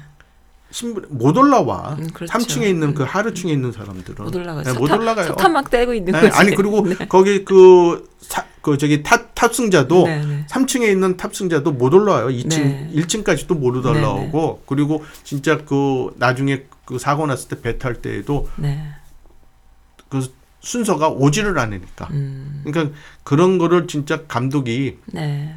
신분 0.74 1.06
못 1.10 1.38
올라와. 1.38 1.96
음, 2.00 2.10
그렇죠. 2.12 2.34
3층에 2.34 2.64
있는 2.68 2.96
그 2.96 3.04
하루층에 3.04 3.52
있는 3.54 3.72
사람들은 3.72 4.26
못 4.26 4.36
올라가요. 4.36 4.64
네, 4.64 4.74
못 4.74 4.92
올라가요. 4.92 5.28
석탄 5.28 5.54
막 5.54 5.70
떼고 5.70 5.94
있는 5.94 6.12
네, 6.14 6.22
거지. 6.22 6.36
아니 6.36 6.56
그리고 6.56 6.84
거기 7.08 7.46
그, 7.46 8.10
사, 8.20 8.44
그 8.64 8.80
저기 8.80 9.04
탑 9.04 9.36
탑승자도 9.36 10.06
네, 10.08 10.26
네. 10.26 10.46
3층에 10.50 10.90
있는 10.92 11.16
탑승자도 11.16 11.74
못 11.74 11.94
올라와요. 11.94 12.28
2층, 12.30 12.50
네. 12.50 12.90
1층까지도 12.96 13.56
못 13.56 13.84
네, 13.84 13.88
올라오고 13.88 14.64
그리고 14.66 15.06
진짜 15.24 15.60
그 15.64 16.12
나중에 16.18 16.64
그 16.86 16.98
사고 16.98 17.28
났을 17.28 17.50
때 17.50 17.62
배 17.62 17.78
탈 17.78 18.02
때에도 18.02 18.50
네. 18.56 18.84
그 20.10 20.28
순서가 20.62 21.10
오지를 21.10 21.60
않으니까. 21.60 22.08
음. 22.12 22.64
그러니까 22.66 22.96
그런 23.24 23.58
거를 23.60 23.86
진짜 23.86 24.24
감독이 24.28 24.98
네. 25.06 25.56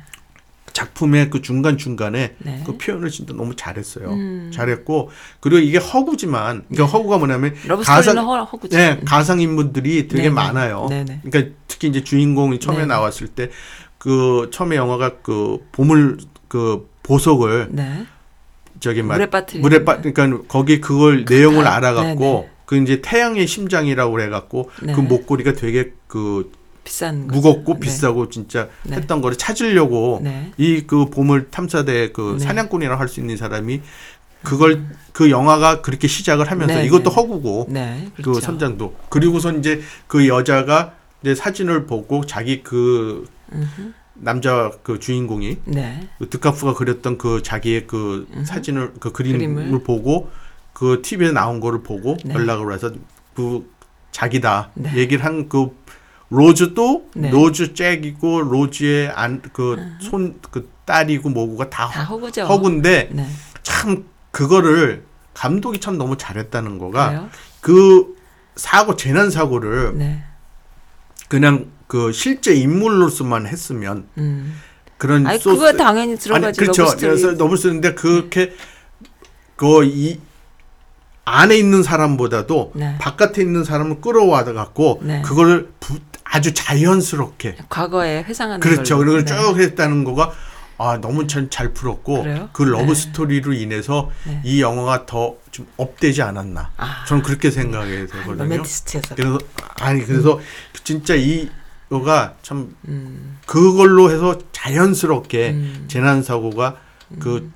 작품의 0.80 1.30
그 1.30 1.40
중간 1.40 1.78
중간에 1.78 2.34
네. 2.38 2.62
그 2.66 2.76
표현을 2.76 3.08
진짜 3.10 3.32
너무 3.32 3.56
잘했어요. 3.56 4.10
음. 4.10 4.50
잘했고 4.52 5.08
그리고 5.40 5.58
이게 5.58 5.78
허구지만 5.78 6.64
그러니까 6.68 6.84
허구가 6.98 7.16
뭐냐면 7.16 7.54
가상 7.82 8.18
허구죠. 8.18 8.76
네, 8.76 9.00
가상 9.06 9.40
인물들이 9.40 10.06
되게 10.06 10.24
네네. 10.24 10.34
많아요. 10.34 10.86
네네. 10.90 11.20
그러니까 11.24 11.54
특히 11.66 11.88
이제 11.88 12.04
주인공이 12.04 12.60
처음에 12.60 12.80
네네. 12.80 12.88
나왔을 12.88 13.28
때 13.28 13.50
그 13.98 14.50
처음에 14.52 14.76
영화가 14.76 15.16
그 15.22 15.58
보물 15.72 16.18
그 16.48 16.88
보석을 17.02 17.68
네. 17.70 18.04
저기 18.78 19.02
막 19.02 19.14
물에 19.14 19.26
빠뜨리는 19.30 19.62
물에 19.62 19.84
빠 19.84 20.00
그러니까 20.00 20.42
거기 20.46 20.80
그걸 20.80 21.24
내용을 21.28 21.64
다- 21.64 21.76
알아갖고. 21.76 22.50
그 22.66 22.76
이제 22.76 23.00
태양의 23.00 23.46
심장이라고 23.46 24.12
그래갖고 24.12 24.70
그 24.76 24.84
네네. 24.86 25.02
목걸이가 25.02 25.52
되게 25.54 25.92
그 26.08 26.52
비싼. 26.86 27.26
무겁고 27.26 27.74
네. 27.74 27.80
비싸고 27.80 28.30
진짜 28.30 28.68
네. 28.84 28.96
했던 28.96 29.20
거를 29.20 29.36
찾으려고 29.36 30.20
네. 30.22 30.52
이그 30.56 31.10
보물 31.10 31.50
탐사대 31.50 32.12
그 32.12 32.36
네. 32.38 32.44
사냥꾼이라고 32.44 32.98
할 32.98 33.08
수 33.08 33.20
있는 33.20 33.36
사람이 33.36 33.82
그걸 34.42 34.84
그 35.12 35.30
영화가 35.30 35.82
그렇게 35.82 36.06
시작을 36.08 36.50
하면서 36.50 36.74
네, 36.74 36.86
이것도 36.86 37.10
네. 37.10 37.14
허구고 37.14 37.66
네. 37.68 38.08
그 38.16 38.22
그렇죠. 38.22 38.40
선장도 38.40 38.94
그리고서 39.08 39.52
이제 39.52 39.80
그 40.06 40.28
여자가 40.28 40.94
이제 41.22 41.34
사진을 41.34 41.86
보고 41.86 42.24
자기 42.24 42.62
그 42.62 43.26
음흠. 43.52 43.92
남자 44.14 44.70
그 44.82 45.00
주인공이 45.00 45.58
네. 45.64 46.08
그 46.18 46.28
디카프가 46.28 46.74
그렸던 46.74 47.18
그 47.18 47.42
자기의 47.42 47.86
그 47.86 48.26
사진을 48.44 48.94
그 49.00 49.12
그림을, 49.12 49.38
그림을. 49.38 49.82
보고 49.82 50.30
그 50.72 51.00
TV에 51.02 51.32
나온 51.32 51.58
거를 51.60 51.82
보고 51.82 52.16
네. 52.24 52.34
연락을 52.34 52.72
해서 52.72 52.92
그 53.34 53.68
자기다 54.12 54.70
네. 54.74 54.96
얘기를 54.96 55.24
한그 55.24 55.76
로즈도 56.28 57.10
네. 57.14 57.30
로즈 57.30 57.74
잭이고 57.74 58.40
로즈의 58.42 59.10
안 59.10 59.40
그손그 59.42 60.70
딸이고 60.84 61.28
뭐고가 61.30 61.70
다, 61.70 61.88
다 61.88 62.02
허구죠. 62.04 62.42
허구인데 62.44 63.10
네. 63.12 63.28
참 63.62 64.04
그거를 64.30 65.04
감독이 65.34 65.78
참 65.80 65.98
너무 65.98 66.16
잘했다는 66.16 66.78
거가 66.78 67.08
그래요? 67.08 67.28
그 67.60 68.16
사고 68.56 68.96
재난 68.96 69.30
사고를 69.30 69.96
네. 69.98 70.24
그냥 71.28 71.66
그 71.86 72.12
실제 72.12 72.54
인물로서만 72.54 73.46
했으면 73.46 74.08
음. 74.18 74.56
그런 74.98 75.26
아니 75.26 75.38
소스 75.38 75.56
그거 75.58 75.72
당연히 75.74 76.16
들어가지. 76.16 76.58
그렇죠. 76.58 76.82
러브 76.82 76.90
스토리. 76.92 77.08
그래서 77.10 77.36
너무 77.36 77.56
쓰는데 77.56 77.94
그렇게 77.94 78.52
그이 79.56 80.20
안에 81.24 81.56
있는 81.56 81.82
사람보다도 81.82 82.72
네. 82.76 82.96
바깥에 83.00 83.42
있는 83.42 83.64
사람을 83.64 84.00
끌어와 84.00 84.44
갖고 84.44 85.00
네. 85.02 85.22
그거를 85.22 85.70
부- 85.80 85.98
아주 86.36 86.52
자연스럽게 86.52 87.56
과거에 87.68 88.22
회상하는 88.22 88.60
그렇죠. 88.60 88.98
걸로. 88.98 89.12
그걸 89.12 89.24
네. 89.24 89.36
쭉 89.36 89.58
했다는 89.58 90.04
거가 90.04 90.32
아 90.78 90.98
너무 91.00 91.26
잘, 91.26 91.48
잘 91.48 91.72
풀었고 91.72 92.22
그래요? 92.24 92.50
그 92.52 92.62
러브 92.62 92.92
네. 92.92 92.94
스토리로 92.94 93.54
인해서 93.54 94.10
네. 94.26 94.40
이 94.44 94.60
영화가 94.60 95.06
더 95.06 95.36
좀 95.56 95.66
up되지 95.78 96.20
않았나. 96.20 96.70
아. 96.76 97.04
저는 97.08 97.22
그렇게 97.22 97.50
생각이 97.50 98.08
되거든요. 98.08 98.34
로맨티스트에서. 98.34 99.14
그래서 99.14 99.38
아니 99.80 100.04
그래서 100.04 100.38
진짜 100.84 101.14
이 101.14 101.48
영화가 101.90 102.34
참 102.42 102.76
음. 102.88 103.38
그걸로 103.46 104.10
해서 104.10 104.36
자연스럽게 104.52 105.50
음. 105.52 105.84
재난 105.88 106.22
사고가 106.22 106.76
그 107.20 107.50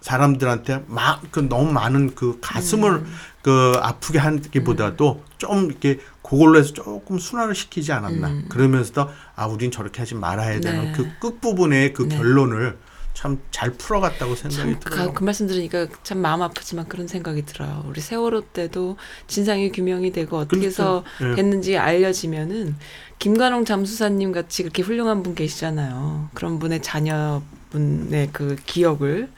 사람들한테 0.00 0.82
막 0.88 1.20
그 1.30 1.38
너무 1.48 1.70
많은 1.70 2.16
그 2.16 2.38
가슴을 2.40 2.90
음. 2.90 3.14
그 3.42 3.78
아프게 3.80 4.18
하기보다도 4.18 5.22
좀 5.38 5.66
이렇게 5.70 6.00
그걸로 6.34 6.58
해서 6.58 6.72
조금 6.72 7.18
순환을 7.18 7.54
시키지 7.54 7.92
않았나 7.92 8.42
그러면서도 8.48 9.08
아 9.36 9.46
우린 9.46 9.70
저렇게 9.70 10.00
하지 10.00 10.14
말아야 10.14 10.60
되는 10.60 10.80
음. 10.80 10.84
네. 10.86 10.92
그 10.92 11.08
끝부분의 11.20 11.92
그 11.92 12.08
네. 12.08 12.16
결론을 12.16 12.78
참 13.14 13.38
잘 13.64 13.70
풀어갔다고 13.70 14.34
생각이 14.34 14.72
참, 14.72 14.80
들어요. 14.80 15.08
그, 15.08 15.14
그 15.14 15.24
말씀 15.24 15.46
들으니까 15.46 15.86
참 16.02 16.18
마음 16.18 16.42
아프지만 16.42 16.86
그런 16.86 17.06
생각이 17.06 17.46
들어요. 17.46 17.84
우리 17.88 18.00
세월호 18.00 18.42
때도 18.52 18.96
진상이 19.26 19.72
규명이 19.72 20.12
되고 20.12 20.36
어떻게 20.36 20.68
그러니까, 20.68 21.02
예. 21.22 21.34
됐는지 21.34 21.78
알려지면은 21.78 22.76
김관홍 23.18 23.64
잠수사님 23.64 24.32
같이 24.32 24.64
그렇게 24.64 24.82
훌륭한 24.82 25.22
분 25.22 25.34
계시잖아요. 25.34 26.28
그런 26.34 26.58
분의 26.58 26.82
자녀분의 26.82 28.30
그 28.32 28.56
기억을 28.66 29.30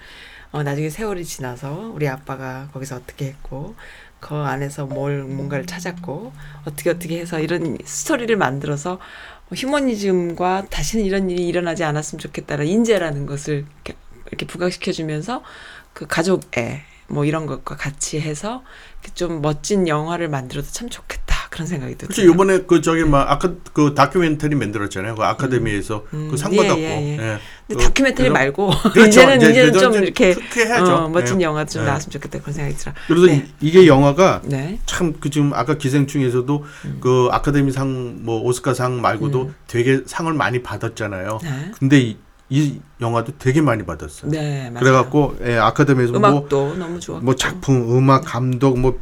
어, 0.51 0.63
나중에 0.63 0.89
세월이 0.89 1.25
지나서 1.25 1.93
우리 1.95 2.09
아빠가 2.09 2.69
거기서 2.73 2.97
어떻게 2.97 3.27
했고 3.27 3.77
그 4.27 4.35
안에서 4.35 4.87
뭘 4.87 5.23
뭔가를 5.23 5.67
찾았고 5.67 6.33
어떻게 6.67 6.91
어떻게 6.91 7.21
해서 7.21 7.39
이런 7.39 7.79
스토리를 7.85 8.35
만들어서 8.37 8.99
휴머니즘과 9.55 10.67
다시는 10.69 11.05
이런 11.05 11.31
일이 11.31 11.47
일어나지 11.47 11.85
않았으면 11.85 12.19
좋겠다는 12.19 12.67
인재라는 12.67 13.27
것을 13.27 13.65
이렇게, 13.85 13.95
이렇게 14.27 14.47
부각시켜 14.47 14.91
주면서 14.91 15.45
그 15.93 16.09
가족애 16.09 16.83
뭐 17.07 17.25
이런 17.25 17.47
것과 17.47 17.77
같이 17.77 18.21
해서 18.21 18.65
좀 19.15 19.41
멋진 19.43 19.87
영화를 19.87 20.29
만들어도 20.29 20.67
참 20.73 20.89
좋겠다 20.89 21.26
그런 21.51 21.67
생각이 21.67 21.97
들어요. 21.97 22.09
그렇죠. 22.09 22.31
이번에 22.33 22.63
그 22.67 22.81
저기 22.81 23.05
막 23.05 23.31
아까 23.31 23.53
그 23.73 23.95
다큐멘터리 23.95 24.55
만들었잖아요. 24.57 25.15
그 25.15 25.23
아카데미에서 25.25 26.05
음. 26.15 26.29
그상 26.31 26.53
예, 26.53 26.57
받았고. 26.59 26.81
예, 26.81 26.85
예. 26.85 27.13
예. 27.13 27.39
근데 27.67 27.83
그- 27.83 27.89
다큐멘터리 27.89 28.31
말고 28.31 28.71
그렇죠. 28.93 29.09
이제는 29.09 29.37
이제 29.37 29.51
이제는 29.51 29.73
좀 29.73 29.95
이렇게. 29.95 30.35
어, 30.81 31.09
멋진 31.09 31.41
예. 31.41 31.45
영화 31.45 31.65
좀 31.65 31.83
예. 31.83 31.87
나왔으면 31.87 32.11
좋겠다 32.13 32.41
그런 32.41 32.55
생각이 32.55 32.77
들어. 32.77 32.93
그래서 33.07 33.27
네. 33.27 33.47
이게 33.61 33.87
영화가 33.87 34.43
네. 34.45 34.79
참그 34.87 35.31
지금 35.31 35.53
아까 35.55 35.75
기생충에서도 35.75 36.65
음. 36.85 36.99
그 37.01 37.29
아카데미상 37.33 38.19
뭐 38.21 38.41
오스카상 38.43 39.01
말고도 39.01 39.53
되게 39.67 40.03
상을 40.07 40.33
많이 40.33 40.63
받았잖아요. 40.63 41.39
네. 41.43 41.73
근데 41.79 42.01
이, 42.01 42.17
이 42.49 42.81
영화도 43.01 43.33
되게 43.39 43.61
많이 43.61 43.85
받았어요. 43.85 44.31
네, 44.31 44.71
맞아요. 44.71 44.79
그래갖고 44.85 45.37
예, 45.45 45.57
아카데미에서 45.57 46.13
뭐, 46.13 46.19
음악도 46.31 46.75
너무 46.77 47.01
좋았고. 47.01 47.25
뭐 47.25 47.35
작품, 47.35 47.97
음악, 47.97 48.25
감독 48.25 48.79
뭐 48.79 48.99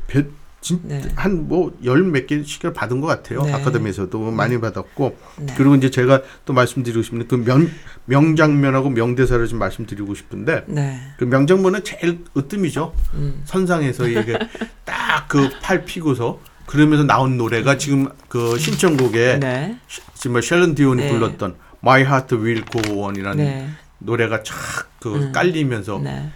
네. 0.83 1.01
뭐한뭐 1.15 1.79
열 1.85 2.03
몇 2.05 2.27
개씩을 2.27 2.73
받은 2.73 3.01
것 3.01 3.07
같아요. 3.07 3.43
네. 3.43 3.53
아카데미에서도 3.53 4.31
많이 4.31 4.61
받았고 4.61 5.17
네. 5.41 5.55
그리고 5.57 5.75
이제 5.75 5.91
제가 5.91 6.23
또 6.45 6.53
말씀드리고 6.53 7.03
싶은 7.03 7.27
그 7.29 7.35
명, 7.37 7.69
명장면하고 8.07 8.91
명대사를 8.91 9.47
좀 9.49 9.59
말씀드리고 9.59 10.15
싶은데 10.15 10.65
네. 10.67 11.01
그 11.19 11.25
명장면은 11.25 11.85
제일 11.85 12.21
으뜸이죠. 12.37 12.95
음. 13.15 13.43
선상에서 13.45 14.09
이게 14.09 14.39
딱 14.85 15.29
그 15.29 15.49
팔 15.63 15.85
피고서 15.85 16.39
그러면서 16.67 17.05
나온 17.05 17.37
노래가 17.37 17.77
지금 17.79 18.09
그 18.29 18.59
신청곡에 18.59 19.39
네. 19.41 19.79
시- 19.87 20.01
지금 20.15 20.41
셀린 20.41 20.75
디온이 20.75 21.03
네. 21.03 21.11
불렀던 21.11 21.57
My 21.83 22.03
Heart 22.03 22.37
Will 22.37 22.65
Go 22.71 22.99
On이라는 23.05 23.37
네. 23.45 23.69
노래가 23.99 24.43
착그 24.43 25.15
음. 25.15 25.33
깔리면서 25.33 25.99
네. 26.03 26.31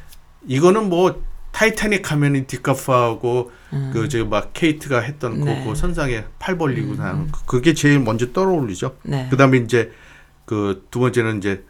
이거는 0.47 0.89
뭐 0.89 1.23
타이타닉 1.53 2.11
하면은 2.13 2.47
디카프하고 2.47 3.51
그저막 3.93 4.53
케이트가 4.55 5.01
했던 5.01 5.33
음. 5.33 5.45
네. 5.45 5.59
음. 5.59 5.65
그, 5.65 5.71
그 5.71 5.75
선상에 5.77 6.25
팔 6.39 6.57
벌리고 6.59 6.95
서는 6.97 7.29
그- 7.31 7.45
그게 7.47 7.75
제일 7.75 8.01
먼저 8.01 8.33
떠오르죠. 8.33 8.97
네. 9.03 9.29
그다음에 9.31 9.59
이제 9.59 9.93
그 10.47 10.83
두 10.91 11.01
번째는 11.01 11.39
이제 11.39 11.65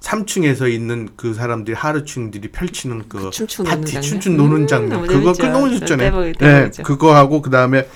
3층에서 0.00 0.70
있는 0.72 1.08
그 1.16 1.34
사람들이 1.34 1.74
하루층들이 1.74 2.48
펼치는 2.52 3.04
그, 3.08 3.30
그 3.30 3.64
파티. 3.64 4.00
춤춘 4.00 4.36
노는 4.36 4.62
음, 4.62 4.66
장면 4.68 4.90
너무 4.90 5.06
그거 5.06 5.32
그. 5.32 5.42
너무 5.46 5.78
좋잖아요. 5.78 6.10
대박이- 6.12 6.24
네, 6.24 6.32
대박이죠. 6.38 6.82
그거 6.84 7.14
하고 7.16 7.42
그다음에 7.42 7.88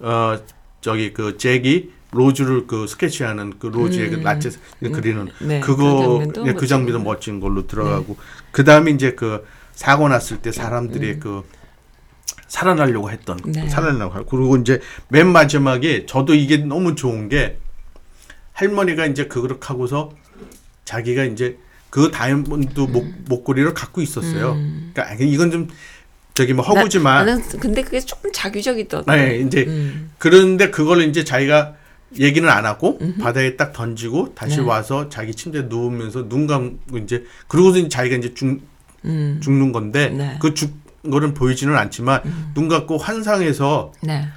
어 0.00 0.38
저기 0.80 1.12
그 1.12 1.36
잭이 1.38 1.90
로즈를 2.12 2.66
그 2.66 2.88
스케치하는 2.88 3.54
그 3.60 3.68
로즈의 3.68 4.10
그 4.10 4.16
라체 4.16 4.50
그리는 4.80 5.28
네, 5.40 5.60
그거 5.60 5.84
그 5.84 6.02
장면도 6.32 6.48
예, 6.48 6.52
그 6.54 6.66
장면도 6.66 6.98
멋지고. 6.98 7.04
멋진 7.10 7.40
걸로 7.40 7.66
들어가고 7.68 8.16
그다음에 8.50 8.90
이제 8.90 9.12
그 9.12 9.44
사고 9.74 10.08
났을 10.08 10.38
때 10.38 10.50
사람들이 10.50 11.20
그 11.20 11.44
살아나려고 12.50 13.10
했던 13.10 13.40
그 13.40 13.48
음. 13.48 13.52
네. 13.52 13.68
살아나려고 13.68 14.14
하고 14.14 14.26
그리고 14.26 14.56
이제 14.56 14.80
맨 15.08 15.28
마지막에 15.28 16.04
저도 16.04 16.34
이게 16.34 16.58
너무 16.58 16.96
좋은 16.96 17.28
게 17.28 17.56
할머니가 18.52 19.06
이제 19.06 19.26
그걸 19.26 19.56
하고서 19.60 20.12
자기가 20.84 21.24
이제 21.24 21.56
그 21.88 22.10
다이아몬드 22.10 22.80
목, 22.80 23.06
목걸이를 23.28 23.72
갖고 23.72 24.02
있었어요. 24.02 24.56
그러니까 24.92 25.24
이건 25.24 25.50
좀 25.50 25.68
저기 26.34 26.52
뭐 26.52 26.64
허구지만 26.64 27.22
음. 27.22 27.26
나, 27.26 27.36
나는 27.36 27.58
근데 27.60 27.82
그게 27.82 28.00
조금 28.00 28.30
자기적이더라고. 28.32 29.10
네, 29.10 29.38
이제 29.38 29.64
음. 29.66 30.10
그런데 30.18 30.70
그걸 30.70 31.02
이제 31.02 31.24
자기가 31.24 31.76
얘기는 32.18 32.48
안 32.48 32.66
하고 32.66 32.98
바다에 33.20 33.56
딱 33.56 33.72
던지고 33.72 34.34
다시 34.34 34.56
네. 34.56 34.62
와서 34.62 35.08
자기 35.08 35.32
침대에 35.32 35.62
누우면서 35.68 36.28
눈 36.28 36.48
감고 36.48 36.98
이제 36.98 37.24
그러고서 37.46 37.88
자기가 37.88 38.16
이제 38.16 38.34
죽, 38.34 38.60
음. 39.04 39.40
죽는 39.40 39.70
건데 39.70 40.08
네. 40.08 40.36
그죽 40.40 40.79
거는 41.08 41.34
보이지는 41.34 41.76
않지만 41.76 42.20
눈 42.54 42.68
감고 42.68 42.98
환상에서 42.98 43.92
네. 44.02 44.28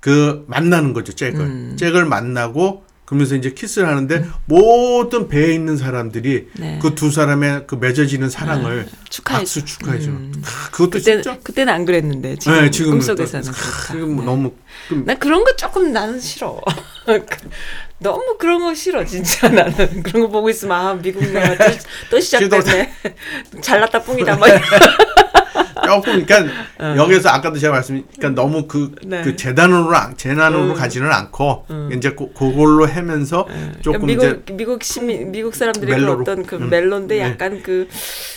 그 0.00 0.44
만나는 0.48 0.92
거죠 0.92 1.12
잭을 1.12 1.40
음. 1.40 1.76
잭을 1.78 2.04
만나고 2.04 2.84
그러면서 3.04 3.34
이제 3.36 3.52
키스를 3.52 3.88
하는데 3.88 4.26
모든 4.44 5.28
배에 5.28 5.54
있는 5.54 5.78
사람들이 5.78 6.48
네. 6.58 6.78
그두 6.82 7.10
사람의 7.10 7.64
그 7.66 7.76
맺어지는 7.76 8.28
사랑을 8.28 8.86
축하해. 9.08 9.38
박수 9.40 9.64
축하해 9.64 9.98
주는 9.98 10.14
음. 10.16 10.42
그것도 10.70 10.90
그때 10.90 11.00
진짜 11.14 11.38
그때는 11.42 11.72
안 11.72 11.84
그랬는데 11.86 12.36
지금 12.36 12.60
네, 12.60 12.70
지금은 12.70 12.98
꿈속에서는 12.98 13.46
또- 13.46 13.52
그렇다. 13.52 13.92
지금 13.94 14.10
뭐 14.14 14.24
네. 14.24 14.30
너무 14.30 14.52
좀 14.90 15.04
나 15.06 15.14
그런 15.14 15.42
거 15.42 15.56
조금 15.56 15.90
나는 15.92 16.20
싫어. 16.20 16.60
너무 18.00 18.36
그런 18.38 18.60
거 18.60 18.74
싫어 18.74 19.04
진짜 19.04 19.48
나는 19.50 20.02
그런 20.02 20.22
거 20.24 20.28
보고 20.28 20.50
있으면 20.50 20.76
아 20.76 20.94
미국 20.94 21.22
영화 21.34 21.56
또, 21.56 21.64
또 22.10 22.20
시작됐네. 22.20 22.92
잘났다 23.62 24.02
뿡이다 24.02 24.36
막. 24.36 24.46
조금 25.88 26.24
그러니까 26.24 26.52
여기서 26.96 27.28
아까도 27.30 27.58
제가 27.58 27.72
말씀 27.74 28.02
그러니까 28.16 28.40
너무 28.40 28.66
그, 28.66 28.84
어. 28.84 29.06
네. 29.06 29.22
그 29.22 29.36
재단으로 29.36 29.94
안- 29.96 30.16
재난으로 30.16 30.62
음. 30.72 30.74
가지는 30.74 31.10
않고 31.10 31.66
이제 31.96 32.10
그, 32.10 32.32
그걸로 32.32 32.86
하면서 32.86 33.46
조금 33.82 34.06
미국 34.06 34.24
이제 34.24 34.42
미국 34.54 34.84
시민 34.84 35.30
미국 35.32 35.54
사람들의 35.54 35.94
그 35.94 36.00
멜로로. 36.00 36.20
어떤 36.22 36.44
그 36.44 36.56
음. 36.56 36.70
멜로인데 36.70 37.14
네. 37.16 37.20
약간 37.22 37.62
그 37.62 37.88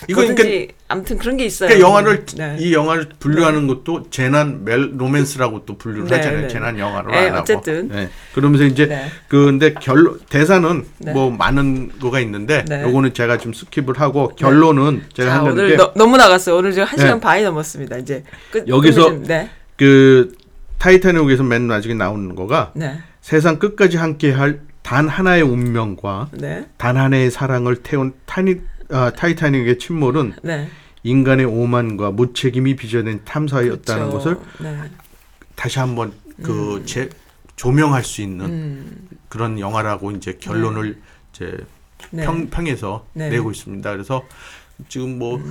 이거 0.07 0.21
뭐든지 0.21 0.69
아무튼 0.91 1.17
그런 1.17 1.37
게 1.37 1.45
있어요. 1.45 1.69
그러니까 1.69 1.87
영화를 1.87 2.25
네. 2.35 2.57
이 2.59 2.73
영화를 2.73 3.07
분류하는 3.17 3.65
것도 3.67 4.09
재난 4.09 4.65
멜 4.65 4.91
로맨스라고 4.97 5.65
또 5.65 5.77
분류를 5.77 6.09
네, 6.09 6.15
하잖아요. 6.17 6.41
네. 6.41 6.47
재난 6.49 6.77
영화로 6.77 7.11
네, 7.11 7.17
안 7.17 7.25
하고. 7.27 7.39
어쨌든. 7.39 7.87
네. 7.87 8.09
그러면서 8.35 8.65
이제 8.65 8.87
네. 8.87 9.05
근데 9.29 9.73
결론 9.73 10.19
대사는 10.29 10.85
네. 10.97 11.13
뭐 11.13 11.31
많은 11.31 11.97
거가 11.99 12.19
있는데 12.19 12.65
네. 12.67 12.83
요거는 12.83 13.13
제가 13.13 13.37
좀 13.37 13.53
skip을 13.53 13.97
하고 13.97 14.27
결론은 14.35 15.03
제가 15.13 15.29
자, 15.35 15.43
오늘 15.43 15.69
게 15.69 15.75
너, 15.77 15.93
너무 15.95 16.17
나갔어요. 16.17 16.57
오늘 16.57 16.73
지금 16.73 16.85
한 16.85 16.97
네. 16.97 17.03
시간 17.05 17.19
반이 17.21 17.43
넘었습니다. 17.43 17.97
이제 17.97 18.23
끝, 18.51 18.67
여기서 18.67 19.21
네. 19.23 19.49
그 19.77 20.33
타이타닉에서 20.77 21.43
맨 21.43 21.67
나중에 21.67 21.93
나오는 21.93 22.35
거가 22.35 22.73
네. 22.75 22.99
세상 23.21 23.59
끝까지 23.59 23.95
함께 23.95 24.31
할 24.31 24.71
단 24.83 25.07
하나의 25.07 25.43
운명과 25.43 26.29
네. 26.33 26.65
단 26.77 26.97
하나의 26.97 27.31
사랑을 27.31 27.77
태운 27.77 28.13
타니, 28.25 28.55
아, 28.91 29.11
타이타닉의 29.11 29.79
침몰은 29.79 30.33
네. 30.43 30.67
인간의 31.03 31.45
오만과 31.45 32.11
무책임이 32.11 32.75
빚어낸 32.75 33.21
참사였다는 33.25 34.09
그렇죠. 34.09 34.17
것을 34.17 34.37
네. 34.61 34.77
다시 35.55 35.79
한번 35.79 36.13
그 36.43 36.83
재, 36.85 37.09
조명할 37.55 38.03
수 38.03 38.21
있는 38.21 38.45
음. 38.45 39.07
그런 39.29 39.59
영화라고 39.59 40.11
이제 40.11 40.37
결론을 40.39 40.99
이제 41.33 41.57
네. 42.11 42.25
평, 42.25 42.49
평에서 42.49 43.05
네. 43.13 43.29
내고 43.29 43.51
있습니다. 43.51 43.91
그래서 43.91 44.23
지금 44.89 45.17
뭐 45.19 45.41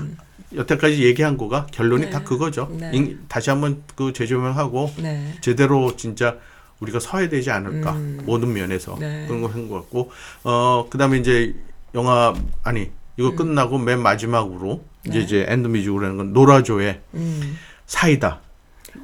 여태까지 0.54 1.04
얘기한 1.04 1.36
거가 1.36 1.66
결론이 1.66 2.06
네. 2.06 2.10
다 2.10 2.22
그거죠. 2.22 2.68
네. 2.78 2.90
인- 2.92 3.20
다시 3.28 3.50
한번 3.50 3.82
그 3.94 4.12
재조명하고 4.12 4.92
네. 4.98 5.34
제대로 5.40 5.96
진짜 5.96 6.36
우리가 6.80 6.98
서야 6.98 7.28
되지 7.28 7.50
않을까 7.50 7.92
음. 7.92 8.20
모든 8.24 8.52
면에서 8.52 8.96
네. 8.98 9.26
그런 9.26 9.42
걸한것 9.42 9.82
같고 9.82 10.10
어 10.44 10.86
그다음에 10.90 11.18
이제 11.18 11.54
영화 11.94 12.34
아니 12.64 12.82
음. 12.82 12.99
이거 13.20 13.34
끝나고 13.36 13.76
맨 13.78 14.00
마지막으로 14.02 14.82
이제 15.06 15.18
네. 15.18 15.24
이제 15.24 15.44
end 15.48 15.68
music으로 15.68 16.04
하는 16.04 16.16
건 16.16 16.32
노라조의 16.32 17.00
음. 17.14 17.58
사이다. 17.86 18.40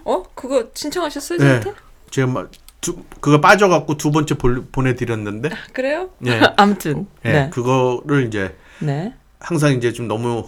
어? 0.04 0.22
그거 0.34 0.68
신청하셨어요, 0.72 1.38
네. 1.38 1.44
저한테? 1.60 1.74
제가 2.10 2.26
막 2.32 2.50
두, 2.80 2.96
그거 3.20 3.40
빠져갖고 3.40 3.96
두 3.96 4.10
번째 4.10 4.36
볼, 4.36 4.64
보내드렸는데 4.72 5.50
그래요? 5.72 6.10
네. 6.18 6.40
아무튼. 6.56 7.06
예, 7.24 7.32
네. 7.32 7.50
그거를 7.50 8.26
이제 8.26 8.56
네. 8.80 9.14
항상 9.38 9.72
이제 9.74 9.92
좀 9.92 10.08
너무 10.08 10.44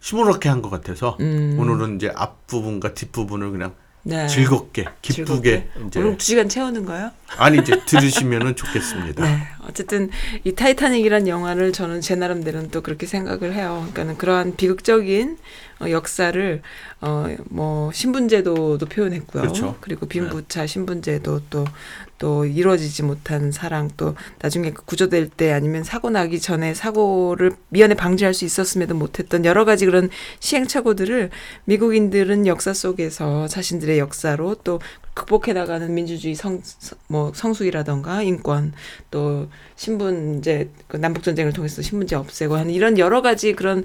시무룩해 0.00 0.48
한 0.48 0.60
것 0.62 0.70
같아서 0.70 1.16
음. 1.20 1.56
오늘은 1.60 1.96
이제 1.96 2.12
앞부분과 2.14 2.94
뒷부분을 2.94 3.50
그냥 3.52 3.74
네. 4.08 4.28
즐겁게 4.28 4.84
기쁘게 5.02 5.24
즐겁게. 5.24 5.68
이제 5.88 5.98
오늘 6.00 6.16
두 6.16 6.24
시간 6.24 6.48
채우는 6.48 6.84
거예요? 6.84 7.10
아니 7.38 7.58
이제 7.58 7.80
들으시면은 7.86 8.54
좋겠습니다. 8.54 9.24
네. 9.24 9.42
어쨌든 9.68 10.10
이 10.44 10.52
타이타닉이란 10.54 11.26
영화를 11.26 11.72
저는 11.72 12.00
제 12.00 12.14
나름대로는 12.14 12.70
또 12.70 12.82
그렇게 12.82 13.04
생각을 13.06 13.52
해요. 13.52 13.78
그러니까는 13.92 14.16
그러한 14.16 14.54
비극적인 14.54 15.38
어, 15.80 15.90
역사를 15.90 16.62
어 17.00 17.26
뭐 17.50 17.92
신분제도도 17.92 18.86
표현했고요. 18.86 19.42
그렇죠. 19.42 19.76
그리고 19.80 20.06
빈부차 20.06 20.66
신분제도 20.66 21.40
또 21.50 21.64
또 22.18 22.46
이루어지지 22.46 23.02
못한 23.02 23.52
사랑 23.52 23.90
또 23.96 24.14
나중에 24.40 24.70
그 24.70 24.84
구조될 24.84 25.28
때 25.28 25.52
아니면 25.52 25.84
사고 25.84 26.10
나기 26.10 26.40
전에 26.40 26.72
사고를 26.74 27.52
미연에 27.68 27.94
방지할 27.94 28.32
수 28.32 28.44
있었음에도 28.44 28.94
못했던 28.94 29.44
여러 29.44 29.64
가지 29.64 29.84
그런 29.86 30.08
시행착오들을 30.40 31.30
미국인들은 31.64 32.46
역사 32.46 32.72
속에서 32.72 33.48
자신들의 33.48 33.98
역사로 33.98 34.56
또 34.64 34.80
극복해 35.14 35.52
나가는 35.52 35.92
민주주의 35.92 36.34
성 36.34 36.60
뭐 37.08 37.32
성숙이라던가 37.34 38.22
인권 38.22 38.72
또 39.10 39.48
신분제 39.76 40.70
그 40.88 40.96
남북 40.96 41.22
전쟁을 41.22 41.52
통해서 41.52 41.82
신분제 41.82 42.16
없애고 42.16 42.56
하는 42.56 42.72
이런 42.72 42.98
여러 42.98 43.22
가지 43.22 43.52
그런 43.52 43.84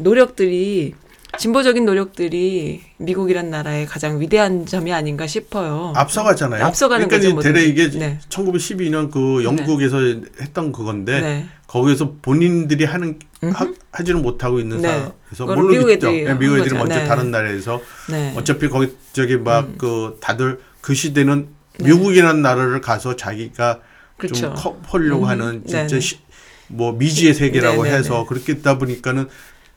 노력들이 0.00 0.94
진보적인 1.38 1.84
노력들이 1.84 2.80
미국이란 2.96 3.50
나라의 3.50 3.86
가장 3.86 4.20
위대한 4.20 4.66
점이 4.66 4.92
아닌가 4.92 5.26
싶어요. 5.26 5.92
앞서가잖아요. 5.94 6.64
앞서가는 6.64 7.06
그러니까 7.06 7.28
거죠, 7.28 7.34
뭐든지. 7.34 7.68
이게 7.68 7.90
네. 7.90 8.18
1912년 8.28 9.10
그 9.10 9.44
영국에서 9.44 9.98
했던 10.40 10.72
그건데 10.72 11.20
네. 11.20 11.46
거기에서 11.68 12.14
본인들이 12.20 12.84
하는 12.84 13.18
하. 13.52 13.72
하지는 13.92 14.22
못하고 14.22 14.58
있는 14.58 14.78
네. 14.78 14.88
상황에서 14.88 15.46
물론 15.46 15.70
미국. 15.70 15.90
애들이 15.90 16.24
네, 16.24 16.34
미국 16.34 16.58
애들이. 16.58 16.74
먼저 16.74 16.96
네. 16.96 17.06
다른 17.06 17.30
나라에서 17.30 17.80
네. 18.10 18.34
어차피 18.36 18.68
거기 18.68 18.92
저기 19.12 19.36
막 19.36 19.66
음. 19.66 19.74
그 19.78 20.18
다들 20.20 20.60
그 20.80 20.94
시대는 20.94 21.48
미국이라는 21.78 22.42
나라를 22.42 22.80
가서 22.80 23.14
자기가 23.14 23.80
그렇죠. 24.16 24.34
좀 24.34 24.54
커보려고 24.54 25.24
음. 25.24 25.28
하는 25.28 25.62
진짜. 25.66 26.00
시, 26.00 26.18
뭐 26.66 26.92
미지의 26.92 27.34
세계라고. 27.34 27.86
해서 27.86 28.26
그렇게 28.26 28.52
있다 28.52 28.78
보니까는 28.78 29.28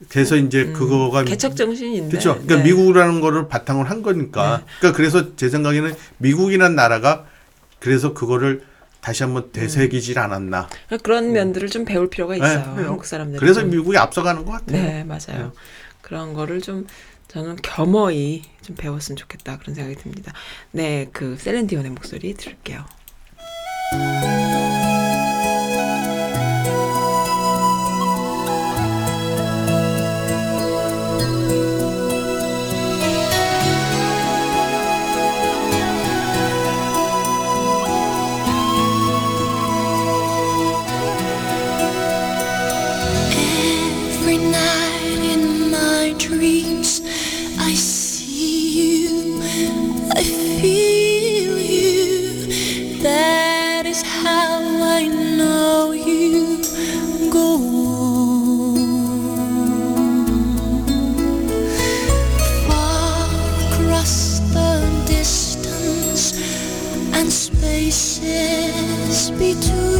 그래서 0.10 0.36
이제 0.36 0.68
그거가 0.68 1.24
개척 1.24 1.56
정신인데. 1.56 2.10
그렇죠. 2.10 2.34
그러니까 2.34 2.56
네. 2.58 2.64
미국이라는 2.64 3.22
거를 3.22 3.48
바탕으로 3.48 3.88
한 3.88 4.02
거니까. 4.02 4.64
그러니까 4.80 4.98
그래서 4.98 5.36
제 5.36 5.50
생각에는 5.50 5.94
미국이라는 6.18 6.76
나라가 6.76 7.26
그래서 7.80 8.14
그거를 8.14 8.64
다시 9.02 9.24
한번 9.24 9.52
되새기질 9.52 10.18
않았나. 10.18 10.70
그런 11.04 11.34
면들을 11.34 11.70
좀 11.70 11.84
배울 11.84 12.10
필요가 12.10 12.36
있어요. 12.36 12.74
네. 12.78 12.84
한국 12.84 13.06
사람들. 13.06 13.40
그래서 13.40 13.64
미국이 13.64 13.98
앞서가는 13.98 14.46
것 14.46 14.52
같아요. 14.52 14.82
네, 14.82 15.04
맞아요. 15.04 15.52
그런 16.02 16.34
거를 16.34 16.62
좀 16.62 16.88
저는 17.28 17.58
겸허히 17.62 18.44
좀 18.62 18.76
배웠으면 18.76 19.18
좋겠다 19.18 19.58
그런 19.58 19.76
생각이 19.76 19.98
듭니다. 19.98 20.32
네, 20.72 21.10
그 21.12 21.36
셀렌디온의 21.38 21.92
목소리 21.92 22.34
들을게요. 22.36 22.86
differences 68.24 69.32
between 69.32 69.93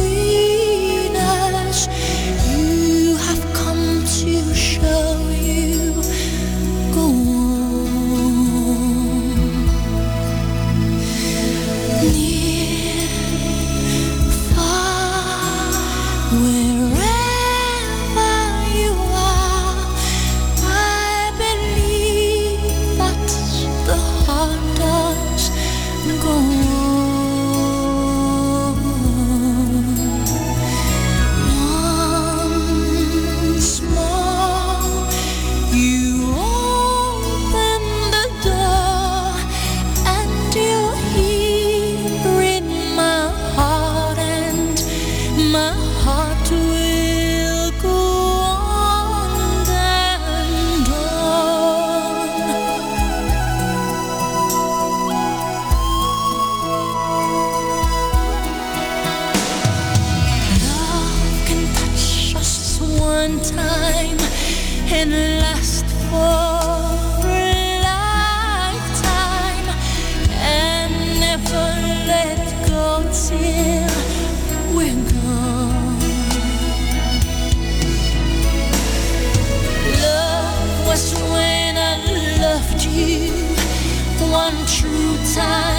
sun. 85.34 85.73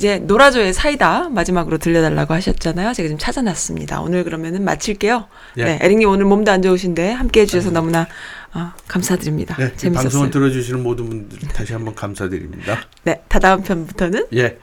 이제 0.00 0.16
노라조의 0.18 0.72
사이다 0.72 1.28
마지막으로 1.28 1.76
들려달라고 1.76 2.32
하셨잖아요. 2.32 2.94
제가 2.94 3.06
지금 3.06 3.18
찾아놨습니다. 3.18 4.00
오늘 4.00 4.24
그러면은 4.24 4.64
마칠게요. 4.64 5.26
예. 5.58 5.64
네, 5.64 5.78
에릭님 5.82 6.08
오늘 6.08 6.24
몸도 6.24 6.50
안 6.50 6.62
좋으신데 6.62 7.12
함께 7.12 7.42
해주셔서 7.42 7.70
너무나 7.70 8.06
어, 8.54 8.72
감사드립니다. 8.88 9.56
네, 9.58 9.66
이 9.74 9.76
재밌었어요. 9.76 10.04
방송을 10.04 10.30
들어주시는 10.30 10.82
모든 10.82 11.06
분들 11.06 11.48
다시 11.48 11.74
한번 11.74 11.94
감사드립니다. 11.94 12.80
네, 13.02 13.20
다다음 13.28 13.62
편부터는 13.62 14.28
예. 14.36 14.56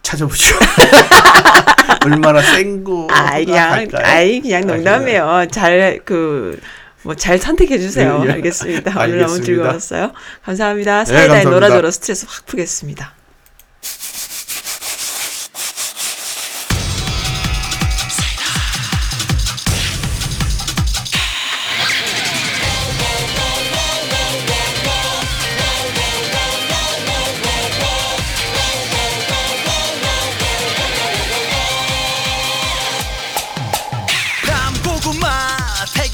찾아보죠. 0.00 0.56
얼마나 2.06 2.40
센 2.40 2.82
거. 2.82 3.08
아이 3.10 3.44
그냥 3.44 3.72
할까요? 3.72 4.06
아이 4.06 4.40
그냥 4.40 4.62
아, 4.62 4.74
농담이에요. 4.74 5.48
잘그 5.50 6.60
뭐 7.02 7.14
잘 7.14 7.36
선택해 7.38 7.78
주세요. 7.78 8.22
예, 8.24 8.28
예. 8.28 8.32
알겠습니다. 8.32 8.92
오늘 9.04 9.18
너무 9.18 9.34
알겠습니다. 9.34 9.44
즐거웠어요. 9.44 10.12
감사합니다. 10.42 11.00
네, 11.00 11.04
사이다의 11.04 11.28
감사합니다. 11.28 11.50
노라조로 11.50 11.90
스트레스 11.90 12.24
확 12.26 12.46
풀겠습니다. 12.46 13.19
my 35.18 35.86
take 35.94 36.09